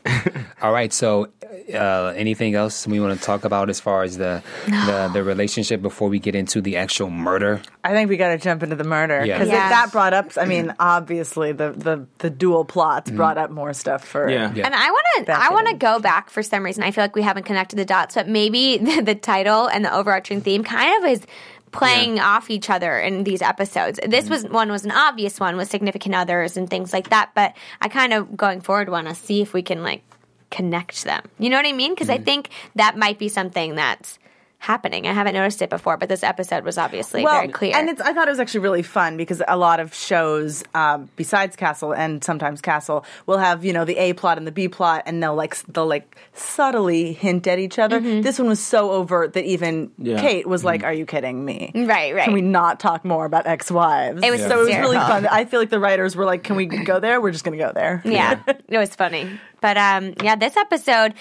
All 0.62 0.72
right. 0.72 0.94
So, 0.98 1.30
uh, 1.74 2.14
anything 2.16 2.56
else 2.56 2.86
we 2.88 3.00
want 3.00 3.18
to 3.20 3.26
talk 3.26 3.46
about 3.46 3.70
as 3.70 3.80
far 3.80 4.04
as 4.04 4.18
the, 4.18 4.44
the 4.66 5.10
the 5.14 5.24
relationship 5.24 5.82
before 5.82 6.10
we 6.10 6.20
get 6.20 6.36
into 6.36 6.62
the 6.62 6.78
actual 6.78 7.10
murder? 7.10 7.62
I 7.84 7.92
think 7.94 8.10
we 8.10 8.18
got 8.18 8.30
to 8.30 8.38
jump 8.38 8.64
into 8.64 8.76
the 8.76 8.84
murder 8.84 9.22
because 9.22 9.48
Yeah. 9.48 9.70
that 9.70 9.92
brought 9.92 10.14
up. 10.14 10.32
I 10.38 10.46
mean, 10.46 10.74
obviously 10.80 11.52
the 11.52 11.72
the 11.72 12.06
the 12.20 12.30
dual 12.30 12.66
plots 12.66 13.10
brought 13.12 13.38
up 13.38 13.50
more 13.52 13.74
stuff 13.74 14.06
for 14.06 14.30
Yeah. 14.30 14.52
Yeah. 14.54 14.66
And 14.66 14.76
I 14.76 14.90
want 14.92 15.26
to 15.28 15.32
I 15.34 15.50
want 15.52 15.68
to 15.70 15.76
go 15.76 16.00
back 16.00 16.30
for 16.30 16.44
some 16.44 16.64
reason. 16.64 16.84
I 16.84 16.92
feel 16.92 17.04
like 17.04 17.16
we 17.16 17.22
haven't 17.24 17.44
connected 17.44 17.78
the 17.78 17.86
dots, 17.86 18.16
but 18.16 18.28
maybe 18.28 18.78
the, 18.82 19.02
the 19.02 19.16
title 19.16 19.68
and 19.68 19.84
the 19.86 19.94
overarching 19.94 20.42
theme 20.42 20.64
kind 20.64 21.04
of 21.04 21.10
is 21.10 21.26
playing 21.72 22.18
off 22.20 22.50
each 22.50 22.70
other 22.70 22.98
in 22.98 23.24
these 23.26 23.42
episodes. 23.42 24.00
This 24.08 24.30
was 24.30 24.46
one 24.46 24.72
was 24.72 24.86
an 24.86 24.92
obvious 24.92 25.38
one 25.40 25.58
with 25.58 25.70
significant 25.70 26.16
others 26.16 26.56
and 26.58 26.70
things 26.70 26.94
like 26.94 27.10
that, 27.10 27.32
but 27.36 27.56
I 27.82 27.90
kind 27.90 28.14
of 28.14 28.38
going 28.38 28.62
forward 28.62 28.90
want 28.90 29.10
to 29.10 29.14
see 29.16 29.42
if 29.42 29.54
we 29.54 29.62
can 29.62 29.84
like 29.84 30.02
connect 30.50 31.04
them. 31.04 31.24
You 31.40 31.50
know 31.50 31.58
what 31.58 31.66
I 31.66 31.74
mean? 31.74 31.94
Because 31.94 32.10
I 32.10 32.18
mm. 32.18 32.26
think 32.26 32.50
that 32.76 32.98
might 32.98 33.20
be 33.20 33.30
something 33.30 33.76
that's 33.76 34.20
happening. 34.60 35.06
I 35.08 35.14
haven't 35.14 35.34
noticed 35.36 35.62
it 35.62 35.70
before, 35.70 35.98
but 35.98 36.10
this 36.10 36.24
episode 36.24 36.64
was 36.64 36.78
obviously 36.78 37.24
very 37.24 37.48
clear. 37.48 37.74
And 37.76 37.90
it's, 37.90 38.02
I 38.02 38.14
thought 38.14 38.28
it 38.28 38.32
was 38.32 38.40
actually 38.40 38.62
really 38.62 38.82
fun 38.82 39.16
because 39.16 39.42
a 39.48 39.56
lot 39.58 39.80
of 39.80 39.94
shows, 39.94 40.64
um, 40.74 41.10
besides 41.16 41.56
Castle 41.56 41.94
and 41.94 42.24
sometimes 42.24 42.60
Castle, 42.62 43.06
will 43.28 43.38
have 43.38 43.64
you 43.64 43.72
know 43.74 43.86
the 43.86 43.98
A 43.98 44.14
plot 44.14 44.38
and 44.38 44.48
the 44.48 44.52
B 44.52 44.68
plot, 44.68 45.04
and 45.06 45.22
they'll 45.22 45.36
like 45.36 45.56
they'll 45.66 45.86
like 45.88 46.18
subtly 46.34 47.14
hint 47.14 47.46
at 47.48 47.60
each 47.60 47.78
other. 47.80 48.00
Mm-hmm. 48.02 48.22
This 48.22 48.40
one 48.40 48.48
was 48.48 48.60
so 48.60 48.92
overt 48.92 49.34
that 49.34 49.46
even 49.46 49.92
Yeah. 49.98 50.20
Kate 50.20 50.48
was 50.48 50.64
like, 50.64 50.84
"Are 50.84 50.94
you 50.94 51.06
kidding 51.06 51.44
me?" 51.46 51.72
Right, 51.76 52.14
right. 52.16 52.26
Can 52.26 52.34
we 52.34 52.42
not 52.42 52.80
talk 52.80 53.06
more 53.06 53.26
about 53.26 53.46
ex-wives? 53.48 54.24
It 54.24 54.32
was 54.32 54.42
so 54.42 54.62
it 54.62 54.66
was 54.66 54.76
really 54.76 54.98
fun. 54.98 55.28
I 55.28 55.46
feel 55.46 55.60
like 55.60 55.70
the 55.70 55.80
writers 55.80 56.16
were 56.16 56.26
like, 56.26 56.44
"Can 56.44 56.56
we 56.56 56.66
go 56.66 57.00
there? 57.00 57.22
We're 57.22 57.32
just 57.32 57.44
going 57.44 57.58
to 57.58 57.64
go 57.64 57.72
there." 57.74 58.02
Yeah, 58.06 58.40
it 58.68 58.78
was 58.78 58.96
funny. 58.96 59.40
But 59.62 59.78
um, 59.78 60.14
yeah, 60.24 60.36
this 60.36 60.58
episode, 60.58 61.14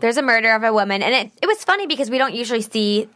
there's 0.00 0.16
a 0.16 0.22
murder 0.22 0.52
of 0.54 0.62
a 0.62 0.72
woman, 0.72 1.02
and 1.02 1.14
it 1.14 1.30
it 1.42 1.46
was 1.46 1.62
funny 1.64 1.86
because 1.86 2.10
we 2.10 2.18
don't 2.18 2.34
usually 2.34 2.62
see, 2.62 3.08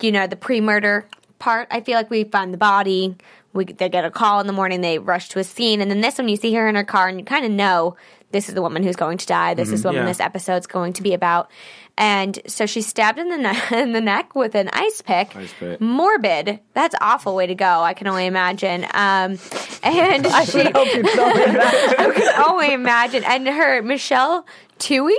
you 0.00 0.12
know, 0.12 0.26
the 0.26 0.36
pre-murder 0.36 1.06
part. 1.38 1.68
I 1.70 1.80
feel 1.80 1.94
like 1.96 2.10
we 2.10 2.24
find 2.24 2.52
the 2.52 2.58
body. 2.58 3.16
We 3.52 3.66
they 3.66 3.88
get 3.88 4.04
a 4.04 4.10
call 4.10 4.40
in 4.40 4.46
the 4.46 4.52
morning. 4.52 4.80
They 4.80 4.98
rush 4.98 5.28
to 5.30 5.38
a 5.38 5.44
scene, 5.44 5.80
and 5.80 5.90
then 5.90 6.00
this 6.00 6.18
one 6.18 6.28
you 6.28 6.36
see 6.36 6.54
her 6.54 6.68
in 6.68 6.74
her 6.74 6.84
car, 6.84 7.08
and 7.08 7.18
you 7.18 7.24
kind 7.24 7.44
of 7.44 7.50
know 7.50 7.96
this 8.30 8.48
is 8.48 8.54
the 8.54 8.62
woman 8.62 8.82
who's 8.82 8.96
going 8.96 9.18
to 9.18 9.26
die. 9.26 9.52
This 9.52 9.70
is 9.70 9.82
the 9.82 9.88
woman 9.90 10.04
Yeah. 10.04 10.08
this 10.08 10.20
episode's 10.20 10.66
going 10.66 10.94
to 10.94 11.02
be 11.02 11.12
about. 11.12 11.50
And 11.98 12.38
so 12.46 12.64
she's 12.64 12.86
stabbed 12.86 13.18
in 13.18 13.28
the 13.28 13.36
ne- 13.36 13.60
in 13.82 13.92
the 13.92 14.00
neck 14.00 14.34
with 14.34 14.54
an 14.54 14.70
ice 14.72 15.02
pick. 15.02 15.36
Ice 15.36 15.52
pick. 15.60 15.78
Morbid. 15.82 16.58
That's 16.72 16.94
awful 17.02 17.34
way 17.34 17.46
to 17.48 17.54
go. 17.54 17.66
I 17.82 17.92
can 17.92 18.06
only 18.06 18.24
imagine. 18.24 18.84
Um, 18.84 19.38
and 19.82 20.26
she, 20.46 20.62
hope 20.64 20.86
you 20.94 21.02
don't 21.02 21.36
do 21.36 21.52
that. 21.52 21.94
I 21.98 22.10
can 22.14 22.42
only 22.50 22.72
imagine. 22.72 23.22
And 23.24 23.46
her 23.46 23.82
Michelle 23.82 24.46
Tui, 24.78 25.18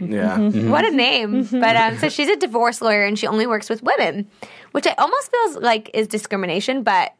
Yeah. 0.00 0.38
what 0.68 0.84
a 0.84 0.90
name! 0.90 1.44
But 1.50 1.76
um, 1.76 1.98
so 1.98 2.08
she's 2.08 2.28
a 2.28 2.36
divorce 2.36 2.80
lawyer 2.80 3.04
and 3.04 3.18
she 3.18 3.26
only 3.26 3.46
works 3.46 3.68
with 3.70 3.82
women, 3.82 4.28
which 4.72 4.86
I 4.86 4.94
almost 4.98 5.30
feels 5.30 5.56
like 5.56 5.90
is 5.94 6.06
discrimination, 6.08 6.82
but 6.82 7.14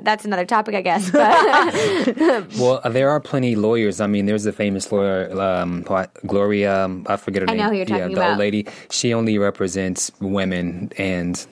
that's 0.00 0.24
another 0.24 0.44
topic, 0.46 0.74
I 0.74 0.80
guess. 0.82 1.10
Well, 2.58 2.80
uh, 2.82 2.88
there 2.88 3.10
are 3.10 3.20
plenty 3.20 3.56
lawyers. 3.56 4.00
I 4.00 4.06
mean, 4.06 4.26
there's 4.26 4.46
a 4.46 4.52
famous 4.52 4.90
lawyer, 4.90 5.30
um, 5.40 5.82
Gloria. 6.26 6.84
Um, 6.84 7.06
I 7.08 7.16
forget 7.16 7.42
her 7.42 7.50
I 7.50 7.52
name. 7.54 7.58
know 7.64 7.70
who 7.70 7.76
you're 7.76 7.86
yeah, 7.86 7.98
talking 7.98 8.14
the 8.14 8.20
about. 8.20 8.30
old 8.30 8.38
lady. 8.38 8.66
She 8.90 9.12
only 9.14 9.38
represents 9.38 10.10
women, 10.20 10.90
and 10.98 11.44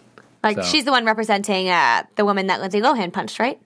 like 0.43 0.57
So- 0.57 0.63
she's 0.63 0.85
the 0.85 0.91
one 0.93 1.05
representing 1.05 1.69
uh, 1.69 2.05
the 2.17 2.25
woman 2.25 2.47
that 2.47 2.61
Lindsay 2.61 2.81
Lohan 2.81 3.13
punched, 3.13 3.39
right? 3.39 3.61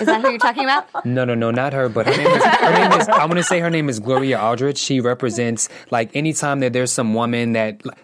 Is 0.00 0.06
that 0.06 0.20
who 0.22 0.30
you're 0.30 0.38
talking 0.38 0.64
about? 0.64 0.86
no, 1.04 1.24
no, 1.24 1.34
no, 1.34 1.50
not 1.50 1.72
her. 1.72 1.88
But 1.88 2.06
her 2.06 2.16
name 2.16 2.26
is. 2.26 2.44
Her 2.44 2.72
name 2.72 3.00
is. 3.00 3.08
I'm 3.08 3.28
gonna 3.28 3.42
say 3.42 3.60
her 3.60 3.70
name 3.70 3.88
is 3.88 4.00
Gloria 4.00 4.38
Aldrich. 4.40 4.78
She 4.78 5.00
represents 5.00 5.68
like 5.90 6.14
anytime 6.14 6.60
that 6.60 6.72
there's 6.72 6.92
some 6.92 7.14
woman 7.14 7.52
that 7.52 7.84
like, 7.84 7.98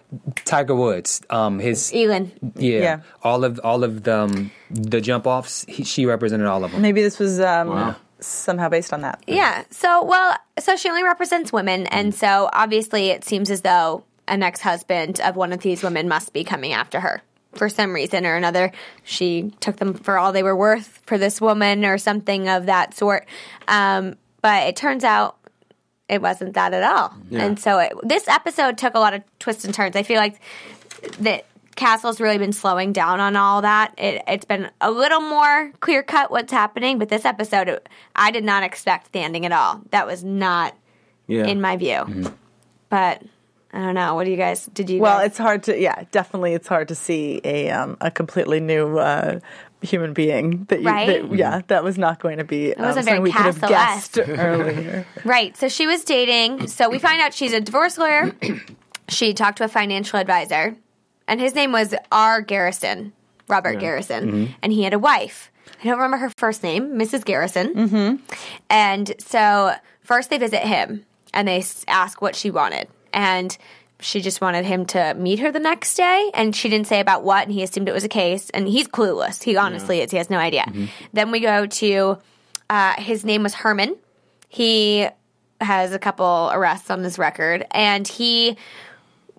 Tiger 0.45 0.75
Woods. 0.75 1.21
Um, 1.29 1.59
his 1.59 1.91
Elin. 1.93 2.31
yeah, 2.55 2.79
Yeah. 2.79 2.99
all 3.23 3.43
of 3.43 3.59
all 3.63 3.83
of 3.83 4.03
the 4.03 4.17
um, 4.19 4.51
the 4.71 5.01
jump 5.01 5.25
offs. 5.27 5.65
He, 5.67 5.83
she 5.83 6.05
represented 6.05 6.47
all 6.47 6.63
of 6.63 6.71
them. 6.71 6.81
Maybe 6.81 7.01
this 7.01 7.19
was 7.19 7.39
um, 7.39 7.69
Wow. 7.69 7.95
somehow 8.19 8.69
based 8.69 8.93
on 8.93 9.01
that. 9.01 9.23
Yeah. 9.27 9.63
So, 9.71 10.03
well, 10.03 10.35
so 10.59 10.75
she 10.75 10.89
only 10.89 11.03
represents 11.03 11.51
women. 11.53 11.87
And 11.87 12.13
so 12.13 12.49
obviously 12.53 13.09
it 13.09 13.23
seems 13.23 13.49
as 13.49 13.61
though 13.61 14.03
an 14.27 14.43
ex 14.43 14.61
husband 14.61 15.19
of 15.21 15.35
one 15.35 15.51
of 15.53 15.61
these 15.61 15.81
women 15.83 16.07
must 16.07 16.33
be 16.33 16.43
coming 16.43 16.71
after 16.73 16.99
her 16.99 17.21
for 17.53 17.69
some 17.69 17.93
reason 17.93 18.25
or 18.25 18.35
another. 18.35 18.71
She 19.03 19.51
took 19.59 19.77
them 19.77 19.93
for 19.93 20.17
all 20.17 20.31
they 20.31 20.43
were 20.43 20.55
worth 20.55 21.01
for 21.05 21.17
this 21.17 21.41
woman 21.41 21.83
or 21.85 21.97
something 21.97 22.47
of 22.47 22.67
that 22.67 22.93
sort. 22.93 23.25
Um, 23.67 24.15
but 24.41 24.67
it 24.67 24.75
turns 24.75 25.03
out 25.03 25.37
it 26.07 26.21
wasn't 26.21 26.53
that 26.53 26.73
at 26.73 26.83
all. 26.83 27.13
Yeah. 27.29 27.43
And 27.45 27.59
so 27.59 27.79
it, 27.79 27.93
this 28.03 28.27
episode 28.27 28.77
took 28.77 28.95
a 28.95 28.99
lot 28.99 29.13
of 29.13 29.23
twists 29.39 29.65
and 29.65 29.73
turns. 29.73 29.95
I 29.95 30.03
feel 30.03 30.17
like 30.17 30.39
that 31.19 31.45
Castle's 31.75 32.19
really 32.19 32.37
been 32.37 32.51
slowing 32.53 32.93
down 32.93 33.19
on 33.19 33.35
all 33.35 33.61
that. 33.61 33.93
It, 33.97 34.21
it's 34.27 34.45
been 34.45 34.69
a 34.81 34.91
little 34.91 35.21
more 35.21 35.71
clear 35.79 36.03
cut 36.03 36.29
what's 36.31 36.51
happening, 36.51 36.99
but 36.99 37.09
this 37.09 37.25
episode, 37.25 37.69
it, 37.69 37.89
I 38.15 38.31
did 38.31 38.43
not 38.43 38.63
expect 38.63 39.11
the 39.11 39.19
ending 39.19 39.45
at 39.45 39.51
all. 39.51 39.81
That 39.91 40.05
was 40.07 40.23
not 40.23 40.75
Yeah. 41.27 41.45
in 41.45 41.61
my 41.61 41.77
view. 41.77 41.93
Mm-hmm. 41.99 42.27
But 42.89 43.21
I 43.71 43.79
don't 43.79 43.95
know. 43.95 44.15
What 44.15 44.25
do 44.25 44.31
you 44.31 44.37
guys? 44.37 44.65
Did 44.73 44.89
you? 44.89 44.99
Well, 44.99 45.19
guys, 45.19 45.27
it's 45.27 45.37
hard 45.37 45.63
to 45.63 45.79
yeah, 45.79 46.03
definitely 46.11 46.53
it's 46.53 46.67
hard 46.67 46.87
to 46.87 46.95
see 46.95 47.39
a 47.43 47.69
um, 47.69 47.97
a 48.01 48.09
completely 48.09 48.59
new 48.59 48.97
uh, 48.97 49.39
human 49.81 50.13
being 50.13 50.65
that 50.65 50.81
you 50.81 50.87
Right? 50.87 51.21
that, 51.21 51.35
yeah 51.35 51.61
that 51.67 51.83
was 51.83 51.97
not 51.97 52.19
going 52.19 52.37
to 52.39 52.43
be 52.43 52.75
um, 52.75 52.85
wasn't 52.85 53.05
something 53.05 53.23
very 53.23 53.29
we 53.29 53.31
could 53.31 53.45
have 53.45 53.61
guessed 53.61 54.17
earlier. 54.17 55.05
Right. 55.23 55.55
So 55.55 55.69
she 55.69 55.87
was 55.87 56.03
dating. 56.03 56.67
So 56.67 56.89
we 56.89 56.99
find 56.99 57.21
out 57.21 57.33
she's 57.33 57.53
a 57.53 57.61
divorce 57.61 57.97
lawyer. 57.97 58.35
she 59.09 59.33
talked 59.33 59.59
to 59.59 59.63
a 59.63 59.67
financial 59.67 60.19
advisor, 60.19 60.75
and 61.27 61.39
his 61.39 61.53
name 61.55 61.71
was 61.71 61.93
R. 62.11 62.41
Garrison, 62.41 63.13
Robert 63.47 63.79
Garrison, 63.79 64.55
and 64.61 64.73
he 64.73 64.83
had 64.83 64.93
a 64.93 64.99
wife. 64.99 65.51
I 65.81 65.85
don't 65.85 65.97
remember 65.97 66.17
her 66.17 66.31
first 66.37 66.63
name, 66.63 66.97
Mrs. 66.97 67.23
Garrison. 67.23 67.73
Mm-hmm. 67.73 68.15
And 68.69 69.13
so 69.19 69.73
first 70.01 70.29
they 70.29 70.37
visit 70.37 70.61
him, 70.61 71.05
and 71.33 71.47
they 71.47 71.63
ask 71.87 72.21
what 72.21 72.35
she 72.35 72.51
wanted, 72.51 72.87
and 73.13 73.57
she 74.01 74.21
just 74.21 74.39
wanted 74.39 74.65
him 74.65 74.85
to 74.85 75.13
meet 75.15 75.39
her 75.39 75.51
the 75.51 75.59
next 75.59 75.95
day, 75.95 76.31
and 76.33 76.55
she 76.55 76.69
didn't 76.69 76.87
say 76.87 76.99
about 77.01 77.23
what, 77.23 77.43
and 77.43 77.51
he 77.51 77.63
assumed 77.63 77.89
it 77.89 77.93
was 77.93 78.05
a 78.05 78.09
case, 78.09 78.49
and 78.51 78.67
he's 78.67 78.87
clueless. 78.87 79.43
He 79.43 79.57
honestly 79.57 79.99
is. 80.01 80.11
He 80.11 80.17
has 80.17 80.29
no 80.29 80.37
idea. 80.37 80.71
Then 81.11 81.31
we 81.31 81.41
go 81.41 81.65
to 81.65 82.17
uh, 82.69 82.93
his 82.97 83.25
name 83.25 83.43
was 83.43 83.53
Herman. 83.53 83.97
He 84.47 85.07
has 85.59 85.91
a 85.91 85.99
couple 85.99 86.49
arrests 86.53 86.89
on 86.89 87.03
his 87.03 87.19
record, 87.19 87.65
and 87.71 88.07
he 88.07 88.55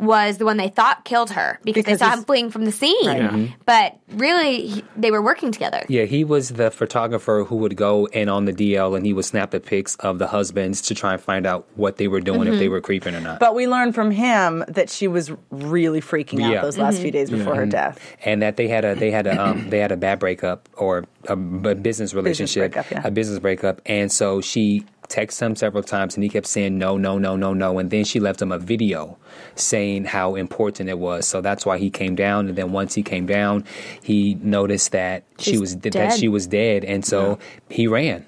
was 0.00 0.38
the 0.38 0.44
one 0.44 0.56
they 0.56 0.68
thought 0.68 1.04
killed 1.04 1.30
her 1.30 1.58
because, 1.62 1.84
Because 1.84 1.98
they 1.98 2.04
saw 2.04 2.14
him 2.14 2.24
fleeing 2.24 2.50
from 2.50 2.64
the 2.64 2.72
scene. 2.72 3.04
Mm-hmm. 3.04 3.46
But 3.66 3.98
really, 4.10 4.66
he, 4.66 4.84
they 4.96 5.10
were 5.10 5.22
working 5.22 5.52
together. 5.52 5.84
Yeah, 5.88 6.04
he 6.04 6.24
was 6.24 6.50
the 6.50 6.70
photographer 6.70 7.44
who 7.46 7.56
would 7.56 7.76
go 7.76 8.06
in 8.06 8.28
on 8.28 8.44
the 8.44 8.52
DL 8.52 8.96
and 8.96 9.04
he 9.04 9.12
would 9.12 9.24
snap 9.24 9.50
the 9.50 9.60
pics 9.60 9.96
of 9.96 10.18
the 10.18 10.26
husbands 10.26 10.82
to 10.82 10.94
try 10.94 11.12
and 11.12 11.22
find 11.22 11.46
out 11.46 11.66
what 11.74 11.96
they 11.96 12.08
were 12.08 12.20
doing, 12.20 12.48
if 12.48 12.58
they 12.58 12.64
mm-hmm. 12.64 12.72
were 12.72 12.80
creeping 12.80 13.14
or 13.14 13.20
not. 13.20 13.40
But 13.40 13.54
we 13.54 13.66
learned 13.66 13.94
from 13.94 14.10
him 14.10 14.64
that 14.68 14.90
she 14.90 15.08
was 15.08 15.32
really 15.50 16.00
freaking 16.00 16.42
out 16.42 16.52
Yeah. 16.52 16.62
those 16.62 16.78
last 16.78 16.94
mm-hmm. 16.94 17.02
few 17.02 17.12
days 17.12 17.30
before 17.30 17.54
her 17.54 17.66
death. 17.66 17.98
and 18.24 18.42
that 18.42 18.56
they 18.56 18.68
had 18.68 18.84
a 18.84 18.94
they 18.94 19.10
had 19.10 19.26
a 19.26 19.40
um, 19.40 19.70
they 19.70 19.78
had 19.78 19.92
a 19.92 19.96
bad 19.96 20.18
breakup 20.18 20.68
or 20.76 21.04
a 21.28 21.36
business 21.36 22.14
relationship, 22.14 22.72
breakup, 22.72 22.90
yeah. 22.90 23.06
a 23.06 23.10
business 23.10 23.38
breakup, 23.38 23.80
and 23.86 24.10
so 24.10 24.40
she 24.40 24.84
texted 25.10 25.42
him 25.42 25.56
several 25.56 25.82
times, 25.82 26.14
and 26.14 26.24
he 26.24 26.30
kept 26.30 26.46
saying 26.46 26.78
no, 26.78 26.96
no, 26.96 27.18
no, 27.18 27.36
no, 27.36 27.52
no, 27.52 27.78
and 27.78 27.90
then 27.90 28.04
she 28.04 28.20
left 28.20 28.40
him 28.40 28.52
a 28.52 28.58
video 28.58 29.18
saying 29.56 30.04
how 30.06 30.34
important 30.36 30.88
it 30.88 30.98
was. 30.98 31.26
So 31.26 31.40
that's 31.40 31.66
why 31.66 31.78
he 31.78 31.90
came 31.90 32.14
down, 32.14 32.48
and 32.48 32.56
then 32.56 32.72
once 32.72 32.94
he 32.94 33.02
came 33.02 33.26
down, 33.26 33.64
he 34.02 34.36
noticed 34.40 34.92
that 34.92 35.24
she 35.38 35.52
She's 35.52 35.60
was 35.60 35.76
that 35.78 35.92
dead. 35.92 36.12
she 36.18 36.28
was 36.28 36.46
dead, 36.46 36.84
and 36.84 37.04
so 37.04 37.38
he 37.68 37.86
ran. 37.86 38.24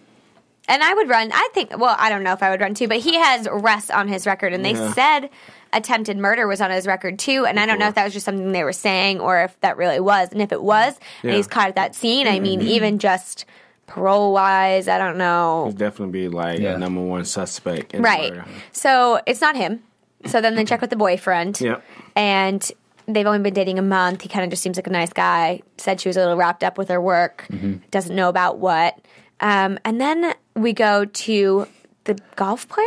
and 0.69 0.83
I 0.83 0.95
would 0.95 1.09
run. 1.09 1.31
I 1.33 1.49
think. 1.55 1.77
Well, 1.79 1.97
I 1.99 2.09
don't 2.11 2.23
know 2.23 2.33
if 2.33 2.43
I 2.43 2.51
would 2.51 2.61
run 2.61 2.75
too, 2.75 2.89
but 2.89 2.99
he 2.99 3.17
has 3.17 3.47
arrests 3.51 3.91
on 3.91 4.09
his 4.09 4.27
record, 4.27 4.53
and 4.53 4.65
they 4.65 4.73
Yeah. 4.75 4.93
said 4.93 5.31
attempted 5.75 6.19
murder 6.19 6.47
was 6.47 6.61
on 6.61 6.71
his 6.71 6.87
record 6.87 7.19
too. 7.19 7.47
And 7.47 7.59
I 7.59 7.65
don't 7.65 7.79
know 7.79 7.89
if 7.89 7.95
that 7.95 8.05
was 8.05 8.13
just 8.13 8.27
something 8.27 8.53
they 8.53 8.63
were 8.63 8.75
saying 8.75 9.21
or 9.21 9.43
if 9.43 9.59
that 9.61 9.79
really 9.79 10.01
was. 10.01 10.29
And 10.31 10.43
if 10.43 10.53
it 10.53 10.63
was, 10.63 11.01
and 11.23 11.33
he's 11.33 11.47
caught 11.47 11.69
at 11.69 11.77
that 11.77 11.95
scene, 11.95 12.27
I 12.29 12.41
mean, 12.41 12.61
mm-hmm. 12.61 12.69
even 12.69 12.99
just 12.99 13.47
parole 13.93 14.33
wise, 14.33 14.89
I 14.89 14.97
don't 14.99 15.19
know. 15.19 15.67
He'd 15.67 15.77
definitely 15.79 16.13
be 16.13 16.29
like 16.29 16.61
Yeah. 16.61 16.75
a 16.75 16.79
number 16.79 17.01
one 17.03 17.25
suspect. 17.27 17.93
In 17.95 18.03
Right. 18.03 18.31
The 18.31 18.37
murder. 18.39 18.51
So 18.73 19.21
it's 19.27 19.41
not 19.41 19.55
him. 19.57 19.83
So 20.27 20.41
then 20.41 20.55
they 20.55 20.65
check 20.65 20.81
with 20.81 20.91
the 20.91 20.97
boyfriend. 20.97 21.61
Yep. 21.61 21.83
And 22.17 22.73
they've 23.07 23.27
only 23.27 23.41
been 23.41 23.53
dating 23.55 23.79
a 23.79 23.83
month. 23.83 24.23
He 24.23 24.29
kind 24.29 24.45
of 24.45 24.51
just 24.51 24.63
seems 24.63 24.77
like 24.79 24.87
a 24.87 24.91
nice 24.91 25.13
guy. 25.13 25.61
Said 25.77 26.01
she 26.01 26.09
was 26.09 26.17
a 26.17 26.21
little 26.21 26.37
wrapped 26.37 26.65
up 26.65 26.79
with 26.79 26.89
her 26.89 27.01
work. 27.01 27.47
Doesn't 27.91 28.17
know 28.17 28.29
about 28.31 28.59
what. 28.59 28.99
Um, 29.41 29.79
and 29.85 30.01
then 30.01 30.33
we 30.57 30.73
go 30.73 31.05
to 31.05 31.67
the 32.05 32.19
golf 32.37 32.69
player. 32.69 32.87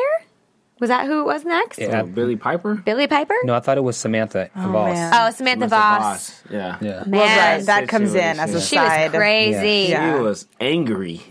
Was 0.79 0.89
that 0.89 1.05
who 1.05 1.21
it 1.21 1.25
was 1.25 1.45
next? 1.45 1.79
Yeah. 1.79 2.01
So 2.01 2.07
Billy 2.07 2.35
Piper. 2.35 2.75
Billy 2.75 3.07
Piper? 3.07 3.33
No, 3.45 3.55
I 3.55 3.61
thought 3.61 3.77
it 3.77 3.83
was 3.83 3.95
Samantha 3.95 4.49
oh, 4.55 4.61
the 4.61 4.67
boss. 4.73 4.93
man. 4.93 5.13
Oh, 5.15 5.31
Samantha, 5.31 5.67
Voss. 5.69 6.43
Yeah. 6.49 6.77
Yeah. 6.81 7.03
Man, 7.05 7.11
Well, 7.11 7.57
right, 7.57 7.65
that 7.65 7.87
comes 7.87 8.13
in 8.13 8.39
as 8.39 8.53
a 8.53 8.59
she 8.59 8.75
was 8.77 9.11
crazy. 9.11 9.91
Yeah. 9.91 10.17
He 10.17 10.21
was 10.21 10.47
angry. 10.59 11.21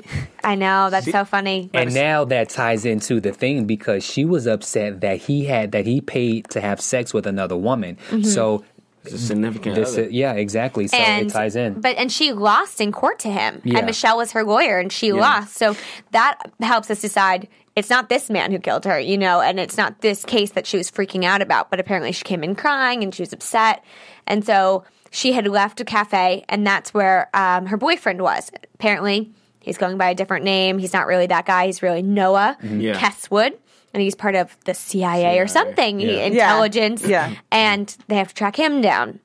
I 0.43 0.55
know. 0.55 0.89
That's 0.89 1.11
so 1.11 1.27
funny. 1.27 1.69
And 1.75 1.93
now 1.93 2.25
that 2.25 2.49
ties 2.49 2.87
into 2.87 3.21
the 3.21 3.33
thing 3.33 3.67
because 3.67 4.03
she 4.03 4.25
was 4.25 4.47
upset 4.47 5.03
that 5.03 5.19
he 5.19 5.45
had 5.45 5.73
that 5.73 5.87
he 5.87 6.01
paid 6.01 6.49
to 6.51 6.61
have 6.63 6.81
sex 6.81 7.13
with 7.13 7.27
another 7.27 7.57
woman. 7.57 7.97
Mm-hmm. 8.09 8.23
So 8.23 8.65
It's 9.05 9.13
a 9.15 9.19
significant 9.19 9.75
this, 9.75 9.93
other. 9.93 10.09
yeah, 10.09 10.33
exactly. 10.33 10.89
So 10.89 10.97
it 10.99 11.29
ties 11.29 11.55
in. 11.55 11.83
But 11.83 11.97
and 11.99 12.11
she 12.11 12.33
lost 12.33 12.81
in 12.81 12.93
court 12.93 13.19
to 13.21 13.31
him, 13.31 13.61
Yeah. 13.63 13.79
and 13.79 13.87
Michelle 13.87 14.17
was 14.17 14.33
her 14.33 14.43
lawyer, 14.43 14.79
and 14.79 14.91
she 14.91 15.13
lost. 15.13 15.55
So 15.57 15.77
that 16.13 16.39
helps 16.61 16.91
us 16.91 17.03
decide 17.03 17.49
it's 17.77 17.91
not 17.91 18.09
this 18.09 18.31
man 18.31 18.53
who 18.53 18.59
killed 18.59 18.85
her, 18.85 18.99
you 19.01 19.19
know, 19.19 19.41
and 19.41 19.59
it's 19.59 19.77
not 19.77 20.01
this 20.01 20.25
case 20.25 20.53
that 20.53 20.67
she 20.67 20.77
was 20.77 20.91
freaking 20.91 21.25
out 21.25 21.43
about. 21.43 21.71
But 21.71 21.81
apparently, 21.81 22.13
she 22.13 22.25
came 22.25 22.45
in 22.45 22.55
crying 22.55 23.03
and 23.03 23.15
she 23.15 23.23
was 23.23 23.33
upset, 23.33 23.85
and 24.27 24.45
so 24.45 24.85
she 25.11 25.33
had 25.33 25.47
left 25.47 25.81
a 25.81 25.85
cafe, 25.85 26.45
and 26.49 26.67
that's 26.67 26.93
where 26.95 27.29
um, 27.35 27.67
her 27.67 27.77
boyfriend 27.77 28.21
was. 28.23 28.51
Apparently, 28.75 29.33
he's 29.61 29.79
going 29.79 29.97
by 29.99 30.11
a 30.11 30.15
different 30.15 30.45
name. 30.45 30.79
He's 30.79 30.93
not 30.93 31.07
really 31.07 31.27
that 31.27 31.47
guy. 31.47 31.67
He's 31.67 31.83
really 31.83 32.03
Noah 32.03 32.57
Yeah. 32.63 32.99
Kesswood. 32.99 33.53
And 33.93 34.03
he's 34.03 34.17
part 34.17 34.35
of 34.35 34.57
the 34.65 34.75
CIA, 34.75 35.39
or 35.39 35.47
CIA. 35.47 35.47
something, 35.47 36.01
He- 36.01 36.07
Yeah. 36.17 36.25
intelligence. 36.27 37.07
Yeah. 37.07 37.33
And 37.53 37.97
they 38.09 38.17
have 38.17 38.27
to 38.31 38.35
track 38.35 38.57
him 38.57 38.81
down 38.81 39.21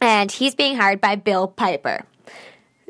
and 0.00 0.30
he's 0.30 0.54
being 0.54 0.76
hired 0.76 1.00
by 1.00 1.16
Bill 1.16 1.48
Piper, 1.48 2.04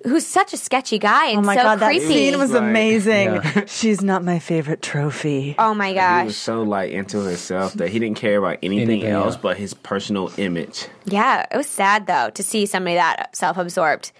who's 0.04 0.26
such 0.26 0.52
a 0.52 0.56
sketchy 0.56 0.98
guy 0.98 1.28
oh 1.28 1.30
and 1.30 1.38
Oh 1.38 1.42
my 1.42 1.56
so 1.56 1.62
god, 1.62 1.80
that 1.80 1.86
creepy. 1.88 2.06
scene 2.06 2.38
was 2.38 2.52
Right. 2.52 2.62
amazing. 2.62 3.34
Yeah. 3.34 3.64
She's 3.66 4.00
not 4.02 4.22
my 4.22 4.38
favorite 4.38 4.80
trophy. 4.82 5.54
oh 5.58 5.74
my 5.74 5.92
gosh, 5.94 6.20
He 6.22 6.26
was 6.26 6.36
so 6.36 6.62
like 6.62 6.92
into 6.92 7.20
himself 7.20 7.72
that 7.74 7.88
he 7.88 7.98
didn't 7.98 8.16
care 8.18 8.38
about 8.38 8.58
anything, 8.62 8.90
Anything, 9.00 9.10
else 9.10 9.34
yeah. 9.34 9.40
but 9.42 9.56
his 9.56 9.74
personal 9.74 10.30
image. 10.36 10.86
yeah, 11.06 11.46
it 11.50 11.56
was 11.56 11.66
sad 11.66 12.06
though 12.06 12.30
to 12.30 12.42
see 12.42 12.66
somebody 12.66 12.96
that 12.96 13.34
self-absorbed. 13.34 14.12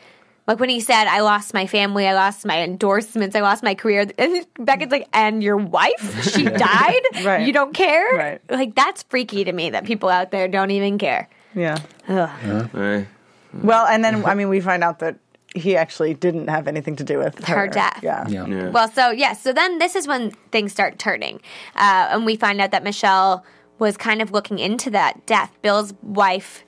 Like 0.47 0.61
when 0.61 0.69
he 0.69 0.81
said, 0.81 1.07
"I 1.07 1.21
lost 1.21 1.55
my 1.55 1.67
family, 1.67 2.07
I 2.07 2.13
lost 2.13 2.45
my 2.45 2.61
endorsements, 2.63 3.35
I 3.35 3.41
lost 3.41 3.63
my 3.63 3.75
career," 3.75 4.05
and 4.19 4.47
Beckett's 4.59 4.93
like, 4.93 5.09
"And 5.15 5.43
your 5.43 5.57
wife? 5.57 6.33
She 6.35 6.45
died? 6.69 7.01
Right. 7.25 7.47
You 7.47 7.53
don't 7.55 7.73
care? 7.73 8.15
Right. 8.15 8.41
Like 8.51 8.75
that's 8.75 9.05
freaky 9.05 9.45
to 9.45 9.53
me 9.53 9.71
that 9.71 9.85
people 9.87 10.11
out 10.11 10.31
there 10.33 10.47
don't 10.49 10.71
even 10.71 10.99
care." 10.99 11.29
Yeah. 11.55 11.79
Right? 12.09 13.07
Well, 13.55 13.87
and 13.87 14.05
then 14.05 14.25
I 14.27 14.35
mean, 14.35 14.49
we 14.49 14.61
find 14.61 14.83
out 14.85 14.99
that 14.99 15.17
he 15.55 15.77
actually 15.77 16.15
didn't 16.15 16.49
have 16.49 16.67
anything 16.67 16.97
to 16.97 17.05
do 17.05 17.19
with 17.19 17.43
her, 17.45 17.57
Her 17.57 17.69
death. 17.69 18.01
Yeah. 18.03 18.27
yeah. 18.29 18.47
Yeah. 18.47 18.71
Well, 18.71 18.91
so 18.91 19.11
yes, 19.11 19.41
so 19.41 19.53
then 19.53 19.79
this 19.79 19.95
is 19.95 20.07
when 20.09 20.33
things 20.51 20.73
start 20.73 20.99
turning, 20.99 21.41
uh, 21.77 22.09
and 22.11 22.27
we 22.27 22.37
find 22.37 22.61
out 22.61 22.73
that 22.73 22.83
Michelle 22.83 23.45
was 23.79 23.97
kind 23.97 24.21
of 24.21 24.33
looking 24.33 24.59
into 24.59 24.91
that 24.91 25.25
death. 25.27 25.53
Bill's 25.63 25.95
wife, 26.03 26.65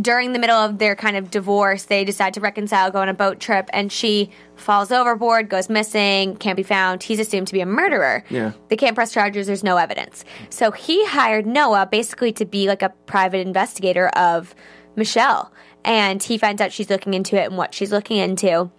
during 0.00 0.32
the 0.32 0.38
middle 0.38 0.56
of 0.56 0.78
their 0.78 0.94
kind 0.96 1.16
of 1.16 1.30
divorce, 1.30 1.84
they 1.84 2.04
decide 2.04 2.34
to 2.34 2.40
reconcile, 2.40 2.90
go 2.90 3.00
on 3.00 3.08
a 3.08 3.14
boat 3.14 3.40
trip, 3.40 3.70
and 3.72 3.90
she 3.90 4.30
falls 4.54 4.90
overboard, 4.90 5.48
goes 5.48 5.68
missing, 5.68 6.36
can't 6.36 6.56
be 6.56 6.62
found. 6.62 7.02
He's 7.02 7.20
assumed 7.20 7.46
to 7.48 7.52
be 7.52 7.60
a 7.60 7.66
murderer. 7.66 8.24
Yeah. 8.28 8.52
They 8.68 8.76
can't 8.76 8.94
press 8.94 9.12
charges. 9.12 9.46
There's 9.46 9.64
no 9.64 9.76
evidence. 9.76 10.24
So 10.50 10.70
he 10.70 11.06
hired 11.06 11.46
Noah 11.46 11.88
basically 11.90 12.32
to 12.32 12.44
be 12.44 12.68
like 12.68 12.82
a 12.82 12.90
private 13.06 13.46
investigator 13.46 14.08
of 14.08 14.54
Michelle, 14.96 15.52
and 15.86 16.22
he 16.22 16.36
finds 16.36 16.60
out 16.60 16.72
she's 16.72 16.90
looking 16.90 17.14
into 17.14 17.36
it 17.40 17.46
and 17.46 17.56
what 17.56 17.72
she's 17.72 17.92
looking 17.92 18.18
into. 18.18 18.70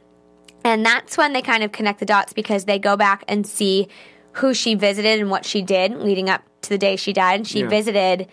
And 0.64 0.86
that's 0.86 1.18
when 1.18 1.34
they 1.34 1.42
kind 1.42 1.64
of 1.64 1.72
connect 1.72 2.00
the 2.00 2.06
dots 2.06 2.34
because 2.34 2.66
they 2.66 2.78
go 2.78 2.98
back 2.98 3.24
and 3.28 3.48
see 3.48 3.88
who 4.34 4.54
she 4.54 4.76
visited 4.76 5.20
and 5.20 5.32
what 5.32 5.46
she 5.46 5.62
did 5.62 5.94
leading 5.94 6.30
up 6.30 6.44
to 6.64 6.70
the 6.70 6.78
day 6.78 6.98
she 6.98 7.14
died. 7.14 7.40
And 7.40 7.48
she 7.48 7.62
Yeah. 7.62 7.70
visited, 7.70 8.28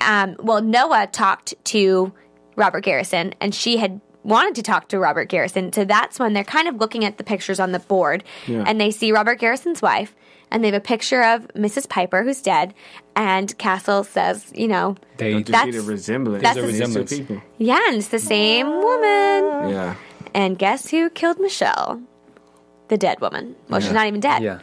um, 0.00 0.36
well, 0.40 0.60
Noah 0.60 1.06
talked 1.10 1.54
to 1.66 2.12
Robert 2.56 2.80
Garrison 2.82 3.34
and 3.40 3.54
she 3.54 3.76
had 3.76 4.00
wanted 4.24 4.56
to 4.56 4.62
talk 4.62 4.88
to 4.88 4.98
Robert 4.98 5.28
Garrison. 5.28 5.72
So 5.72 5.84
that's 5.84 6.18
when 6.18 6.32
they're 6.32 6.42
kind 6.44 6.66
of 6.68 6.76
looking 6.76 7.04
at 7.04 7.16
the 7.16 7.24
pictures 7.24 7.60
on 7.60 7.72
the 7.72 7.78
board 7.78 8.24
Yeah. 8.46 8.64
and 8.66 8.80
they 8.80 8.90
see 8.90 9.12
Robert 9.12 9.36
Garrison's 9.38 9.80
wife 9.80 10.14
and 10.50 10.62
they 10.62 10.68
have 10.68 10.74
a 10.74 10.80
picture 10.80 11.22
of 11.22 11.46
Mrs. 11.54 11.88
Piper 11.88 12.22
who's 12.22 12.40
dead. 12.42 12.74
And 13.16 13.56
Castle 13.58 14.04
says, 14.04 14.52
you 14.54 14.68
know, 14.68 14.96
They, 15.16 15.42
Don't 15.42 15.66
you 15.66 15.72
see 15.72 15.78
the 15.78 15.82
resemblance 15.90 16.42
that's 16.42 16.56
of 16.58 16.64
a 16.64 16.66
resemblance. 16.68 17.12
people? 17.12 17.42
yeah, 17.58 17.80
and 17.88 17.96
it's 17.96 18.08
the 18.08 18.18
same 18.18 18.68
woman. 18.68 19.70
Yeah. 19.70 19.94
And 20.34 20.58
guess 20.58 20.90
who 20.90 21.10
killed 21.10 21.40
Michelle? 21.40 22.00
The 22.88 22.96
dead 22.96 23.20
woman. 23.20 23.56
Well, 23.68 23.80
she's 23.80 23.92
not 23.92 24.06
even 24.06 24.20
dead. 24.20 24.42
yeah. 24.42 24.60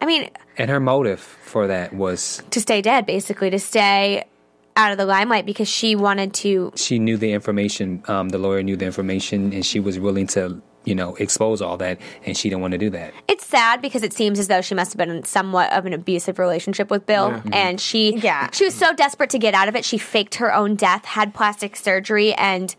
I 0.00 0.06
mean, 0.06 0.30
And 0.58 0.68
her 0.70 0.78
motive 0.80 1.20
for 1.20 1.66
that 1.66 1.94
was 1.94 2.42
to 2.50 2.60
stay 2.60 2.82
dead, 2.82 3.06
basically, 3.06 3.50
to 3.50 3.58
stay 3.58 4.24
out 4.76 4.92
of 4.92 4.98
the 4.98 5.06
limelight 5.06 5.46
because 5.46 5.68
she 5.68 5.96
wanted 5.96 6.34
to. 6.34 6.70
she 6.76 6.98
knew 6.98 7.16
the 7.16 7.32
information. 7.32 8.02
Um, 8.06 8.28
the 8.28 8.36
lawyer 8.38 8.62
knew 8.62 8.76
the 8.76 8.84
information, 8.84 9.52
and 9.54 9.64
she 9.64 9.80
was 9.80 9.98
willing 9.98 10.26
to, 10.28 10.60
you 10.86 10.94
know, 10.94 11.14
expose 11.16 11.60
all 11.60 11.76
that, 11.76 11.98
and 12.24 12.34
she 12.36 12.48
didn't 12.48 12.62
want 12.62 12.72
to 12.72 12.78
do 12.78 12.88
that. 12.90 13.12
It's 13.28 13.44
sad 13.44 13.82
because 13.82 14.02
it 14.02 14.14
seems 14.14 14.38
as 14.38 14.48
though 14.48 14.62
she 14.62 14.74
must 14.74 14.92
have 14.92 14.98
been 14.98 15.10
in 15.10 15.24
somewhat 15.24 15.70
of 15.72 15.84
an 15.84 15.92
abusive 15.92 16.38
relationship 16.38 16.90
with 16.90 17.04
Bill, 17.04 17.28
Yeah. 17.28 17.42
and 17.52 17.76
mm-hmm. 17.76 17.76
she 17.76 18.16
Yeah. 18.16 18.48
she 18.52 18.64
was 18.64 18.74
so 18.74 18.94
desperate 18.94 19.28
to 19.30 19.38
get 19.38 19.52
out 19.52 19.68
of 19.68 19.76
it. 19.76 19.84
She 19.84 19.98
faked 19.98 20.36
her 20.36 20.54
own 20.54 20.76
death, 20.76 21.04
had 21.04 21.34
plastic 21.34 21.76
surgery, 21.76 22.32
and 22.34 22.74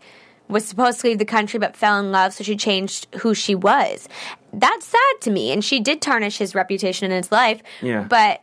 was 0.48 0.64
supposed 0.64 1.00
to 1.02 1.06
leave 1.08 1.18
the 1.18 1.26
country, 1.26 1.60
but 1.60 1.76
fell 1.76 2.00
in 2.00 2.10
love. 2.10 2.32
So 2.32 2.42
she 2.42 2.56
changed 2.56 3.06
who 3.20 3.34
she 3.34 3.54
was. 3.54 4.08
That's 4.52 4.86
sad 4.86 5.20
to 5.20 5.30
me, 5.30 5.52
and 5.52 5.62
she 5.62 5.78
did 5.78 6.00
tarnish 6.00 6.38
his 6.38 6.54
reputation 6.54 7.10
in 7.10 7.16
his 7.16 7.30
life. 7.30 7.62
Yeah. 7.82 8.02
but. 8.08 8.42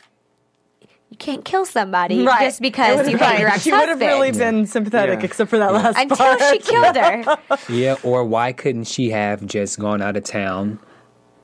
You 1.16 1.18
can't 1.18 1.46
kill 1.46 1.64
somebody 1.64 2.26
just 2.26 2.60
because 2.62 3.08
you 3.08 3.16
hate 3.18 3.30
been- 3.32 3.40
your 3.40 3.58
She 3.58 3.72
would 3.72 3.88
have 3.88 4.02
really 4.02 4.34
been 4.34 4.66
sympathetic, 4.66 5.20
Yeah. 5.20 5.26
except 5.26 5.50
for 5.50 5.58
that 5.60 5.72
last 5.72 5.94
one. 5.96 6.02
until 6.12 6.18
part. 6.18 6.42
she 6.52 6.58
killed 6.60 6.96
her. 6.98 7.38
Yeah, 7.74 7.96
or 8.04 8.26
why 8.26 8.52
couldn't 8.52 8.84
she 8.84 9.12
have 9.12 9.46
just 9.46 9.80
gone 9.80 10.02
out 10.02 10.18
of 10.18 10.26
town 10.26 10.78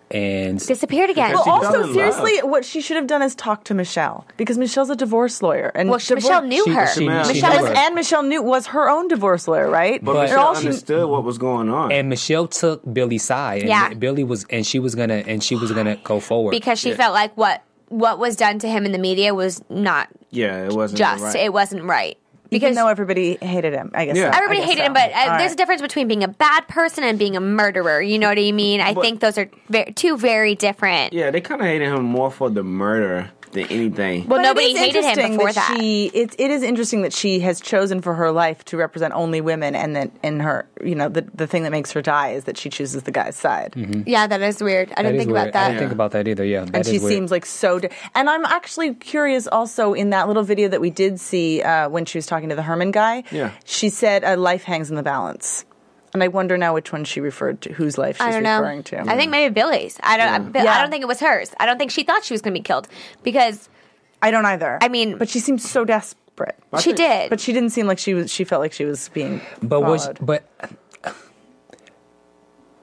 and 0.09 0.59
disappeared 0.59 1.09
again. 1.09 1.29
Because 1.31 1.45
Well, 1.45 1.55
also, 1.63 1.93
seriously, 1.93 2.41
love. 2.41 2.49
what 2.49 2.65
she 2.65 2.81
should 2.81 2.97
have 2.97 3.07
done 3.07 3.21
is 3.21 3.33
talk 3.33 3.63
to 3.65 3.73
Michelle 3.73 4.25
because 4.35 4.57
Michelle's 4.57 4.89
a 4.89 4.95
divorce 4.97 5.41
lawyer, 5.41 5.71
and 5.73 5.89
Well, 5.89 5.99
she- 5.99 6.13
divor- 6.13 6.15
Michelle 6.15 6.41
knew 6.41 6.63
She- 6.65 6.71
her. 6.71 6.87
she- 6.87 6.99
she 6.99 7.07
Michelle 7.07 7.31
knew 7.53 7.61
was 7.61 7.69
her. 7.69 7.77
and 7.77 7.95
Michelle 7.95 8.23
knew 8.23 8.41
was 8.41 8.67
her 8.67 8.89
own 8.89 9.07
divorce 9.07 9.47
lawyer, 9.47 9.69
right? 9.69 10.03
But, 10.03 10.13
But- 10.15 10.21
Michelle 10.23 10.39
all 10.47 10.55
she- 10.55 10.67
understood 10.67 11.07
what 11.07 11.23
was 11.23 11.37
going 11.37 11.69
on. 11.69 11.93
and 11.93 12.09
Michelle 12.09 12.47
took 12.47 12.81
Billy's 12.93 13.23
side. 13.23 13.61
And 13.61 13.69
Yeah. 13.69 13.93
Billy 13.93 14.25
was 14.25 14.45
and 14.49 14.67
she 14.67 14.79
was 14.79 14.95
gonna 14.95 15.23
and 15.25 15.41
she 15.41 15.55
was 15.55 15.71
gonna 15.71 15.95
go 16.03 16.19
forward 16.19 16.51
because 16.51 16.77
she 16.77 16.91
felt 16.93 17.13
like 17.13 17.31
what 17.37 17.61
what 17.91 18.17
was 18.19 18.35
done 18.35 18.57
to 18.59 18.67
him 18.67 18.85
in 18.85 18.91
the 18.91 18.97
media 18.97 19.33
was 19.35 19.61
not 19.69 20.07
yeah, 20.31 20.65
it 20.65 20.73
wasn't 20.73 20.97
just. 20.97 21.23
right. 21.23 21.35
It 21.35 21.53
wasn't 21.53 21.83
right. 21.83 22.17
Because 22.49 22.71
Because 22.71 22.75
though 22.77 22.87
everybody 22.89 23.37
hated 23.41 23.73
him, 23.73 23.91
I 23.93 24.05
guess. 24.05 24.17
Yeah. 24.17 24.31
so. 24.31 24.37
everybody 24.37 24.59
I 24.59 24.61
guess 24.61 24.69
hated 24.69 24.81
so. 24.81 24.85
him, 24.87 24.93
but 24.93 25.11
uh, 25.13 25.31
All 25.31 25.37
there's 25.37 25.53
a 25.53 25.55
difference 25.55 25.81
between 25.81 26.07
being 26.09 26.23
a 26.23 26.27
bad 26.27 26.67
person 26.67 27.03
and 27.05 27.17
being 27.19 27.37
a 27.37 27.39
murderer. 27.41 28.01
You 28.01 28.19
know 28.19 28.27
what 28.29 28.37
I 28.39 28.51
mean? 28.51 28.81
I 28.81 28.93
But- 28.93 29.01
think 29.03 29.19
those 29.21 29.37
are 29.37 29.49
ve- 29.69 29.91
two 29.95 30.17
very 30.17 30.55
different. 30.55 31.13
yeah, 31.13 31.31
they 31.31 31.39
kind 31.41 31.61
of 31.61 31.67
hated 31.67 31.87
him 31.93 32.03
more 32.03 32.29
for 32.31 32.49
the 32.49 32.63
murder 32.63 33.29
than 33.51 33.65
anything. 33.67 34.27
Well, 34.27 34.39
But 34.39 34.43
nobody 34.43 34.75
hated 34.75 35.03
him 35.03 35.09
interesting 35.09 35.31
before 35.37 35.53
that. 35.53 35.77
She, 35.79 36.07
it, 36.07 36.35
it 36.39 36.51
is 36.51 36.63
interesting 36.63 37.01
that 37.03 37.13
she 37.13 37.39
has 37.41 37.59
chosen 37.61 38.01
for 38.01 38.13
her 38.13 38.31
life 38.31 38.63
to 38.65 38.77
represent 38.77 39.13
only 39.13 39.41
women, 39.41 39.75
and 39.75 39.95
that 39.95 40.11
in 40.23 40.39
her, 40.39 40.67
you 40.83 40.95
know, 40.95 41.09
the 41.09 41.21
the 41.33 41.47
thing 41.47 41.63
that 41.63 41.71
makes 41.71 41.91
her 41.91 42.01
die 42.01 42.29
is 42.33 42.45
that 42.45 42.57
she 42.57 42.69
chooses 42.69 43.03
the 43.03 43.11
guy's 43.11 43.35
side, 43.35 43.73
Yeah, 44.07 44.27
that 44.27 44.41
is 44.41 44.61
weird. 44.61 44.91
I 44.91 44.95
That 44.95 45.01
didn't 45.03 45.17
think 45.19 45.31
weird. 45.31 45.41
about 45.49 45.53
that. 45.53 45.65
I 45.65 45.67
didn't 45.69 45.79
think 45.79 45.91
about 45.91 46.11
that 46.11 46.27
either. 46.27 46.43
Yeah, 46.45 46.65
that 46.65 46.75
and 46.75 46.85
she 46.85 46.95
is 46.95 47.01
weird. 47.03 47.13
seems 47.13 47.31
like 47.31 47.45
so. 47.45 47.79
De- 47.79 47.89
and 48.15 48.29
I'm 48.29 48.45
actually 48.45 48.93
curious. 48.95 49.47
Also, 49.47 49.93
in 49.93 50.11
that 50.11 50.27
little 50.27 50.43
video 50.43 50.67
that 50.69 50.81
we 50.81 50.89
did 50.89 51.19
see 51.19 51.61
uh, 51.61 51.89
when 51.89 52.05
she 52.05 52.17
was 52.17 52.25
talking 52.25 52.49
to 52.49 52.55
the 52.55 52.61
Herman 52.63 52.91
guy, 52.91 53.23
Yeah. 53.31 53.51
she 53.65 53.89
said 53.89 54.23
uh, 54.23 54.37
life 54.37 54.63
hangs 54.63 54.89
in 54.89 54.95
the 54.95 55.03
balance, 55.03 55.65
and 56.13 56.21
I 56.23 56.27
wonder 56.27 56.57
now 56.57 56.73
which 56.73 56.91
one 56.91 57.03
she 57.05 57.19
referred 57.21 57.61
to, 57.61 57.73
whose 57.73 57.97
life 57.97 58.17
she's 58.17 58.25
I 58.27 58.31
don't 58.31 58.43
know. 58.43 58.59
referring 58.59 58.83
to. 58.83 59.01
I 59.01 59.15
think 59.15 59.31
maybe 59.31 59.53
Billy's. 59.53 59.99
I 60.03 60.17
don't. 60.17 60.55
I, 60.57 60.63
Yeah. 60.63 60.73
I 60.77 60.81
don't 60.81 60.89
think 60.91 61.01
it 61.03 61.07
was 61.07 61.19
hers. 61.19 61.51
I 61.59 61.65
don't 61.65 61.77
think 61.77 61.91
she 61.91 62.03
thought 62.03 62.23
she 62.23 62.33
was 62.33 62.41
going 62.41 62.53
to 62.53 62.59
be 62.59 62.63
killed 62.63 62.87
because 63.23 63.69
I 64.21 64.31
don't 64.31 64.45
either. 64.45 64.77
I 64.81 64.87
mean- 64.89 65.17
but 65.17 65.29
she 65.29 65.39
seems 65.39 65.69
so 65.69 65.85
desperate. 65.85 66.55
she 66.79 66.83
think- 66.93 66.97
did. 66.97 67.29
But 67.29 67.39
she 67.39 67.53
didn't 67.53 67.69
seem 67.71 67.87
like 67.87 67.99
she 67.99 68.13
was. 68.13 68.31
She 68.31 68.43
felt 68.43 68.61
like 68.61 68.73
she 68.73 68.85
was 68.85 69.09
being. 69.09 69.41
But 69.63 69.81
was 69.81 70.03
followed. 70.05 70.17
but 70.21 70.43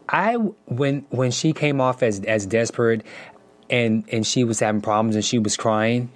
I 0.08 0.34
when 0.36 1.04
when 1.10 1.30
she 1.30 1.52
came 1.52 1.80
off 1.80 2.02
as 2.02 2.20
as 2.24 2.46
desperate, 2.46 3.02
and 3.68 4.04
and 4.10 4.26
she 4.26 4.44
was 4.44 4.60
having 4.60 4.80
problems 4.80 5.14
and 5.16 5.24
she 5.24 5.38
was 5.38 5.56
crying. 5.56 6.10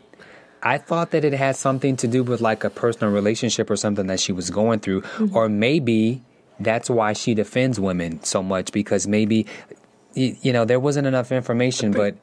I 0.64 0.78
thought 0.78 1.10
that 1.10 1.24
it 1.24 1.32
had 1.32 1.56
something 1.56 1.96
to 1.96 2.06
do 2.06 2.22
with 2.22 2.40
like 2.40 2.62
a 2.62 2.70
personal 2.70 3.12
relationship 3.12 3.68
or 3.68 3.74
something 3.76 4.06
that 4.06 4.20
she 4.20 4.32
was 4.32 4.48
going 4.50 4.78
through, 4.78 5.02
Mm-hmm. 5.02 5.36
or 5.36 5.48
maybe 5.48 6.22
that's 6.64 6.88
why 6.90 7.12
she 7.12 7.34
defends 7.34 7.78
women 7.80 8.22
so 8.22 8.42
much 8.42 8.72
because 8.72 9.06
maybe 9.06 9.46
you 10.14 10.52
know 10.52 10.64
there 10.64 10.80
wasn't 10.80 11.06
enough 11.06 11.32
information, 11.32 11.92
but 11.92 12.16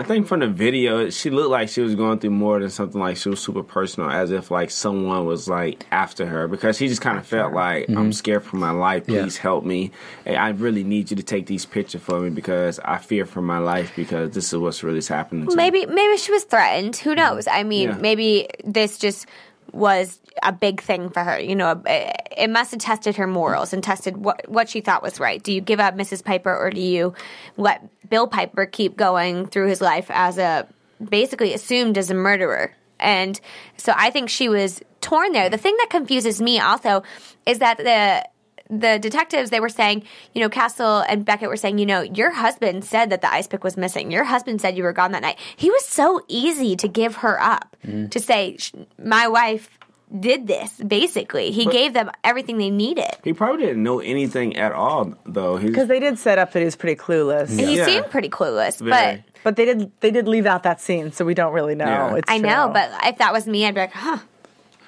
I 0.00 0.04
think 0.04 0.28
from 0.28 0.38
the 0.38 0.46
video, 0.46 1.10
she 1.10 1.28
looked 1.28 1.50
like 1.50 1.68
she 1.68 1.80
was 1.80 1.96
going 1.96 2.20
through 2.20 2.30
more 2.30 2.60
than 2.60 2.70
something 2.70 3.00
like 3.00 3.16
she 3.16 3.30
was 3.30 3.40
super 3.40 3.64
personal, 3.64 4.08
as 4.08 4.30
if 4.30 4.48
like 4.48 4.70
someone 4.70 5.26
was 5.26 5.48
like 5.48 5.84
after 5.90 6.24
her 6.24 6.46
because 6.46 6.76
she 6.78 6.86
just 6.86 7.00
kind 7.00 7.18
of 7.18 7.26
felt 7.26 7.52
like 7.52 7.88
I'm 7.88 8.12
scared 8.12 8.44
for 8.44 8.56
my 8.58 8.70
life. 8.70 9.02
Mm-hmm. 9.04 9.12
Yeah. 9.12 9.22
Please 9.22 9.38
help 9.38 9.64
me. 9.64 9.90
And 10.24 10.36
I 10.36 10.50
really 10.50 10.84
need 10.84 11.10
you 11.10 11.16
to 11.16 11.22
take 11.24 11.46
these 11.46 11.66
pictures 11.66 12.00
for 12.00 12.20
me 12.20 12.30
because 12.30 12.78
I 12.84 12.98
fear 12.98 13.26
for 13.26 13.42
my 13.42 13.58
life 13.58 13.92
because 13.96 14.30
this 14.30 14.52
is 14.52 14.58
what's 14.58 14.84
really 14.84 15.02
happening. 15.02 15.46
To 15.46 15.50
me. 15.50 15.56
Maybe 15.56 15.86
maybe 15.86 16.16
she 16.16 16.30
was 16.30 16.44
threatened. 16.44 16.94
Who 16.98 17.16
knows? 17.16 17.48
I 17.48 17.64
mean, 17.64 17.88
Yeah. 17.88 17.96
maybe 17.98 18.46
this 18.64 18.98
just 18.98 19.26
was 19.72 20.20
a 20.42 20.52
big 20.52 20.80
thing 20.80 21.10
for 21.10 21.22
her. 21.22 21.38
You 21.38 21.54
know, 21.54 21.82
it 21.86 22.50
must 22.50 22.70
have 22.72 22.80
tested 22.80 23.16
her 23.16 23.26
morals 23.26 23.72
and 23.72 23.82
tested 23.82 24.16
what 24.16 24.48
what 24.48 24.68
she 24.68 24.80
thought 24.80 25.02
was 25.02 25.20
right. 25.20 25.42
Do 25.42 25.52
you 25.52 25.60
give 25.60 25.80
up 25.80 25.94
Mrs. 25.94 26.24
Piper 26.24 26.54
or 26.54 26.70
do 26.70 26.80
you 26.80 27.14
let 27.56 27.88
Bill 28.08 28.26
Piper 28.26 28.66
keep 28.66 28.96
going 28.96 29.46
through 29.46 29.68
his 29.68 29.80
life 29.80 30.10
as 30.10 30.38
a 30.38 30.66
basically 31.02 31.54
assumed 31.54 31.98
as 31.98 32.10
a 32.10 32.14
murderer? 32.14 32.74
And 33.00 33.40
so 33.76 33.92
I 33.96 34.10
think 34.10 34.28
she 34.28 34.48
was 34.48 34.80
torn 35.00 35.32
there. 35.32 35.48
The 35.48 35.58
thing 35.58 35.76
that 35.78 35.88
confuses 35.90 36.40
me 36.40 36.58
also 36.58 37.02
is 37.46 37.60
that 37.60 37.78
the 37.78 38.28
the 38.70 38.98
detectives 38.98 39.50
they 39.50 39.60
were 39.60 39.68
saying, 39.68 40.04
you 40.34 40.40
know, 40.40 40.48
Castle 40.48 41.00
and 41.08 41.24
Beckett 41.24 41.48
were 41.48 41.56
saying, 41.56 41.78
you 41.78 41.86
know, 41.86 42.02
your 42.02 42.30
husband 42.30 42.84
said 42.84 43.10
that 43.10 43.22
the 43.22 43.32
ice 43.32 43.46
pick 43.46 43.64
was 43.64 43.76
missing. 43.76 44.10
Your 44.10 44.24
husband 44.24 44.60
said 44.60 44.76
you 44.76 44.82
were 44.82 44.92
gone 44.92 45.12
that 45.12 45.22
night. 45.22 45.38
He 45.56 45.70
was 45.70 45.86
so 45.86 46.22
easy 46.28 46.76
to 46.76 46.88
give 46.88 47.16
her 47.16 47.40
up 47.40 47.76
mm-hmm. 47.84 48.08
to 48.08 48.20
say, 48.20 48.58
my 49.02 49.28
wife 49.28 49.78
did 50.20 50.46
this. 50.46 50.72
Basically, 50.78 51.50
he 51.50 51.66
gave 51.66 51.92
them 51.92 52.10
everything 52.24 52.58
they 52.58 52.70
needed. 52.70 53.10
He 53.24 53.32
probably 53.32 53.66
didn't 53.66 53.82
know 53.82 54.00
anything 54.00 54.56
at 54.56 54.72
all, 54.72 55.14
though. 55.26 55.58
Because 55.58 55.88
they 55.88 56.00
did 56.00 56.18
set 56.18 56.38
up 56.38 56.52
that 56.52 56.60
he 56.60 56.64
was 56.64 56.76
pretty 56.76 56.98
clueless. 57.00 57.58
He 57.58 57.76
Yeah. 57.76 57.84
seemed 57.84 58.10
pretty 58.10 58.28
clueless, 58.30 58.78
Very. 58.78 59.16
but 59.16 59.42
But 59.44 59.56
they 59.56 59.64
did 59.64 59.92
they 60.00 60.10
did 60.10 60.26
leave 60.26 60.46
out 60.46 60.62
that 60.64 60.80
scene, 60.80 61.12
so 61.12 61.24
we 61.24 61.34
don't 61.34 61.52
really 61.52 61.74
know. 61.74 61.84
Yeah. 61.84 62.14
It's 62.16 62.30
I 62.30 62.38
know. 62.38 62.70
But 62.72 62.90
if 63.04 63.18
that 63.18 63.32
was 63.32 63.46
me, 63.46 63.66
I'd 63.66 63.74
be 63.74 63.80
like, 63.82 63.92
huh. 63.92 64.18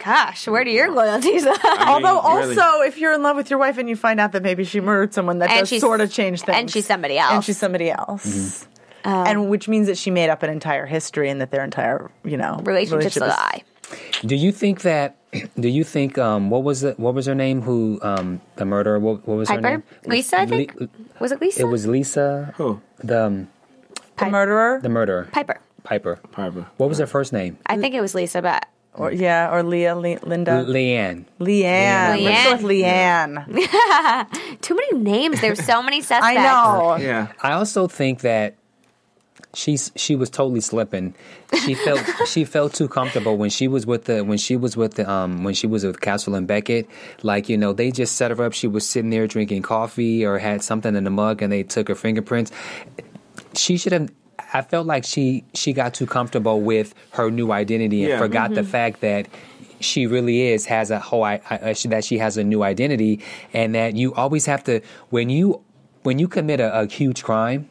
Gosh, 0.05 0.49
where 0.49 0.65
do 0.65 0.71
your 0.71 0.91
loyalties 0.91 1.45
lie? 1.45 1.57
I 1.63 1.79
mean, 1.99 2.07
Although 2.07 2.39
really. 2.39 2.59
also, 2.59 2.83
if 2.83 2.99
you're 2.99 3.13
in 3.13 3.23
love 3.23 3.37
with 3.37 3.51
your 3.51 3.59
wife 3.59 3.77
and 3.79 3.89
you 3.89 3.97
find 3.97 4.19
out 4.19 4.33
that 4.33 4.43
maybe 4.43 4.65
she 4.65 4.81
murdered 4.81 5.13
someone, 5.13 5.39
that 5.41 5.51
And 5.51 5.61
does 5.61 5.69
she's- 5.69 5.81
sort 5.83 6.01
of 6.01 6.11
change 6.13 6.41
things. 6.43 6.57
and 6.59 6.71
she's 6.71 6.87
somebody 6.87 7.19
else. 7.19 7.33
And 7.33 7.45
she's 7.45 7.59
somebody 7.59 7.91
else. 7.91 8.25
Mm-hmm. 8.27 8.67
and 9.27 9.49
which 9.51 9.67
means 9.69 9.87
that 9.87 9.97
she 9.97 10.11
made 10.11 10.29
up 10.31 10.43
an 10.43 10.51
entire 10.51 10.85
history 10.87 11.31
and 11.31 11.41
that 11.41 11.51
their 11.51 11.65
entire, 11.65 12.11
you 12.25 12.37
know, 12.37 12.61
Relationships 12.65 13.17
relationship 13.17 13.23
is- 13.23 13.29
lie. 13.29 13.63
do 14.27 14.37
you 14.37 14.53
think 14.53 14.83
that? 14.83 15.17
Do 15.61 15.69
you 15.69 15.85
think 15.85 16.19
um, 16.19 16.51
what 16.51 16.65
was 16.65 16.83
it? 16.83 16.99
What 16.99 17.15
was 17.15 17.27
her 17.27 17.37
name? 17.37 17.63
Who 17.63 18.01
um, 18.03 18.41
the 18.57 18.65
murderer? 18.65 18.99
What, 18.99 19.29
what 19.29 19.37
was 19.37 19.49
her 19.49 19.55
Piper? 19.57 19.69
name? 19.71 19.83
Lisa, 20.07 20.41
I 20.41 20.47
think. 20.47 20.75
Le- 20.81 20.89
was 21.21 21.31
it 21.31 21.41
Lisa? 21.41 21.61
it 21.61 21.65
was 21.67 21.87
Lisa. 21.87 22.53
Who? 22.57 22.81
The 22.99 23.27
um, 23.27 23.49
The 24.17 24.27
murderer? 24.29 24.81
the 24.83 24.89
murderer. 24.89 25.29
Piper. 25.31 25.61
Piper. 25.85 26.17
Piper. 26.33 26.67
What 26.79 26.89
was 26.89 26.99
her 26.99 27.07
first 27.07 27.33
name? 27.33 27.59
I 27.67 27.77
think 27.79 27.95
it 27.95 28.01
was 28.01 28.13
Lisa, 28.13 28.43
but 28.43 28.67
or, 28.95 29.13
yeah, 29.13 29.53
or 29.53 29.63
Leah, 29.63 29.95
Le- 29.95 30.19
Linda? 30.23 30.65
Leanne. 30.67 31.25
Leanne. 31.39 32.23
Let's 32.23 32.45
go 32.45 32.53
with 32.57 32.63
Leanne. 32.65 33.47
Leanne. 33.47 34.61
too 34.61 34.75
many 34.75 34.99
names. 34.99 35.41
There's 35.41 35.65
so 35.65 35.83
many 35.83 36.01
suspects. 36.01 36.27
I 36.27 36.35
know. 36.35 36.97
Yeah. 37.01 37.29
I 37.41 37.53
also 37.53 37.87
think 37.87 38.21
that 38.21 38.57
she's 39.55 39.91
she 39.97 40.17
was 40.17 40.29
totally 40.29 40.61
slipping. 40.61 41.15
She 41.65 41.75
felt 41.75 42.05
she 42.27 42.45
felt 42.45 42.75
too 42.75 42.89
comfortable 42.89 43.37
when 43.37 43.51
she 43.51 43.69
was 43.69 43.87
with 43.87 44.05
the 44.05 44.23
when 44.25 44.39
she 44.39 44.57
was 44.57 44.77
with 44.77 44.95
the 44.95 45.11
um 45.11 45.45
when 45.45 45.55
she 45.55 45.67
was 45.67 45.85
with 45.85 46.01
Castle 46.01 46.35
and 46.35 46.47
Beckett. 46.47 46.89
Like 47.23 47.49
you 47.49 47.57
know 47.57 47.73
they 47.73 47.91
just 47.91 48.17
set 48.17 48.31
her 48.31 48.45
up. 48.45 48.53
She 48.53 48.67
was 48.67 48.89
sitting 48.89 49.11
there 49.11 49.27
drinking 49.27 49.63
coffee 49.63 50.25
or 50.25 50.39
had 50.39 50.63
something 50.63 50.95
in 50.97 51.05
the 51.05 51.11
mug, 51.11 51.43
and 51.43 51.53
they 51.53 51.63
took 51.63 51.89
her 51.89 51.95
fingerprints. 51.95 52.51
She 53.55 53.77
should 53.77 53.93
have. 53.93 54.11
I 54.53 54.63
felt 54.63 54.87
like 54.87 55.05
she 55.05 55.45
she 55.55 55.73
got 55.73 55.95
too 55.95 56.07
comfortable 56.07 56.61
with 56.61 56.95
her 57.13 57.31
new 57.31 57.53
identity 57.53 58.03
and 58.03 58.11
Yeah. 58.11 58.19
forgot 58.19 58.51
the 58.55 58.61
mm-hmm. 58.63 58.71
fact 58.71 59.01
that 59.01 59.29
she 59.81 60.07
really 60.07 60.49
is 60.49 60.67
has 60.67 60.91
a 60.91 60.99
whole 60.99 61.25
I, 61.25 61.41
I, 61.49 61.57
uh, 61.57 61.75
that 61.87 62.05
she 62.05 62.19
has 62.19 62.37
a 62.37 62.45
new 62.45 62.63
identity 62.63 63.21
and 63.55 63.75
that 63.75 63.97
you 63.97 64.13
always 64.15 64.45
have 64.47 64.63
to 64.65 64.81
when 65.09 65.31
you 65.31 65.63
when 66.03 66.19
you 66.19 66.29
commit 66.29 66.61
a, 66.61 66.81
a 66.81 66.87
huge 66.87 67.23
crime 67.23 67.70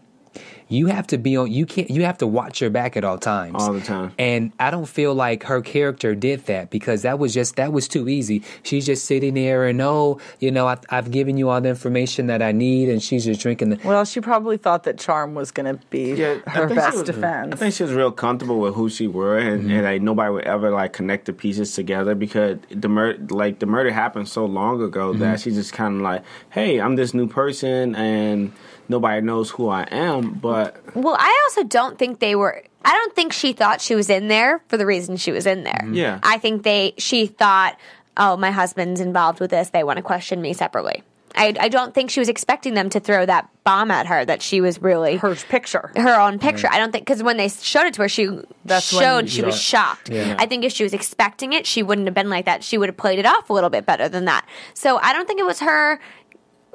you 0.70 0.88
have 0.88 1.08
to 1.08 1.18
be 1.18 1.36
on 1.36 1.52
you 1.52 1.66
can't 1.66 1.90
you 1.90 2.04
have 2.04 2.18
to 2.18 2.28
watch 2.28 2.62
your 2.62 2.70
back 2.70 2.96
at 2.96 3.04
all 3.04 3.18
times 3.18 3.56
All 3.58 3.74
the 3.74 3.82
time. 3.82 4.14
and 4.18 4.52
i 4.60 4.72
don't 4.72 4.86
feel 4.88 5.14
like 5.14 5.44
her 5.44 5.62
character 5.62 6.16
did 6.16 6.46
that 6.46 6.70
because 6.70 7.02
that 7.02 7.20
was 7.20 7.34
just 7.34 7.56
that 7.58 7.74
was 7.74 7.88
too 7.88 8.08
easy 8.08 8.44
she's 8.64 8.86
just 8.86 9.06
sitting 9.06 9.34
there 9.34 9.66
and 9.66 9.82
oh 9.82 10.20
you 10.40 10.52
know 10.52 10.68
I, 10.68 10.78
i've 10.90 11.12
given 11.12 11.38
you 11.38 11.50
all 11.50 11.60
the 11.60 11.70
information 11.70 12.28
that 12.28 12.42
i 12.42 12.52
need 12.52 12.90
and 12.90 13.02
she's 13.02 13.26
just 13.26 13.42
drinking 13.42 13.70
the 13.72 13.80
Well, 13.84 14.06
she 14.06 14.22
probably 14.22 14.58
thought 14.58 14.84
that 14.84 14.98
charm 15.00 15.34
was 15.34 15.52
going 15.52 15.76
to 15.76 15.84
be 15.90 16.14
Yeah, 16.14 16.36
her 16.48 16.68
best 16.68 16.98
was- 16.98 17.06
defense. 17.06 17.54
I 17.54 17.56
think 17.56 17.74
she 17.74 17.84
was 17.84 17.94
real 17.94 18.12
comfortable 18.12 18.60
with 18.60 18.76
who 18.76 18.90
she 18.90 19.08
were, 19.08 19.38
and, 19.38 19.64
mm-hmm. 19.64 19.72
and 19.72 19.84
like 19.84 20.02
nobody 20.02 20.32
would 20.32 20.44
ever 20.46 20.70
like 20.70 20.94
connect 20.94 21.26
the 21.26 21.34
pieces 21.34 21.74
together 21.74 22.14
because 22.16 22.58
the 22.70 22.90
murder, 22.90 23.34
like 23.34 23.60
the 23.60 23.66
murder 23.66 23.92
happened 23.92 24.28
so 24.28 24.46
long 24.46 24.82
ago 24.82 25.12
mm-hmm. 25.12 25.20
that 25.20 25.40
she 25.40 25.52
just 25.52 25.74
kind 25.74 25.96
of 25.96 26.02
like, 26.02 26.24
hey, 26.52 26.80
I'm 26.80 26.96
this 26.96 27.14
new 27.14 27.28
person, 27.28 27.96
and 27.96 28.54
nobody 28.90 29.22
knows 29.22 29.50
who 29.52 29.70
I 29.70 29.84
am, 29.92 30.32
but 30.34 30.76
Well, 30.96 31.16
I 31.18 31.42
also 31.48 31.64
don't 31.64 31.98
think 31.98 32.20
they 32.20 32.36
were. 32.36 32.64
I 32.84 32.92
don't 32.92 33.16
think 33.16 33.34
she 33.34 33.54
thought 33.54 33.82
she 33.82 33.96
was 33.96 34.10
in 34.10 34.28
there 34.28 34.62
for 34.68 34.78
the 34.78 34.86
reason 34.86 35.18
she 35.18 35.32
was 35.32 35.46
in 35.46 35.64
there. 35.64 35.82
Mm-hmm. 35.84 35.94
Yeah. 35.94 36.20
I 36.24 36.38
think 36.38 36.64
they. 36.64 36.94
She 36.98 37.28
thought, 37.28 37.78
oh, 38.18 38.36
my 38.38 38.52
husband's 38.52 39.00
involved 39.02 39.40
with 39.40 39.52
this. 39.52 39.70
They 39.70 39.84
want 39.84 39.98
to 39.98 40.04
question 40.04 40.42
me 40.42 40.54
separately. 40.54 41.04
I, 41.36 41.54
I 41.60 41.70
don't 41.70 41.94
think 41.94 42.10
she 42.10 42.20
was 42.20 42.28
expecting 42.28 42.74
them 42.74 42.90
to 42.90 43.00
throw 43.00 43.24
that 43.24 43.48
bomb 43.64 43.92
at 43.92 44.08
her. 44.08 44.26
That 44.26 44.42
she 44.42 44.62
was 44.62 44.82
really 44.82 45.18
her 45.18 45.36
picture. 45.36 45.92
her 45.96 46.20
own 46.20 46.40
picture. 46.40 46.68
I 46.72 46.80
don't 46.80 46.92
think 46.92 47.06
because 47.06 47.22
when 47.22 47.38
they 47.38 47.50
showed 47.50 47.86
it 47.86 47.94
to 47.94 48.02
her, 48.02 48.10
she 48.10 48.28
That's 48.66 48.92
when 48.92 49.02
showed 49.04 49.24
you- 49.26 49.30
she 49.30 49.42
was 49.44 49.56
Yeah. 49.56 49.60
shocked. 49.60 50.10
Yeah. 50.10 50.36
I 50.40 50.48
think 50.48 50.66
if 50.66 50.72
she 50.74 50.84
was 50.84 50.92
expecting 50.94 51.54
it, 51.54 51.68
she 51.68 51.84
wouldn't 51.84 52.08
have 52.08 52.16
been 52.16 52.30
like 52.32 52.46
that. 52.46 52.64
She 52.64 52.80
would 52.80 52.90
have 52.90 52.98
played 52.98 53.20
it 53.20 53.28
off 53.28 53.50
a 53.52 53.54
little 53.54 53.70
bit 53.70 53.86
better 53.86 54.10
than 54.10 54.26
that. 54.26 54.44
So 54.74 54.98
I 54.98 55.14
don't 55.14 55.28
think 55.28 55.40
it 55.40 55.46
was 55.46 55.60
her 55.60 56.00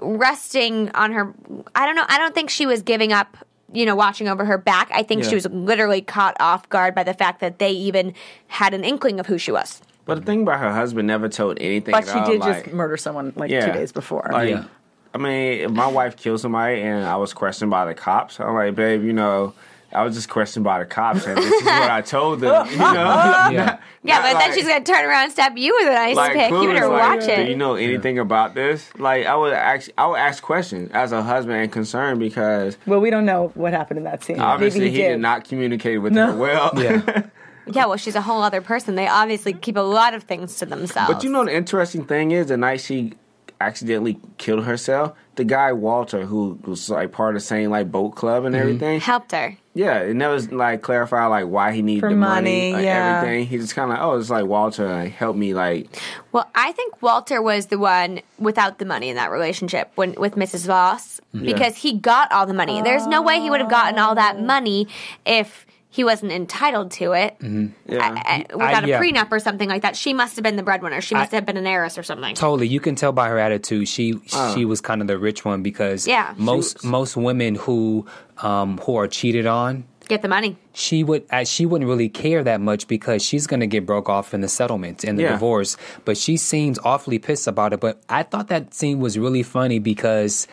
resting 0.01 0.91
on 0.93 1.13
her. 1.13 1.33
I 1.75 1.87
don't 1.87 1.97
know. 1.97 2.05
I 2.09 2.19
don't 2.19 2.35
think 2.35 2.51
she 2.51 2.67
was 2.67 2.83
giving 2.83 3.13
up. 3.13 3.37
You 3.73 3.87
know, 3.87 3.97
watching 3.97 4.29
over 4.29 4.45
her 4.45 4.57
back. 4.57 4.89
I 4.95 5.03
think 5.03 5.25
she 5.25 5.35
was 5.35 5.47
literally 5.47 6.01
caught 6.01 6.37
off 6.39 6.69
guard 6.69 6.95
by 6.95 7.03
the 7.03 7.15
fact 7.15 7.41
that 7.41 7.59
they 7.59 7.73
even 7.73 8.15
had 8.47 8.73
an 8.73 8.85
inkling 8.85 9.19
of 9.19 9.27
who 9.27 9.37
she 9.37 9.51
was. 9.51 9.83
but 10.05 10.15
the 10.15 10.21
thing 10.21 10.43
about 10.43 10.61
her 10.61 10.73
husband 10.73 11.09
never 11.09 11.29
told 11.29 11.59
anything. 11.61 11.91
But 11.91 12.07
at 12.07 12.13
she 12.13 12.19
all, 12.21 12.27
did 12.31 12.41
like, 12.41 12.65
just 12.67 12.75
murder 12.75 12.97
someone 12.97 13.33
like 13.35 13.51
yeah, 13.51 13.67
two 13.67 13.73
days 13.73 13.91
before. 13.91 14.31
Like, 14.33 14.51
Yeah. 14.51 14.65
I 15.13 15.19
mean, 15.19 15.61
if 15.63 15.71
my 15.73 15.89
wife 15.89 16.15
killed 16.17 16.39
somebody 16.41 16.83
and 16.83 17.05
I 17.05 17.17
was 17.17 17.35
questioned 17.35 17.73
by 17.73 17.85
the 17.87 17.95
cops, 17.95 18.39
I'm 18.39 18.55
like, 18.55 18.77
babe, 18.77 19.03
you 19.03 19.13
know. 19.13 19.55
I 19.95 20.03
was 20.03 20.15
just 20.15 20.29
questioned 20.29 20.65
by 20.65 20.81
the 20.81 20.85
cops, 20.87 21.27
and 21.27 21.39
this 21.39 21.45
is 21.53 21.65
what 21.65 21.91
I 21.91 22.01
told 22.01 22.41
them. 22.41 22.67
You 22.71 22.77
know, 22.79 22.85
Yeah. 22.95 23.79
Yeah, 24.03 24.17
Not 24.17 24.23
but 24.23 24.35
like- 24.35 24.45
then 24.45 24.55
she's 24.55 24.67
gonna 24.69 24.85
turn 24.85 25.05
around 25.05 25.25
and 25.25 25.33
stab 25.33 25.57
you 25.57 25.75
with 25.81 25.89
an 25.89 25.97
ice 25.97 26.17
like 26.17 26.33
pick. 26.35 26.51
You 26.51 26.57
clueless, 26.57 26.75
better 26.75 26.89
like, 26.89 27.19
watch 27.19 27.27
Do 27.27 27.33
it. 27.33 27.49
you 27.49 27.57
know 27.57 27.75
anything 27.75 28.19
about 28.19 28.55
this? 28.55 28.91
Like, 28.99 29.27
I 29.27 29.35
would 29.37 29.53
ask, 29.55 29.91
I 29.97 30.07
would 30.07 30.19
ask 30.19 30.43
questions 30.43 30.91
as 30.93 31.13
a 31.13 31.23
husband 31.23 31.57
and 31.57 31.73
concerned 31.73 32.21
because 32.21 32.77
well, 32.87 33.01
we 33.01 33.11
don't 33.11 33.25
know 33.25 33.51
what 33.55 33.73
happened 33.73 33.99
in 33.99 34.05
that 34.05 34.23
scene. 34.23 34.41
obviously 34.41 34.81
Maybe 34.81 34.91
he, 34.91 35.03
he, 35.03 35.09
did. 35.09 35.21
not 35.21 35.45
communicate 35.49 36.03
with 36.03 36.13
No. 36.13 36.33
her 36.33 36.37
well. 36.37 36.71
Yeah. 36.77 37.23
yeah, 37.67 37.87
well, 37.87 37.97
she's 37.97 38.15
a 38.15 38.21
whole 38.21 38.43
other 38.43 38.61
person. 38.61 38.95
They 38.95 39.09
obviously 39.09 39.53
keep 39.55 39.77
a 39.77 39.81
lot 39.81 40.13
of 40.13 40.25
things 40.25 40.57
to 40.57 40.67
themselves. 40.67 41.15
but 41.15 41.25
you 41.25 41.31
know, 41.31 41.45
the 41.45 41.55
interesting 41.55 42.05
thing 42.05 42.31
is 42.33 42.49
the 42.49 42.57
night 42.57 42.81
she 42.81 43.15
accidentally 43.61 44.19
killed 44.39 44.65
herself, 44.65 45.17
the 45.37 45.45
guy 45.45 45.73
Walter, 45.73 46.27
who 46.27 46.59
was 46.65 46.91
like 46.91 47.13
part 47.13 47.35
of 47.37 47.41
the 47.41 47.47
same 47.47 47.71
like 47.71 47.91
boat 47.91 48.11
club 48.17 48.45
and 48.45 48.55
mm-hmm. 48.55 48.63
everything. 48.63 49.01
helped 49.01 49.33
her. 49.33 49.57
Yeah, 49.77 50.03
it 50.03 50.15
never 50.15 50.39
like 50.55 50.83
clarify 50.83 51.27
like 51.27 51.47
why 51.47 51.73
he 51.73 51.83
needed 51.83 52.01
For 52.01 52.11
the 52.11 52.17
money, 52.17 52.71
money, 52.71 52.73
like, 52.75 52.85
yeah. 52.85 53.17
everything. 53.19 53.47
He 53.47 53.59
just 53.59 53.75
kind 53.75 53.91
of 53.91 53.99
like, 53.99 54.07
oh, 54.07 54.19
it's 54.19 54.31
like 54.31 54.47
Walter 54.47 54.89
like 54.89 55.13
help 55.13 55.35
me 55.37 55.53
like 55.53 55.89
Well, 56.31 56.49
I 56.55 56.71
think 56.73 57.03
Walter 57.03 57.43
was 57.43 57.67
the 57.67 57.79
one 57.79 58.21
without 58.39 58.79
the 58.79 58.85
money 58.85 59.09
in 59.09 59.17
that 59.17 59.33
relationship 59.33 59.91
when 59.97 60.13
with 60.13 60.37
Mrs. 60.37 60.67
Voss 60.67 61.21
because 61.33 61.77
he 61.77 61.99
got 61.99 62.31
all 62.31 62.47
the 62.47 62.55
money. 62.55 62.81
There's 62.83 63.09
no 63.09 63.21
way 63.21 63.41
he 63.41 63.51
would 63.51 63.61
have 63.61 63.71
gotten 63.71 63.99
all 63.99 64.15
that 64.15 64.41
money 64.41 64.87
if 65.27 65.67
he 65.95 66.03
wasn't 66.03 66.33
entitled 66.33 66.91
to 66.91 67.13
it 67.13 67.37
yeah. 67.41 67.69
I- 67.89 68.47
I- 68.51 68.57
without 68.57 68.83
I- 68.83 68.87
yeah. 68.89 68.99
a 68.99 69.01
prenup 69.01 69.31
or 69.31 69.39
something 69.39 69.69
like 69.69 69.83
that. 69.83 69.95
She 69.95 70.13
must 70.13 70.35
have 70.35 70.43
been 70.43 70.57
the 70.57 70.65
breadwinner. 70.65 71.01
She 71.01 71.15
must 71.15 71.31
have 71.31 71.47
been 71.47 71.57
an 71.57 71.69
heiress 71.69 71.97
or 71.97 72.03
something. 72.03 72.35
Totally, 72.35 72.67
you 72.67 72.81
can 72.81 72.97
tell 72.97 73.13
by 73.13 73.29
her 73.29 73.39
attitude. 73.39 73.87
She 73.87 74.19
she 74.55 74.65
was 74.65 74.81
kind 74.81 75.01
of 75.01 75.07
the 75.07 75.19
rich 75.19 75.45
one 75.45 75.63
because 75.63 76.09
Yeah. 76.09 76.35
most 76.37 76.81
She 76.83 76.89
most 76.89 77.17
women 77.17 77.55
who 77.55 78.07
um, 78.43 78.79
who 78.79 78.97
are 78.97 79.07
cheated 79.07 79.47
on, 79.47 79.85
Get 80.09 80.23
the 80.23 80.29
money. 80.29 80.57
she 80.73 81.05
would 81.05 81.23
uh, 81.31 81.45
she 81.45 81.65
wouldn't 81.65 81.89
really 81.89 82.09
care 82.09 82.43
that 82.43 82.61
much 82.61 82.89
because 82.89 83.23
she's 83.25 83.47
going 83.47 83.61
to 83.61 83.69
get 83.69 83.87
broke 83.87 84.09
off 84.09 84.35
in 84.35 84.41
the 84.41 84.49
settlement 84.49 85.05
in 85.05 85.15
the 85.15 85.23
Yeah. 85.23 85.33
divorce. 85.33 85.77
But 86.05 86.17
she 86.19 86.37
seems 86.37 86.77
awfully 86.81 87.21
pissed 87.21 87.47
about 87.47 87.73
it. 87.73 87.79
But 87.79 88.03
I 88.09 88.25
thought 88.25 88.49
that 88.49 88.75
scene 88.75 88.99
was 88.99 89.17
really 89.17 89.45
funny 89.45 89.79
because 89.79 90.49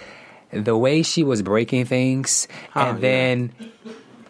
the 0.54 0.78
way 0.78 1.02
she 1.02 1.24
was 1.24 1.42
breaking 1.42 1.86
things, 1.86 2.48
Oh, 2.76 2.82
and 3.02 3.50
yeah. 3.60 3.68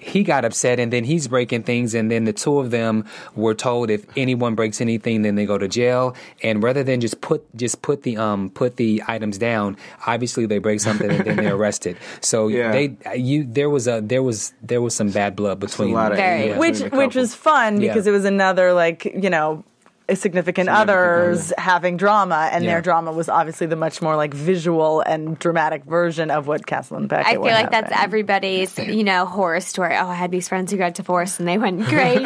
Then 0.01 0.11
he 0.11 0.23
got 0.23 0.45
upset, 0.45 0.79
and 0.79 0.91
then 0.91 1.03
he's 1.03 1.27
breaking 1.27 1.63
things, 1.63 1.93
and 1.93 2.09
then 2.11 2.25
the 2.25 2.33
two 2.33 2.59
of 2.59 2.71
them 2.71 3.05
were 3.35 3.53
told 3.53 3.89
if 3.89 4.05
anyone 4.17 4.55
breaks 4.55 4.81
anything, 4.81 5.21
then 5.21 5.35
they 5.35 5.45
go 5.45 5.57
to 5.57 5.67
jail. 5.67 6.15
And 6.43 6.63
rather 6.63 6.83
than 6.83 7.01
just 7.01 7.21
put 7.21 7.43
just 7.55 7.81
put 7.81 8.03
the 8.03 8.17
um 8.17 8.49
put 8.49 8.77
the 8.77 9.03
items 9.07 9.37
down, 9.37 9.77
obviously 10.07 10.45
they 10.45 10.57
break 10.59 10.79
something 10.79 11.09
and 11.11 11.25
then 11.25 11.35
they're 11.37 11.55
arrested. 11.61 11.97
So 12.21 12.47
Yeah. 12.47 12.71
they 12.71 12.97
you 13.15 13.43
there 13.43 13.69
was 13.69 13.87
a 13.87 14.01
there 14.01 14.23
was 14.23 14.53
there 14.61 14.81
was 14.81 14.95
some 14.95 15.11
bad 15.11 15.35
blood 15.35 15.59
between 15.59 15.93
lot 15.93 16.11
of 16.11 16.17
Very. 16.17 16.49
yeah, 16.49 16.57
which 16.57 16.79
which 16.91 17.15
was 17.15 17.35
fun 17.35 17.81
Yeah. 17.81 17.89
because 17.93 18.07
it 18.07 18.11
was 18.11 18.25
another 18.25 18.73
like 18.73 19.05
you 19.05 19.29
know 19.29 19.63
a 20.11 20.15
significant, 20.15 20.69
others 20.69 21.51
having 21.57 21.97
drama 21.97 22.49
and 22.51 22.63
Yeah. 22.63 22.71
their 22.71 22.81
drama 22.81 23.11
was 23.11 23.29
obviously 23.29 23.67
the 23.67 23.75
much 23.75 24.01
more 24.01 24.15
like 24.15 24.33
visual 24.33 25.01
and 25.01 25.37
dramatic 25.39 25.83
version 25.85 26.29
of 26.31 26.47
what 26.47 26.65
Castle 26.65 26.97
and 26.97 27.07
Beckett 27.09 27.27
I 27.27 27.31
feel 27.33 27.41
were 27.41 27.49
like 27.51 27.71
that's 27.71 27.91
everybody's, 27.95 28.77
you 28.97 29.03
know, 29.03 29.25
horror 29.25 29.59
story. 29.61 29.95
Oh, 29.95 30.07
I 30.07 30.15
had 30.15 30.31
these 30.31 30.47
friends 30.47 30.71
who 30.71 30.77
got 30.77 30.93
divorced 30.93 31.39
and 31.39 31.47
they 31.47 31.57
went 31.57 31.83
crazy. 31.87 32.23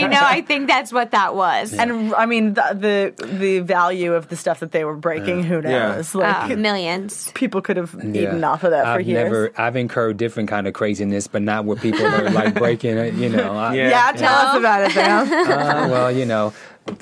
you 0.00 0.08
know, 0.08 0.20
I 0.20 0.42
think 0.46 0.68
that's 0.68 0.92
what 0.92 1.12
that 1.12 1.34
was. 1.34 1.72
and 1.72 2.14
I 2.14 2.26
mean 2.26 2.54
the, 2.54 3.12
the 3.18 3.26
the 3.26 3.58
value 3.60 4.14
of 4.14 4.28
the 4.28 4.36
stuff 4.36 4.60
that 4.60 4.72
they 4.72 4.84
were 4.84 4.96
breaking 4.96 5.44
who 5.44 5.62
knows 5.62 6.14
like 6.14 6.56
millions. 6.58 7.30
people 7.34 7.60
could 7.60 7.76
have 7.76 7.94
Yeah. 8.02 8.22
eaten 8.22 8.44
off 8.44 8.64
of 8.64 8.70
that 8.72 8.84
for 8.84 8.90
I've 9.00 9.06
years 9.06 9.24
never 9.24 9.52
I've 9.56 9.76
incurred 9.76 10.16
different 10.16 10.48
kind 10.48 10.66
of 10.66 10.74
craziness, 10.74 11.26
but 11.26 11.42
not 11.42 11.64
where 11.64 11.76
people 11.76 12.04
are 12.06 12.30
like 12.30 12.54
breaking 12.54 12.96
it. 12.98 13.14
You 13.14 13.28
know, 13.28 13.52
I, 13.56 13.74
Yeah. 13.78 13.90
yeah, 13.90 14.12
tell 14.12 14.34
us 14.34 14.56
about 14.56 14.82
it 14.82 14.92
Sam. 14.92 15.28
Uh, 15.58 15.88
well, 15.88 16.10
you 16.10 16.24
know, 16.26 16.52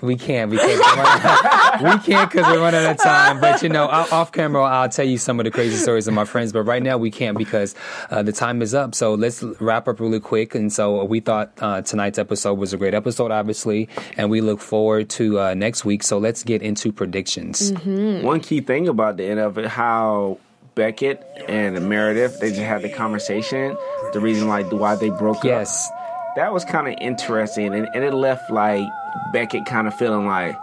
we 0.02 0.16
can't 0.16 0.50
because 0.50 0.66
we're 0.78 1.02
running- 1.02 1.84
we 1.84 1.98
can't 2.04 2.30
because 2.30 2.46
we're 2.46 2.60
running 2.60 2.84
out 2.84 2.90
of 2.92 3.02
time. 3.02 3.40
But 3.40 3.62
you 3.62 3.68
know, 3.68 3.84
o- 3.86 4.08
off 4.12 4.32
camera, 4.32 4.62
I'll 4.62 4.88
tell 4.88 5.04
you 5.06 5.18
some 5.18 5.38
of 5.40 5.44
the 5.44 5.50
crazy 5.50 5.76
stories 5.76 6.06
of 6.08 6.14
my 6.14 6.24
friends. 6.24 6.52
But 6.52 6.62
right 6.62 6.82
now, 6.82 6.98
we 6.98 7.10
can't 7.10 7.36
because 7.38 7.74
uh, 8.10 8.22
the 8.22 8.32
time 8.32 8.62
is 8.62 8.74
up. 8.74 8.94
So 8.94 9.14
let's 9.14 9.42
wrap 9.60 9.88
up 9.88 10.00
really 10.00 10.20
quick. 10.20 10.54
And 10.54 10.72
so 10.72 11.04
we 11.04 11.20
thought 11.20 11.52
uh, 11.60 11.82
tonight's 11.82 12.18
episode 12.18 12.54
was 12.54 12.72
a 12.72 12.76
great 12.76 12.94
episode, 12.94 13.30
obviously, 13.30 13.88
and 14.16 14.30
we 14.30 14.40
look 14.40 14.60
forward 14.60 15.08
to 15.10 15.40
uh, 15.40 15.54
next 15.54 15.84
week. 15.84 16.02
So 16.02 16.18
let's 16.18 16.42
get 16.42 16.62
into 16.62 16.92
predictions. 16.92 17.72
One 17.84 18.40
key 18.40 18.60
thing 18.60 18.88
about 18.88 19.16
the 19.16 19.24
end 19.24 19.40
of 19.40 19.58
it, 19.58 19.66
how 19.66 20.38
Beckett 20.74 21.24
and 21.48 21.88
Meredith 21.88 22.38
they 22.40 22.50
just 22.50 22.60
had 22.60 22.82
the 22.82 22.88
conversation. 22.90 23.76
The 24.12 24.20
reason 24.20 24.48
like 24.48 24.70
why 24.72 24.94
they 24.96 25.10
broke 25.10 25.38
up. 25.38 25.44
Yes. 25.44 25.88
that 26.36 26.52
was 26.52 26.64
kind 26.66 26.86
of 26.86 26.94
interesting, 27.00 27.74
and, 27.74 27.88
and 27.94 28.04
it 28.04 28.12
left 28.12 28.50
like 28.50 28.86
Beckett 29.32 29.66
kind 29.66 29.86
of 29.86 29.94
feeling 29.94 30.26
like, 30.26 30.56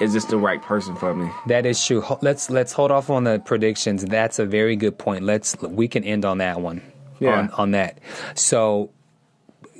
is 0.00 0.12
this 0.12 0.24
the 0.26 0.38
right 0.38 0.62
person 0.62 0.94
for 0.96 1.14
me? 1.14 1.30
That 1.46 1.66
is 1.66 1.84
true. 1.84 2.04
Let's 2.22 2.50
let's 2.50 2.72
hold 2.72 2.90
off 2.90 3.10
on 3.10 3.24
the 3.24 3.38
predictions. 3.40 4.04
That's 4.04 4.38
a 4.38 4.46
very 4.46 4.76
good 4.76 4.96
point. 4.98 5.24
Let's 5.24 5.56
we 5.60 5.88
can 5.88 6.04
end 6.04 6.24
on 6.24 6.38
that 6.38 6.60
one. 6.60 6.82
Yeah. 7.18 7.38
On, 7.38 7.50
on 7.50 7.70
that. 7.72 7.98
So 8.34 8.90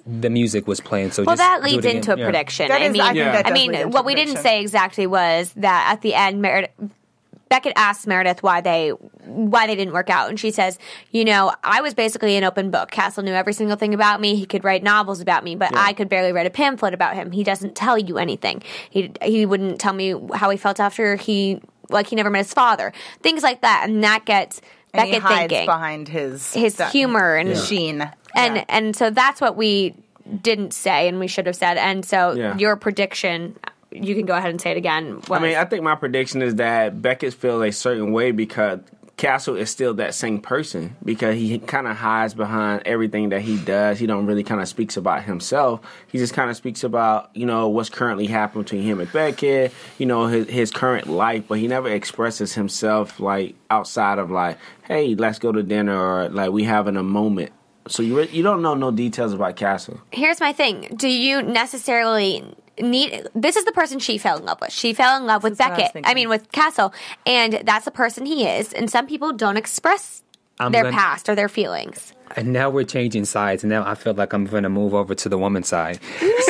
the 0.07 0.31
music 0.31 0.67
was 0.67 0.81
playing. 0.81 1.13
So 1.13 1.23
Well, 1.23 1.37
just 1.37 1.39
that 1.47 1.63
leads 1.63 1.85
into 1.87 2.15
a 2.15 2.19
Yeah. 2.19 2.25
prediction. 2.25 2.69
That 2.69 2.81
I 2.83 2.87
is- 2.87 2.93
mean, 2.93 3.03
I 3.03 3.13
think 3.13 3.19
that 3.33 3.47
I 3.47 3.51
mean, 3.53 3.71
lead 3.73 3.81
into 3.83 3.89
what 3.95 4.05
we 4.05 4.15
didn't 4.15 4.39
say 4.39 4.61
exactly 4.61 5.07
was 5.07 5.53
that 5.57 5.91
at 5.93 6.01
the 6.01 6.15
end, 6.15 6.41
Meredith, 6.43 6.71
Beckett 7.49 7.73
asks 7.77 8.07
Meredith 8.07 8.43
why 8.43 8.61
they 8.61 8.91
why 9.25 9.67
they 9.67 9.75
didn't 9.75 9.95
work 9.95 10.11
out, 10.11 10.29
and 10.29 10.39
she 10.39 10.51
says, 10.51 10.79
"You 11.11 11.25
know, 11.25 11.53
I 11.65 11.81
was 11.81 11.95
basically 11.95 12.37
an 12.37 12.45
open 12.45 12.71
book. 12.71 12.91
Castle 12.91 13.23
knew 13.23 13.33
every 13.33 13.53
single 13.53 13.77
thing 13.77 13.95
about 13.95 14.21
me. 14.21 14.35
He 14.37 14.47
could 14.47 14.65
write 14.65 14.83
novels 14.83 15.21
about 15.21 15.45
me, 15.45 15.55
but 15.57 15.77
I 15.77 15.93
could 15.93 16.09
barely 16.09 16.33
write 16.33 16.47
a 16.47 16.51
pamphlet 16.51 16.95
about 16.95 17.15
him. 17.15 17.33
He 17.33 17.45
doesn't 17.45 17.75
tell 17.75 17.99
you 17.99 18.19
anything. 18.19 18.63
He 18.91 19.13
he 19.23 19.47
wouldn't 19.47 19.81
tell 19.81 19.93
me 19.93 20.15
how 20.35 20.51
he 20.51 20.57
felt 20.57 20.81
after 20.81 21.17
he 21.17 21.61
like 21.91 22.07
he 22.09 22.17
never 22.17 22.31
met 22.31 22.41
his 22.45 22.53
father. 22.53 22.93
Things 23.23 23.43
like 23.43 23.63
that, 23.63 23.89
and 23.89 24.05
that 24.05 24.25
gets 24.25 24.61
and 24.93 25.07
he 25.07 25.13
Beckett 25.13 25.23
hides 25.23 25.41
thinking 25.53 25.67
behind 25.67 26.09
his 26.09 26.53
his 26.55 26.77
that 26.77 26.93
humor 26.93 27.37
and 27.37 27.57
sheen 27.57 28.11
and 28.35 28.57
Yeah. 28.57 28.65
and 28.69 28.97
so 28.97 29.11
that's 29.11 29.41
what 29.41 29.57
we 29.57 29.95
didn't 30.43 30.73
say 30.73 31.09
and 31.09 31.19
we 31.19 31.27
should 31.27 31.47
have 31.47 31.57
said 31.57 31.77
and 31.79 32.05
so 32.05 32.33
Yeah. 32.33 32.57
your 32.57 32.77
prediction 32.77 33.57
you 33.91 34.15
can 34.15 34.27
go 34.27 34.35
ahead 34.35 34.51
and 34.51 34.61
say 34.61 34.71
it 34.71 34.77
again 34.77 35.17
was, 35.17 35.31
I 35.31 35.39
mean, 35.39 35.57
I 35.57 35.65
think 35.65 35.83
my 35.83 35.95
prediction 35.95 36.43
is 36.43 36.57
that 36.57 37.01
Beckett 37.01 37.35
feels 37.35 37.63
a 37.63 37.71
certain 37.71 38.13
way 38.13 38.33
because 38.33 38.81
Castle 39.19 39.57
is 39.57 39.69
still 39.69 39.95
that 39.95 40.15
same 40.15 40.41
person 40.41 40.97
because 41.05 41.35
he 41.35 41.59
kind 41.59 41.89
of 41.89 41.97
hides 41.97 42.35
behind 42.35 42.83
everything 42.87 43.31
that 43.31 43.41
he 43.41 43.59
does. 43.59 43.99
He 43.99 44.07
don't 44.07 44.27
really 44.27 44.45
kind 44.45 44.61
of 44.61 44.69
speaks 44.69 44.97
about 44.97 45.25
himself. 45.25 45.81
He 46.07 46.19
just 46.19 46.35
kind 46.35 46.51
of 46.51 46.57
speaks 46.57 46.85
about 46.85 47.31
you 47.35 47.45
know 47.45 47.69
what's 47.69 47.91
currently 47.91 48.27
happening 48.27 48.63
between 48.63 48.83
him 48.83 49.01
and 49.01 49.13
Beckett. 49.13 49.75
You 49.99 50.07
know 50.07 50.27
his 50.27 50.49
his 50.49 50.71
current 50.71 51.09
life, 51.09 51.45
but 51.49 51.59
he 51.59 51.67
never 51.67 51.89
expresses 51.89 52.55
himself 52.55 53.19
like 53.19 53.57
outside 53.71 54.21
of 54.21 54.31
like, 54.31 54.57
hey, 54.87 55.17
let's 55.17 55.41
go 55.41 55.51
to 55.51 55.65
dinner 55.65 55.99
or 55.99 56.29
like 56.29 56.53
we 56.53 56.63
having 56.63 56.97
a 56.97 57.03
moment. 57.03 57.51
So 57.89 58.03
you 58.03 58.17
re- 58.19 58.29
you 58.31 58.43
don't 58.43 58.63
know 58.63 58.75
no 58.75 58.91
details 58.91 59.33
about 59.33 59.57
Castle. 59.57 60.01
here's 60.13 60.41
my 60.41 60.53
thing 60.53 60.89
do 60.97 61.09
you 61.09 61.43
necessarily 61.43 62.45
need 62.81 63.27
this 63.35 63.57
is 63.57 63.65
the 63.65 63.73
person 63.73 63.99
she 63.99 64.19
fell 64.19 64.39
in 64.39 64.45
love 64.45 64.61
with 64.61 64.73
she 64.73 64.93
fell 64.95 65.17
in 65.17 65.27
love 65.27 65.43
with 65.43 65.59
That's 65.59 65.71
what 65.71 65.81
I 65.81 65.83
beckett 65.87 66.07
I, 66.07 66.15
mean 66.15 66.29
with 66.29 66.53
castle 66.53 66.93
and 67.27 67.61
that's 67.65 67.85
the 67.85 67.91
person 67.91 68.25
he 68.27 68.47
is 68.47 68.73
and 68.73 68.89
some 68.91 69.07
people 69.07 69.33
don't 69.33 69.57
express 69.57 70.23
I'm 70.61 70.71
their 70.73 70.85
gonna- 70.85 70.97
past 70.97 71.29
or 71.29 71.35
their 71.35 71.49
feelings 71.49 72.13
And 72.37 72.53
now 72.53 72.69
we're 72.69 72.85
changing 72.85 73.25
sides. 73.25 73.65
And 73.65 73.71
now 73.71 73.83
I 73.93 73.95
feel 73.95 74.13
like 74.13 74.35
I'm 74.35 74.45
going 74.45 74.63
to 74.65 74.69
move 74.69 74.93
over 74.93 75.15
to 75.15 75.29
the 75.31 75.39
woman 75.39 75.63
side. 75.63 75.99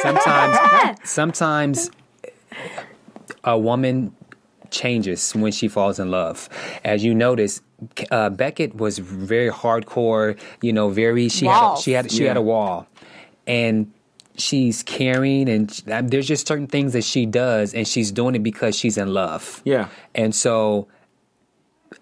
Sometimes, 0.02 0.58
sometimes 1.04 1.90
a 3.44 3.56
woman 3.56 4.12
changes 4.70 5.32
when 5.32 5.52
she 5.52 5.68
falls 5.68 5.98
in 5.98 6.10
love. 6.10 6.48
As 6.84 7.04
you 7.04 7.14
notice, 7.14 7.60
uh, 8.10 8.30
Beckett 8.30 8.74
was 8.74 8.98
very 8.98 9.50
hardcore. 9.50 10.38
You 10.62 10.72
know, 10.72 10.88
very 10.90 11.28
she 11.28 11.46
had 11.46 11.74
a, 11.74 11.80
she 11.80 11.92
had 11.92 12.10
she 12.10 12.24
had 12.24 12.36
a 12.36 12.42
wall, 12.42 12.86
and 13.46 13.92
she's 14.36 14.82
caring, 14.82 15.48
and 15.48 15.72
sh- 15.72 15.82
there's 15.84 16.26
just 16.28 16.46
certain 16.46 16.66
things 16.66 16.92
that 16.92 17.04
she 17.04 17.26
does, 17.26 17.74
and 17.74 17.86
she's 17.86 18.12
doing 18.12 18.34
it 18.34 18.42
because 18.42 18.76
she's 18.76 18.96
in 18.96 19.12
love. 19.12 19.62
Yeah. 19.64 19.88
and 20.14 20.34
so 20.34 20.88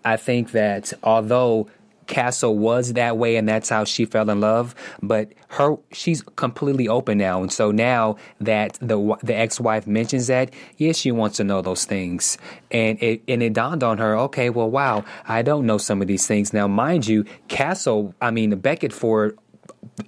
I 0.05 0.17
think 0.17 0.53
that 0.53 0.93
although 1.03 1.69
Castle 2.07 2.57
was 2.57 2.93
that 2.93 3.19
way 3.19 3.37
and 3.37 3.49
that's 3.49 3.69
how 3.69 3.85
she 3.85 4.05
fell 4.05 4.31
in 4.31 4.41
love, 4.41 4.75
but 5.03 5.33
her 5.49 5.77
she's 5.93 6.23
completely 6.37 6.89
open 6.89 7.19
now, 7.19 7.41
and 7.43 7.53
so 7.53 7.71
now 7.71 8.17
that 8.41 8.79
the 8.81 9.17
the 9.23 9.35
ex 9.35 9.59
wife 9.61 9.87
mentions 9.87 10.27
that, 10.29 10.51
yes, 10.77 10.97
she 10.97 11.11
wants 11.13 11.37
to 11.39 11.45
know 11.45 11.63
those 11.63 11.85
things, 11.85 12.39
and 12.71 13.03
it 13.03 13.23
and 13.27 13.43
it 13.43 13.53
dawned 13.53 13.83
on 13.83 13.99
her, 13.99 14.17
okay, 14.19 14.51
well, 14.51 14.71
wow, 14.71 15.05
I 15.27 15.43
don't 15.43 15.67
know 15.67 15.79
some 15.79 16.01
of 16.01 16.09
these 16.09 16.27
things. 16.27 16.53
Now. 16.53 16.67
Mind 16.77 17.07
you, 17.07 17.25
Castle, 17.49 18.15
I 18.21 18.31
mean 18.31 18.51
Beckett 18.59 18.93
for 18.93 19.35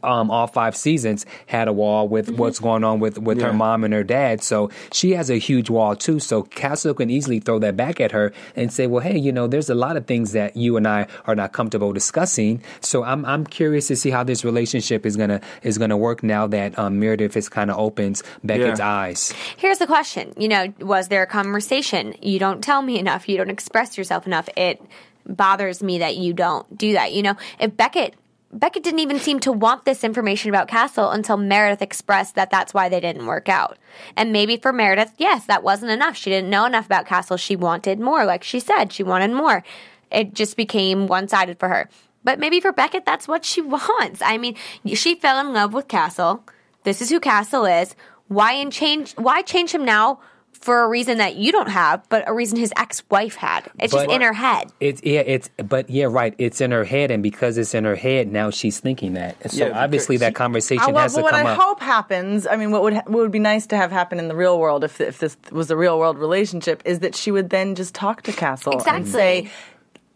um, 0.02 0.30
all 0.30 0.46
five 0.46 0.76
seasons 0.76 1.26
had 1.46 1.68
a 1.68 1.72
wall 1.72 2.08
with 2.08 2.30
what's 2.30 2.58
going 2.58 2.84
on 2.84 3.00
with, 3.00 3.18
with 3.18 3.40
her 3.40 3.52
mom 3.52 3.84
and 3.84 3.92
her 3.94 4.04
dad. 4.04 4.42
So 4.42 4.70
she 4.92 5.12
has 5.12 5.30
a 5.30 5.36
huge 5.38 5.70
wall 5.70 5.96
too. 5.96 6.18
So 6.20 6.42
Castle 6.42 6.94
can 6.94 7.10
easily 7.10 7.40
throw 7.40 7.58
that 7.60 7.76
back 7.76 8.00
at 8.00 8.12
her 8.12 8.32
and 8.56 8.72
say, 8.72 8.86
well, 8.86 9.02
hey, 9.02 9.18
you 9.18 9.32
know, 9.32 9.46
there's 9.46 9.70
a 9.70 9.74
lot 9.74 9.96
of 9.96 10.06
things 10.06 10.32
that 10.32 10.56
you 10.56 10.76
and 10.76 10.86
I 10.86 11.06
are 11.26 11.34
not 11.34 11.52
comfortable 11.52 11.92
discussing. 11.92 12.62
So 12.80 13.04
I'm, 13.04 13.24
I'm 13.24 13.44
curious 13.46 13.86
to 13.88 13.96
see 13.96 14.10
how 14.10 14.24
this 14.24 14.44
relationship 14.44 15.04
is 15.06 15.16
gonna 15.16 15.40
is 15.62 15.78
gonna 15.78 15.96
work 15.96 16.22
now 16.22 16.46
that 16.48 16.78
um, 16.78 16.98
Meredith 17.00 17.34
has 17.34 17.48
kind 17.48 17.70
of 17.70 17.78
opens 17.78 18.22
Beckett's 18.44 18.80
Yeah. 18.80 18.88
eyes. 18.88 19.32
Here's 19.56 19.78
the 19.78 19.86
question. 19.86 20.32
You 20.36 20.48
know, 20.48 20.72
was 20.80 21.08
there 21.08 21.22
a 21.22 21.26
conversation? 21.26 22.14
You 22.22 22.38
don't 22.38 22.62
tell 22.62 22.82
me 22.82 22.98
enough. 22.98 23.28
You 23.28 23.36
don't 23.36 23.50
express 23.50 23.96
yourself 23.98 24.26
enough. 24.26 24.48
It 24.56 24.80
bothers 25.26 25.82
me 25.82 25.98
that 25.98 26.16
you 26.16 26.32
don't 26.32 26.76
do 26.76 26.92
that. 26.94 27.12
You 27.12 27.22
know, 27.22 27.36
if 27.60 27.76
Beckett 27.76 28.14
Beckett 28.50 28.82
didn't 28.82 29.00
even 29.00 29.18
seem 29.18 29.40
to 29.40 29.52
want 29.52 29.84
this 29.84 30.02
information 30.02 30.48
about 30.48 30.68
Castle 30.68 31.10
until 31.10 31.36
Meredith 31.36 31.82
expressed 31.82 32.34
that 32.34 32.50
that's 32.50 32.72
why 32.72 32.88
they 32.88 33.00
didn't 33.00 33.26
work 33.26 33.48
out. 33.48 33.76
And 34.16 34.32
maybe 34.32 34.56
for 34.56 34.72
Meredith, 34.72 35.12
yes, 35.18 35.44
that 35.46 35.62
wasn't 35.62 35.90
enough. 35.90 36.16
She 36.16 36.30
didn't 36.30 36.48
know 36.48 36.64
enough 36.64 36.86
about 36.86 37.06
Castle. 37.06 37.36
She 37.36 37.56
wanted 37.56 38.00
more. 38.00 38.24
Like 38.24 38.42
she 38.42 38.58
said, 38.58 38.92
she 38.92 39.02
wanted 39.02 39.32
more. 39.32 39.62
It 40.10 40.32
just 40.32 40.56
became 40.56 41.06
one 41.06 41.28
sided 41.28 41.58
for 41.58 41.68
her. 41.68 41.90
But 42.24 42.38
maybe 42.38 42.60
for 42.60 42.72
Beckett, 42.72 43.04
that's 43.04 43.28
what 43.28 43.44
she 43.44 43.60
wants. 43.62 44.22
I 44.22 44.38
mean, 44.38 44.56
she 44.94 45.14
fell 45.14 45.38
in 45.40 45.52
love 45.52 45.74
with 45.74 45.88
Castle. 45.88 46.44
This 46.84 47.02
is 47.02 47.10
who 47.10 47.20
Castle 47.20 47.66
is. 47.66 47.94
Why 48.28 48.52
and 48.52 48.72
change? 48.72 49.12
Why 49.14 49.42
change 49.42 49.72
him 49.72 49.84
now 49.84 50.20
for 50.60 50.82
a 50.82 50.88
reason 50.88 51.18
that 51.18 51.36
you 51.36 51.52
don't 51.52 51.70
have, 51.70 52.06
but 52.08 52.28
a 52.28 52.32
reason 52.34 52.58
his 52.58 52.72
ex-wife 52.76 53.36
had? 53.36 53.70
It's 53.78 53.92
just 53.92 54.10
in 54.10 54.20
her 54.22 54.32
head. 54.32 54.72
It's 54.80 55.00
yeah, 55.04 55.20
it's 55.20 55.48
but 55.56 55.88
yeah, 55.88 56.06
right. 56.08 56.34
It's 56.38 56.60
in 56.60 56.70
her 56.72 56.84
head, 56.84 57.10
and 57.10 57.22
because 57.22 57.58
it's 57.58 57.74
in 57.74 57.84
her 57.84 57.96
head, 57.96 58.30
now 58.32 58.50
she's 58.50 58.80
thinking 58.80 59.14
that. 59.14 59.50
So 59.50 59.66
Yeah, 59.68 59.78
obviously, 59.84 60.16
because 60.16 60.20
that 60.28 60.34
conversation 60.34 60.82
Uh, 60.84 60.92
well, 60.92 61.02
has 61.02 61.12
but 61.14 61.18
to 61.18 61.22
what 61.24 61.34
come 61.34 61.46
I 61.46 61.50
up. 61.52 61.58
hope 61.60 61.80
happens, 61.80 62.46
I 62.46 62.56
mean, 62.56 62.70
what 62.70 62.82
would 62.82 62.94
what 62.94 63.06
would 63.08 63.30
be 63.32 63.38
nice 63.38 63.66
to 63.68 63.76
have 63.76 63.90
happen 63.92 64.18
in 64.18 64.28
the 64.28 64.36
real 64.36 64.58
world 64.58 64.84
if 64.84 65.00
if 65.00 65.18
this 65.18 65.36
was 65.50 65.70
a 65.70 65.76
real 65.76 65.98
world 65.98 66.18
relationship 66.18 66.82
is 66.84 67.00
that 67.00 67.14
she 67.14 67.30
would 67.30 67.50
then 67.50 67.74
just 67.74 67.94
talk 67.94 68.22
to 68.22 68.32
Castle 68.32 68.82
and 68.86 69.06
say, 69.06 69.48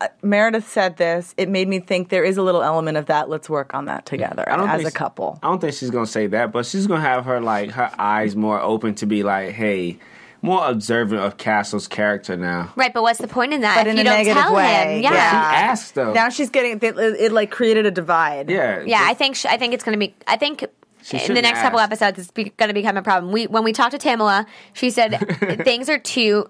uh, 0.01 0.09
Meredith 0.22 0.68
said 0.68 0.97
this. 0.97 1.34
It 1.36 1.49
made 1.49 1.68
me 1.68 1.78
think 1.78 2.09
there 2.09 2.24
is 2.24 2.36
a 2.36 2.43
little 2.43 2.62
element 2.62 2.97
of 2.97 3.07
that. 3.07 3.28
Let's 3.28 3.49
work 3.49 3.72
on 3.74 3.84
that 3.86 4.05
together 4.07 4.45
I 4.49 4.57
don't 4.57 4.68
as 4.68 4.84
a 4.84 4.90
couple. 4.90 5.38
I 5.43 5.49
don't 5.49 5.61
think 5.61 5.74
she's 5.74 5.90
gonna 5.90 6.07
say 6.07 6.26
that, 6.28 6.51
but 6.53 6.66
she's 6.66 6.86
gonna 6.86 7.01
have 7.01 7.24
her 7.26 7.40
like 7.40 7.70
her 7.72 7.90
eyes 7.99 8.34
more 8.34 8.61
open 8.61 8.95
to 8.97 9.07
be 9.07 9.22
like, 9.22 9.51
hey, 9.51 9.99
more 10.43 10.68
observant 10.68 11.20
of 11.22 11.36
Castle's 11.38 11.86
character 11.88 12.36
now. 12.36 12.72
Right, 12.76 12.93
but 12.93 13.03
what's 13.03 13.20
the 13.20 13.28
point 13.28 13.53
in 13.55 13.61
that 13.62 13.76
But 13.76 13.86
if 13.86 13.90
in 13.93 13.97
you 13.99 14.01
a 14.03 14.05
don't 14.05 14.14
negative 14.18 14.43
tell 14.43 14.55
way, 14.55 14.97
him? 14.97 15.03
Yeah. 15.03 15.12
yeah. 15.12 15.53
yeah. 15.53 15.70
asked 15.70 15.95
though. 15.95 16.12
Now 16.12 16.28
she's 16.28 16.51
getting 16.51 16.78
it, 16.82 16.99
it, 16.99 17.32
like 17.32 17.51
created 17.51 17.86
a 17.86 17.90
divide. 17.90 18.51
yeah, 18.51 18.82
Yeah, 18.84 19.01
I 19.03 19.14
think 19.14 19.36
sh- 19.36 19.47
I 19.47 19.57
think 19.57 19.72
it's 19.72 19.84
going 19.84 19.99
to 19.99 19.99
be. 20.07 20.14
I 20.26 20.36
think 20.36 20.64
She 21.03 21.16
in 21.16 21.20
the 21.20 21.26
shouldn't 21.26 21.43
next 21.45 21.61
couple 21.61 21.78
episodes, 21.78 22.18
it's 22.18 22.30
be- 22.32 22.51
going 22.57 22.68
to 22.68 22.74
become 22.74 22.97
a 22.97 23.03
problem. 23.03 23.32
We 23.32 23.47
when 23.47 23.62
we 23.64 23.72
talked 23.72 23.93
to 23.93 23.99
Tamala, 23.99 24.47
she 24.72 24.90
said 24.90 25.12
things 25.64 25.88
are 25.88 25.99
too. 25.99 26.49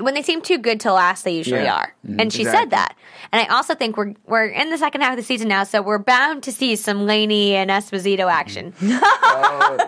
When 0.00 0.14
they 0.14 0.22
seem 0.22 0.40
too 0.42 0.58
good 0.58 0.80
to 0.80 0.92
last, 0.92 1.24
they 1.24 1.32
usually 1.36 1.62
Yeah. 1.64 1.76
are, 1.76 1.94
and 2.18 2.32
she 2.32 2.42
Exactly. 2.42 2.60
said 2.60 2.70
that. 2.70 2.94
And 3.32 3.42
I 3.42 3.54
also 3.54 3.74
think 3.74 3.96
we're 3.96 4.14
we're 4.26 4.46
in 4.46 4.70
the 4.70 4.78
second 4.78 5.00
half 5.00 5.10
of 5.12 5.16
the 5.16 5.22
season 5.22 5.48
now, 5.48 5.64
so 5.64 5.82
we're 5.82 5.98
bound 5.98 6.42
to 6.44 6.52
see 6.52 6.76
some 6.76 7.06
Lanie 7.06 7.54
and 7.54 7.70
Esposito 7.70 8.30
action, 8.30 8.72
yeah. 8.80 8.98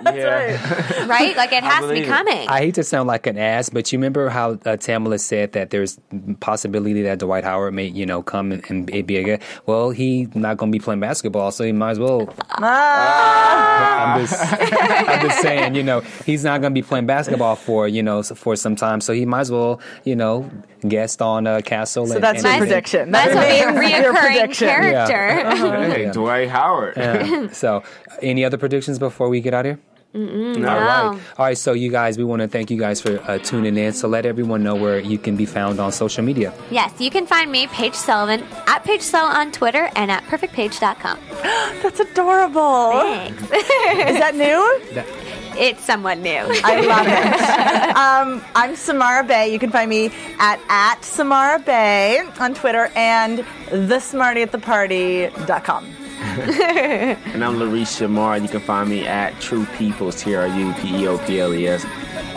right? 0.05 1.09
right. 1.09 1.37
Like 1.37 1.53
it 1.53 1.63
has 1.63 1.83
to 1.83 1.89
be 1.89 1.95
believe 2.01 2.05
it. 2.05 2.09
coming. 2.09 2.49
I 2.49 2.59
hate 2.59 2.75
to 2.75 2.85
sound 2.85 3.07
like 3.07 3.27
an 3.27 3.39
ass, 3.39 3.69
but 3.71 3.93
you 3.93 3.99
remember 3.99 4.29
how 4.29 4.59
uh, 4.65 4.77
Tamala 4.77 5.19
said 5.19 5.53
that 5.53 5.71
there's 5.71 5.99
possibility 6.41 7.03
that 7.03 7.19
Dwight 7.21 7.45
Howard 7.45 7.75
may, 7.75 7.87
you 7.87 8.07
know, 8.07 8.23
come 8.23 8.53
and, 8.53 8.65
and 8.71 9.07
be 9.07 9.17
a 9.17 9.23
good. 9.25 9.43
Well, 9.67 9.91
he's 9.91 10.35
not 10.35 10.57
going 10.57 10.73
to 10.73 10.79
be 10.79 10.83
playing 10.83 11.01
basketball, 11.01 11.51
so 11.53 11.65
he 11.65 11.73
might 11.73 11.93
as 11.93 11.99
well. 11.99 12.29
I'm 12.59 14.21
just, 14.27 14.35
I'm 14.43 15.29
just 15.29 15.41
saying, 15.41 15.75
you 15.75 15.83
know, 15.83 16.01
he's 16.27 16.45
not 16.45 16.61
going 16.61 16.73
to 16.75 16.81
be 16.81 16.87
playing 16.87 17.07
basketball 17.07 17.57
for, 17.57 17.87
you 17.89 18.03
know, 18.03 18.23
for 18.23 18.57
some 18.57 18.77
time, 18.77 19.01
so 19.01 19.13
he 19.13 19.25
might 19.27 19.41
as 19.43 19.51
well, 19.53 19.81
you 20.05 20.17
know, 20.17 20.51
guest 20.87 21.23
on 21.23 21.47
uh, 21.47 21.61
Castle. 21.65 22.07
So 22.07 22.15
and, 22.15 22.25
that's 22.25 22.45
and 22.45 22.55
your 22.55 22.67
prediction. 22.67 23.11
That's, 23.11 23.31
as 23.31 23.35
well 23.35 23.47
be 23.47 23.61
a 23.61 23.67
remains 23.67 24.03
your 24.03 24.15
reoccurring 24.15 24.37
prediction. 24.37 24.69
character. 24.69 25.95
Hey, 25.95 26.11
Dwight 26.11 26.49
Howard. 26.49 26.95
Yeah. 26.97 27.49
so, 27.53 27.83
any 28.23 28.45
other 28.45 28.59
predictions 28.59 28.99
before 28.99 29.29
we 29.29 29.41
get 29.41 29.55
out 29.55 29.67
of 29.67 29.77
here? 29.77 29.81
No. 30.15 30.57
No. 30.57 31.21
All 31.37 31.45
right, 31.45 31.57
so 31.57 31.73
you 31.73 31.91
guys, 31.91 32.17
we 32.17 32.25
want 32.25 32.41
to 32.41 32.49
thank 32.49 32.71
you 32.71 32.79
guys 32.79 33.01
for 33.01 33.21
uh, 33.31 33.39
tuning 33.39 33.77
in. 33.77 33.93
So 33.93 34.09
let 34.09 34.25
everyone 34.25 34.63
know 34.63 34.75
where 34.75 34.99
you 34.99 35.19
can 35.19 35.37
be 35.37 35.45
found 35.45 35.79
on 35.81 35.93
social 35.93 36.25
media. 36.25 36.53
Yes, 36.71 36.99
you 36.99 37.11
can 37.11 37.27
find 37.27 37.53
me, 37.53 37.67
Paige 37.69 37.95
Sullivan, 37.95 38.43
at 38.67 38.85
Paige 38.85 39.03
Sullivan 39.03 39.37
on 39.37 39.53
Twitter 39.53 39.91
and 39.97 40.11
at 40.11 40.25
perfectpage.com. 40.25 41.19
That's 41.83 42.01
adorable. 42.01 42.93
Thanks. 42.93 43.43
Is 43.43 43.51
that 43.51 44.35
new? 44.35 45.28
It's 45.59 45.85
somewhat 45.85 46.19
new. 46.19 46.47
I 46.65 46.81
love 46.81 47.07
it. 47.09 47.97
um, 47.97 48.41
I'm 48.55 48.77
Samara 48.77 49.25
Bay. 49.25 49.53
You 49.53 49.59
can 49.59 49.71
find 49.71 49.91
me 49.91 50.07
at 50.39 50.61
at 50.69 51.05
Samara 51.05 51.59
Bay 51.59 52.23
on 52.39 52.55
Twitter 52.55 52.91
and 52.95 53.41
thesmartyattheparty.com. 53.69 55.95
And 56.19 57.45
I'm 57.45 57.55
Larice 57.57 57.97
Shamar. 57.97 58.43
You 58.43 58.49
can 58.49 58.59
find 58.61 58.91
me 58.91 59.07
at 59.07 59.41
True 59.41 59.65
Peoples, 59.77 60.21
T 60.23 60.35
R 60.35 60.49
U 60.49 60.73
P 60.75 61.03
E 61.03 61.07
O 61.07 61.17
P 61.19 61.41
L 61.41 61.55
E 61.55 61.69
S, 61.69 61.85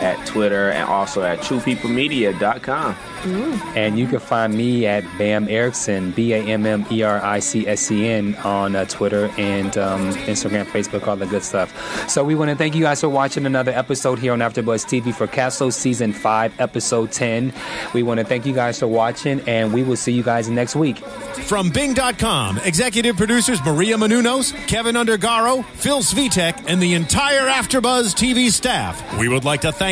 at 0.02 0.24
Twitter 0.26 0.70
and 0.70 0.88
also 0.88 1.22
at 1.22 1.38
TruePeopleMedia.com. 1.40 2.96
And 3.76 3.98
you 3.98 4.08
can 4.08 4.18
find 4.18 4.54
me 4.54 4.84
at 4.86 5.04
Bamm 5.16 5.48
Ericsen, 5.48 6.10
B 6.10 6.32
A 6.32 6.38
M 6.38 6.66
M 6.66 6.84
E 6.90 7.02
R 7.02 7.22
I 7.22 7.38
C 7.38 7.68
S 7.68 7.80
C 7.82 8.08
N, 8.08 8.34
on 8.36 8.74
uh, 8.74 8.84
Twitter 8.86 9.30
and 9.38 9.78
um, 9.78 10.12
Instagram, 10.26 10.64
Facebook, 10.64 11.06
all 11.06 11.16
the 11.16 11.26
good 11.26 11.44
stuff. 11.44 12.10
So 12.10 12.24
we 12.24 12.34
want 12.34 12.50
to 12.50 12.56
thank 12.56 12.74
you 12.74 12.82
guys 12.82 13.00
for 13.00 13.08
watching 13.08 13.46
another 13.46 13.70
episode 13.72 14.18
here 14.18 14.32
on 14.32 14.40
AfterBuzz 14.40 14.86
TV 14.86 15.14
for 15.14 15.26
Castle 15.28 15.70
Season 15.70 16.12
5, 16.12 16.60
Episode 16.60 17.12
10. 17.12 17.52
We 17.94 18.02
want 18.02 18.18
to 18.18 18.26
thank 18.26 18.44
you 18.44 18.54
guys 18.54 18.80
for 18.80 18.88
watching, 18.88 19.40
and 19.42 19.72
we 19.72 19.84
will 19.84 19.96
see 19.96 20.12
you 20.12 20.24
guys 20.24 20.48
next 20.48 20.74
week. 20.74 20.98
From 20.98 21.70
Bing.com, 21.70 22.58
executive 22.58 23.16
producers 23.16 23.62
Maria 23.64 23.96
Menounos, 23.96 24.52
Keven 24.66 24.96
Undergaro, 24.96 25.64
Phil 25.64 26.00
Svitek, 26.00 26.64
and 26.66 26.82
the 26.82 26.94
entire 26.94 27.46
Afterbuzz 27.46 28.14
TV 28.14 28.50
staff, 28.50 29.18
we 29.18 29.28
would 29.28 29.44
like 29.44 29.60
to 29.60 29.70
thank 29.70 29.91